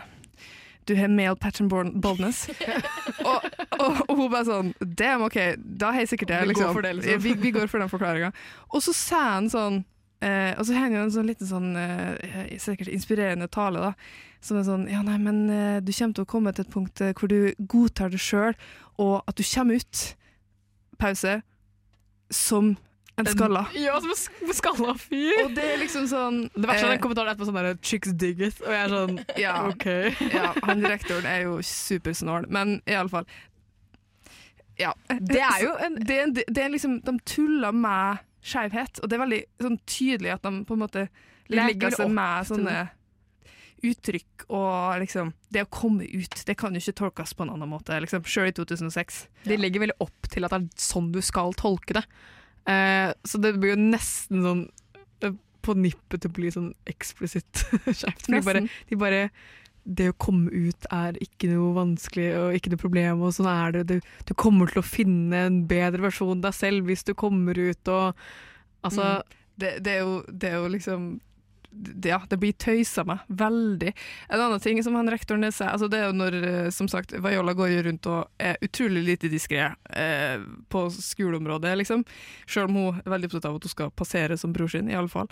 [0.90, 2.48] Du har male pattern born- baldness.
[3.30, 3.44] og,
[3.78, 5.38] og, og hun bare sånn Damn, OK,
[5.80, 6.40] da har jeg sikkert det.
[6.42, 6.74] Vi går Liksom.
[6.74, 7.22] for det, liksom.
[7.28, 8.32] Vi, vi går for den forklaringa.
[8.74, 9.78] Og så sa han sånn
[10.24, 13.92] eh, Og så har han jo en sånn liten sånn eh, sikkert inspirerende tale, da.
[14.42, 17.00] Som er sånn Ja, nei, men eh, du kommer til å komme til et punkt
[17.06, 18.56] eh, hvor du godtar det sjøl,
[18.98, 20.04] og at du kommer ut
[21.00, 21.38] Pause.
[22.34, 22.74] Som
[23.26, 23.62] en skalla.
[23.74, 24.10] Ja, som
[24.48, 25.44] en skalla fyr.
[25.44, 28.12] Og det er liksom sånn Det verste er eh, den kommentaren etterpå sånn der 'chicks
[28.16, 29.86] dig it', og jeg er sånn ja, OK.
[30.32, 33.26] ja, han rektoren er jo supersnål, men i alle fall
[34.78, 34.94] Ja.
[35.08, 39.08] Det er jo en det, er en- det er liksom, De tuller med skeivhet, og
[39.10, 41.08] det er veldig sånn tydelig at de på en måte
[41.50, 42.88] legger leker seg med sånne
[43.82, 47.68] uttrykk og liksom Det å komme ut, det kan jo ikke tolkes på en annen
[47.68, 48.22] måte, liksom.
[48.28, 49.26] Sjøl i 2006.
[49.44, 52.04] De legger veldig opp til at det er sånn du skal tolke det.
[52.68, 54.66] Eh, så det blir jo nesten sånn
[55.60, 57.64] på nippet til å bli sånn eksplisitt
[57.98, 58.28] skjevt.
[58.32, 59.22] De bare, de bare
[59.84, 63.72] Det å komme ut er ikke noe vanskelig og ikke noe problem, og sånn er
[63.76, 63.82] det.
[63.88, 67.56] Du, du kommer til å finne en bedre versjon av deg selv hvis du kommer
[67.58, 68.16] ut og
[68.84, 69.36] Altså Mm.
[69.60, 71.02] det, det, er jo, det er jo liksom
[72.04, 73.92] ja, det blir tøysa meg veldig.
[74.28, 76.88] En annen ting som han rektoren det sier, altså det er jo når eh, som
[76.90, 82.04] sagt, Viola går rundt og er utrolig lite diskré eh, på skoleområdet, liksom.
[82.46, 84.98] Selv om hun er veldig opptatt av at hun skal passere som bror sin, i
[84.98, 85.30] alle fall.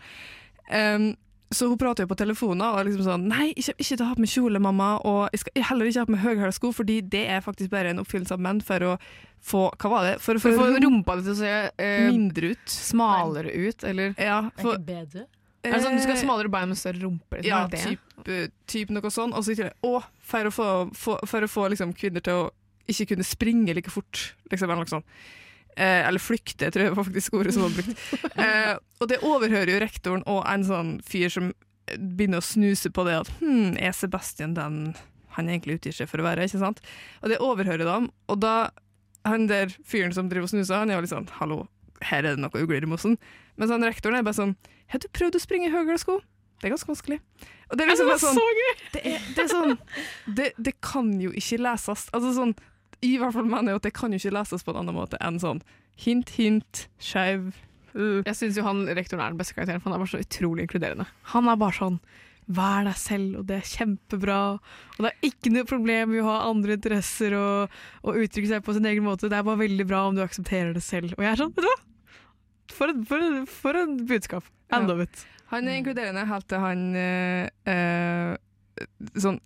[0.71, 1.15] Em,
[1.51, 4.25] så hun prater jo på telefonen og er liksom sånn Nei, ikke, ikke ta på
[4.25, 4.91] meg kjole, mamma.
[5.09, 7.95] Og jeg skal heller ikke ha på meg høyhæla sko, fordi det er faktisk bare
[7.95, 8.93] en oppfyllelse av menn for å
[9.49, 10.15] få Hva var det?
[10.21, 12.65] For For å få rumpa di til å se eh, mindre ut.
[12.69, 15.27] Smalere ut, eller Ja, for, Ikke bedre?
[15.69, 17.41] Er det sånn du skal ha Eh, smalere bein med større rumpe?
[17.41, 18.39] Liksom, Ja, type, det?
[18.67, 19.35] typ, eh, noe sånn.
[19.35, 22.45] Og så i tillegg, å, for å få, for, for å få liksom, kvinner til
[22.47, 22.49] å
[22.89, 25.07] ikke kunne springe like fort, liksom, eller noe sånt.
[25.77, 27.95] Eh, eller flykte, tror jeg var faktisk ordet som var brukt.
[28.39, 31.53] Eh, og det overhører jo rektoren og en sånn fyr som
[31.97, 34.95] begynner å snuse på det at hm, er Sebastian den
[35.39, 36.81] han egentlig utgir seg for å være, ikke sant?
[37.23, 38.71] Og det overhører dem, og da
[39.29, 41.61] han der fyren som driver og snuser, han er jo litt sånn hallo,
[42.11, 43.19] her er det noe ugler i mossen.
[43.59, 44.57] Mens han rektoren er bare sånn
[44.89, 46.19] har du prøvd å springe i høyere sko?
[46.59, 47.19] Det er ganske vanskelig.
[47.69, 48.39] Og det er liksom bare sånn,
[48.95, 49.75] det er, det er sånn
[50.39, 52.07] det, det kan jo ikke leses.
[52.17, 52.55] Altså sånn,
[53.05, 55.21] I hvert fall mener jeg at det kan jo ikke leses på en annen måte
[55.23, 55.61] enn sånn
[55.99, 57.51] hint, hint, skeiv
[57.95, 58.23] uh.
[58.25, 60.65] Jeg syns jo han rektoren er den beste karakteren, for han er bare så utrolig
[60.65, 61.07] inkluderende.
[61.35, 62.01] Han er bare sånn
[62.49, 64.37] Vær deg selv, og det er kjempebra.
[64.97, 68.65] Og det er ikke noe problem med å ha andre interesser og, og uttrykke seg
[68.65, 69.29] på sin egen måte.
[69.29, 71.13] Det er bare veldig bra om du aksepterer det selv.
[71.19, 71.77] Og jeg er sånn, vet du hva?
[72.73, 74.45] For en, for en, for et budskap.
[74.73, 74.95] End Ja.
[74.95, 75.27] love it.
[75.49, 78.37] Han er inkluderende helt til han eh, eh,
[79.17, 79.39] sånn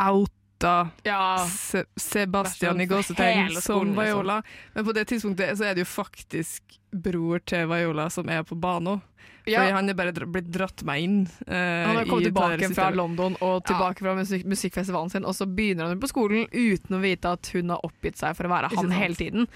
[0.00, 1.44] outa Ja.
[1.50, 3.94] Se Sebastian i gåsetegn som liksom.
[3.98, 4.42] Viola.
[4.74, 8.56] Men på det tidspunktet så er det jo faktisk bror til Viola som er på
[8.56, 9.02] banen.
[9.44, 9.60] Ja.
[9.60, 11.18] Fordi han er bare dra blitt dratt meg inn.
[11.44, 12.88] Uh, Han har kommet tilbake fra.
[12.96, 17.02] London og tilbake fra musik musikkfestivalen sin, og så begynner han på skolen uten å
[17.02, 19.50] vite at hun har oppgitt seg for å være han hele tiden.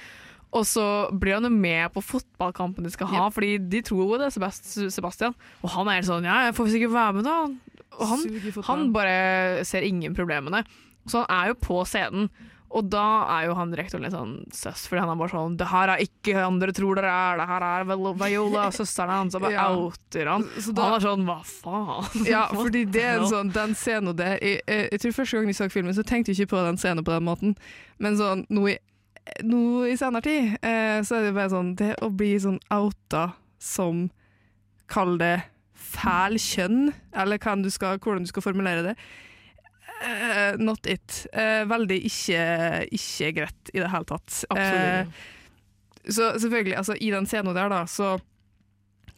[0.56, 4.18] Og så blir han jo med på fotballkampen de skal ha, fordi de tror jo
[4.18, 5.34] det er Sebastian.
[5.62, 7.38] Og han er helt sånn Ja, jeg får sikkert være med, da.
[7.98, 10.62] Og han, han bare ser ingen problemene.
[11.08, 12.30] Så han er jo på scenen.
[12.68, 13.02] Og da
[13.32, 16.02] er jo han rektoren litt sånn søss, fordi han er bare sånn 'Det her er
[16.04, 19.68] ikke han dere tror dere er, det her er Viola, søsteren hans', og bare Ja.
[19.72, 20.42] outer han.
[20.60, 22.26] Så da- han er sånn 'hva faen'?
[22.34, 25.36] Ja, fordi det er en sånn, den scenen og det jeg, jeg, jeg tror første
[25.38, 27.56] gang jeg så filmen, så tenkte jeg ikke på den scenen på den måten.
[27.98, 28.76] Men sånn, nå i,
[29.46, 33.30] nå i senere tid, eh, så er det bare sånn Det å bli sånn outa
[33.62, 34.08] som
[34.88, 35.36] Kall det
[35.78, 38.94] fæl kjønn, eller du skal, hvordan du skal formulere det.
[40.02, 41.26] Eh, not it.
[41.32, 42.40] Eh, veldig ikke,
[42.94, 44.44] ikke greit i det hele tatt.
[44.50, 45.12] Absolutt.
[45.12, 48.18] Eh, så selvfølgelig, altså i den scenen der, da, så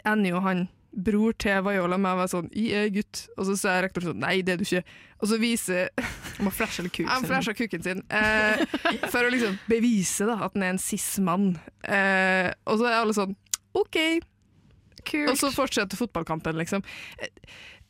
[0.07, 3.57] ender jo han bror til Viola med å være sånn 'Jeg er gutt', og så
[3.57, 4.85] sier rektor sånn 'Nei, det er du ikke'.
[5.23, 5.89] Og så viser
[6.39, 7.07] Han må flashe litt kuk.
[7.07, 8.65] Han flasher kuken sin eh,
[9.12, 11.59] for å liksom bevise da, at han er en cis-mann.
[11.85, 13.37] Eh, og så er alle sånn
[13.75, 13.97] OK.
[15.29, 16.83] Og så fortsetter fotballkampen, liksom.
[17.19, 17.29] Eh,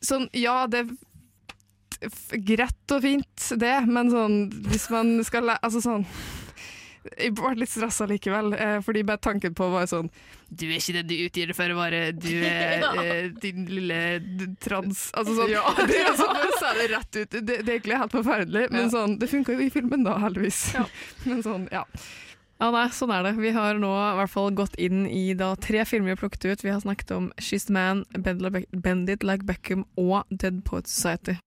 [0.01, 5.51] Sånn, ja, det er greit og fint, det, men sånn hvis man skal.
[5.61, 6.05] Altså sånn
[7.17, 10.09] jeg ble litt stressa likevel, eh, fordi bare tanken på var sånn
[10.53, 14.01] Du er ikke det du utgir deg for å være, du er eh, din lille
[14.61, 15.63] trans Altså sånn, Ja.
[15.89, 17.29] det er sånn bare sa det rett ut.
[17.31, 18.91] Det, det er egentlig helt forferdelig, men Ja.
[18.93, 20.61] sånn, det funka jo i filmen da, heldigvis.
[21.25, 21.85] men sånn, ja.
[22.61, 23.31] Ja, nei, sånn er det.
[23.41, 26.45] Vi har nå i hvert fall gått inn i da tre filmer vi har plukket
[26.45, 26.61] ut.
[26.61, 31.39] Vi har snakket om She's the Man, Bend Like Beckham og Dead Poets Society.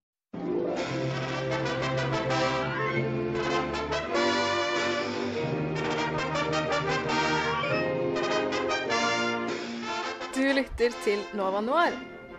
[10.55, 11.95] Lytter til Nova Noir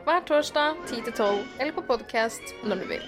[0.06, 3.02] hver torsdag 10-12 eller på podkast når du vil.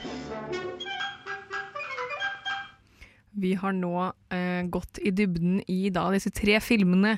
[3.38, 3.94] Vi har nå
[4.34, 7.16] eh, gått i dybden i da disse tre filmene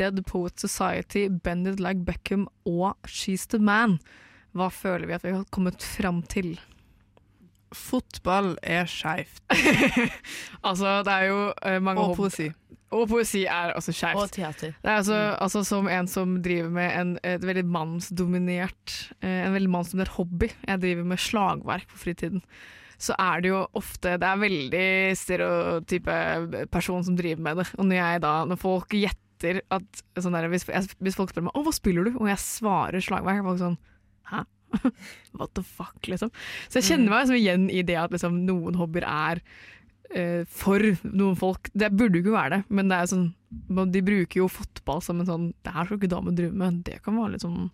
[0.00, 3.98] Dead Poets Society, Bended Like Beckham og She's the Man.
[4.56, 6.54] Hva føler vi at vi har kommet fram til?
[7.74, 9.42] Fotball er skeivt.
[10.68, 12.48] altså, det er jo eh, mange Og poesi.
[12.94, 14.20] Og poesi er også skeivt.
[14.20, 14.76] Og teater.
[14.78, 19.56] Det er altså, altså som en som driver med en et veldig mannsdominert eh, En
[19.56, 20.52] veldig mannsdominert hobby.
[20.68, 22.44] Jeg driver med slagverk på fritiden.
[22.96, 24.88] Så er det jo ofte Det er veldig
[25.18, 26.16] stereotype
[26.72, 27.68] person som driver med det.
[27.76, 31.52] Og når jeg da Når folk gjetter at sånn der, hvis, hvis folk spør meg
[31.58, 33.76] 'Å, hva spiller du?' og jeg svarer slagverk, er folk sånn
[34.30, 34.46] 'Hæ?
[35.36, 36.30] What the fuck?' liksom.
[36.70, 39.42] Så jeg kjenner meg liksom igjen i det at liksom, noen hobbyer er
[40.52, 41.68] for noen folk.
[41.74, 43.24] Det burde jo ikke være det, men det er sånn,
[43.92, 46.82] de bruker jo fotball som en sånn Det her skal ikke damer drive med.
[46.86, 47.70] Det kan være litt sånn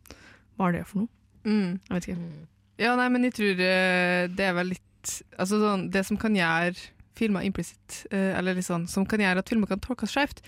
[0.56, 1.12] Hva er det for noe?
[1.44, 1.76] Mm.
[1.76, 2.30] Jeg vet ikke.
[2.80, 6.36] Ja, nei, men jeg tror eh, det er vel litt Altså sånn, det som kan
[6.36, 6.76] gjøre
[7.18, 10.40] filmer implisitt, eh, eller litt sånn, som kan gjøre at filmer kan tolkes skjevt,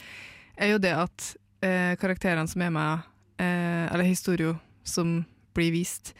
[0.56, 1.26] er jo det at
[1.64, 3.02] eh, karakterene som er med,
[3.42, 4.56] eh, eller historien
[4.86, 5.18] som
[5.54, 6.14] blir vist,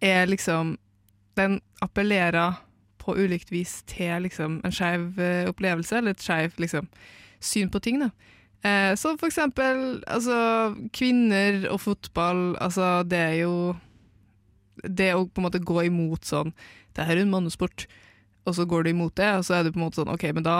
[0.00, 0.76] er liksom
[1.36, 2.54] Den appellerer
[3.06, 6.88] på ulikt vis til liksom en skeiv eh, opplevelse, eller et skeivt liksom,
[7.40, 8.00] syn på ting.
[8.02, 8.10] da.
[8.66, 13.52] Eh, så for eksempel altså, kvinner og fotball, altså det er jo
[14.82, 16.50] det å på en måte gå imot sånn
[16.94, 17.86] Det her er en mannesport,
[18.44, 20.28] og så går du imot det, og så er du på en måte sånn OK,
[20.36, 20.56] men da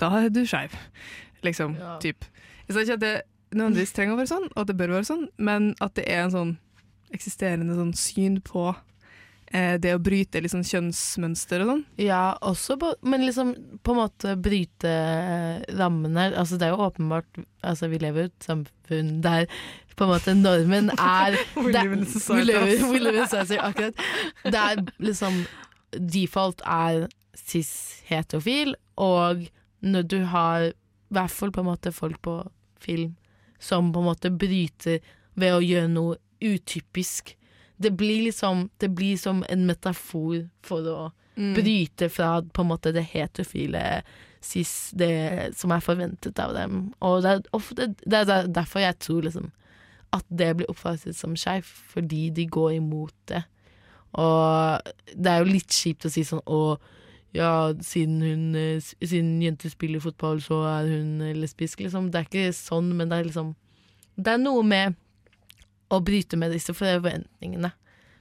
[0.00, 0.72] Da er du skeiv,
[1.44, 1.76] liksom.
[2.00, 2.24] Typ.
[2.66, 3.14] Jeg sa ikke at det
[3.50, 6.24] nødvendigvis trenger å være sånn, og at det bør være sånn, men at det er
[6.24, 6.52] en sånn
[7.14, 8.70] eksisterende sånn syn på
[9.82, 11.84] det å bryte liksom kjønnsmønster og sånn.
[11.98, 13.52] Ja, også på, men liksom
[13.82, 16.28] på en måte bryte eh, rammene.
[16.38, 19.50] Altså det er jo åpenbart Altså vi lever i et samfunn der
[19.98, 22.06] på en måte normen er We live in
[23.28, 23.98] society, akkurat.
[24.44, 25.42] Der liksom
[25.92, 29.44] default er cis-heterofil, og
[29.80, 30.72] når du har i
[31.10, 32.38] hvert fall på en måte folk på
[32.80, 33.16] film
[33.60, 35.02] som på en måte bryter
[35.36, 37.34] ved å gjøre noe utypisk.
[37.80, 41.54] Det blir liksom Det blir som en metafor for å Mm.
[41.54, 44.02] bryte fra på en måte det heterofile
[44.42, 46.92] cis, det som er forventet av dem.
[47.00, 49.50] Og det er, ofte, det er derfor jeg tror liksom
[50.12, 53.44] at det blir oppfattet som skeivt, fordi de går imot det.
[54.18, 54.80] Og
[55.14, 56.78] det er jo litt kjipt å si sånn å
[57.32, 62.10] ja, siden hun Siden jenter spiller fotball, så er hun lesbisk, liksom.
[62.10, 63.54] Det er ikke sånn, men det er liksom
[64.18, 64.96] Det er noe med
[65.90, 67.72] å bryte med disse forventningene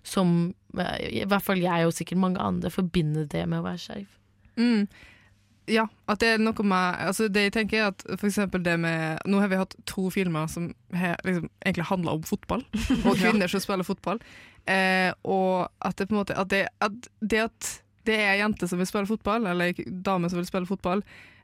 [0.05, 3.81] som eh, i hvert fall jeg og sikkert mange andre forbinder det med å være
[3.83, 4.11] skeiv.
[4.59, 4.87] Mm.
[5.69, 8.73] Ja, at det er noe med altså Det jeg tenker er at for eksempel det
[8.81, 12.63] med Nå har vi hatt to filmer som har liksom, egentlig handler om fotball,
[13.05, 14.21] og kvinner som spiller fotball.
[14.65, 17.69] Eh, og at det på en måte at det, at det at
[18.07, 19.75] det er jenter som vil spille fotball, eller
[20.05, 21.03] damer som vil spille fotball,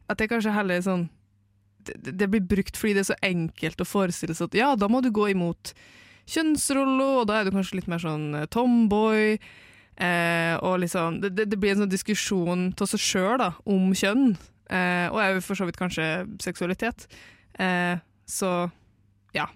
[0.10, 1.06] at det kanskje heller er sånn
[1.86, 4.90] det, det blir brukt fordi det er så enkelt å forestille seg at ja, da
[4.90, 5.76] må du gå imot
[6.32, 9.38] kjønnsroller, og da er du kanskje litt mer sånn eh, tomboy.
[9.96, 14.34] Eh, og liksom, det, det, blir en sånn diskusjon til seg sjøl om kjønn,
[14.68, 16.10] eh, og òg for så vidt kanskje
[16.44, 17.08] seksualitet.
[17.60, 17.96] Eh,
[18.28, 18.56] så
[19.36, 19.48] ja.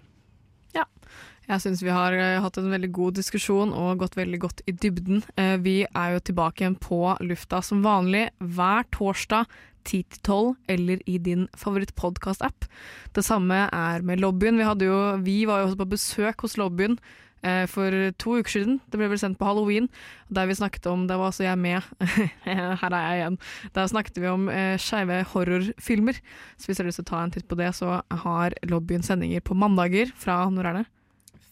[1.50, 4.74] Jeg syns vi har eh, hatt en veldig god diskusjon og gått veldig godt i
[4.76, 5.24] dybden.
[5.34, 9.50] Eh, vi er jo tilbake igjen på lufta som vanlig hver torsdag
[9.90, 12.68] 10-12 eller i din favorittpodkast-app.
[13.16, 14.58] Det samme er med lobbyen.
[14.60, 16.98] Vi, hadde jo, vi var jo også på besøk hos lobbyen
[17.42, 18.78] eh, for to uker siden.
[18.90, 19.88] Det ble vel sendt på halloween,
[20.30, 21.82] der vi snakket om Der var altså jeg med.
[22.46, 23.40] Her er jeg igjen.
[23.74, 26.22] Der snakket vi om eh, skeive horrorfilmer.
[26.56, 29.04] Så hvis du har lyst til å ta en titt på det, så har lobbyen
[29.06, 30.86] sendinger på mandager fra Når er det?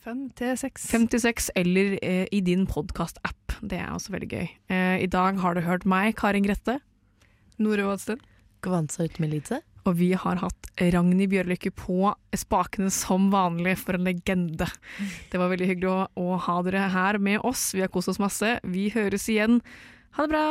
[0.08, 0.86] Fem til seks.
[0.88, 3.58] Fem til seks, eller eh, i din podkast-app.
[3.60, 4.46] Det er også veldig gøy.
[4.72, 6.78] Eh, I dag har du hørt meg, Karin Grette.
[7.62, 8.22] Nore Vadsten.
[8.64, 9.60] Kvansa ut med lite.
[9.86, 14.68] Og vi har hatt Ragnhild Bjørlykke på spakene som vanlig, for en legende.
[15.32, 17.70] Det var veldig hyggelig å, å ha dere her med oss.
[17.76, 18.58] Vi har kost oss masse.
[18.68, 19.62] Vi høres igjen.
[20.18, 20.48] Ha det bra!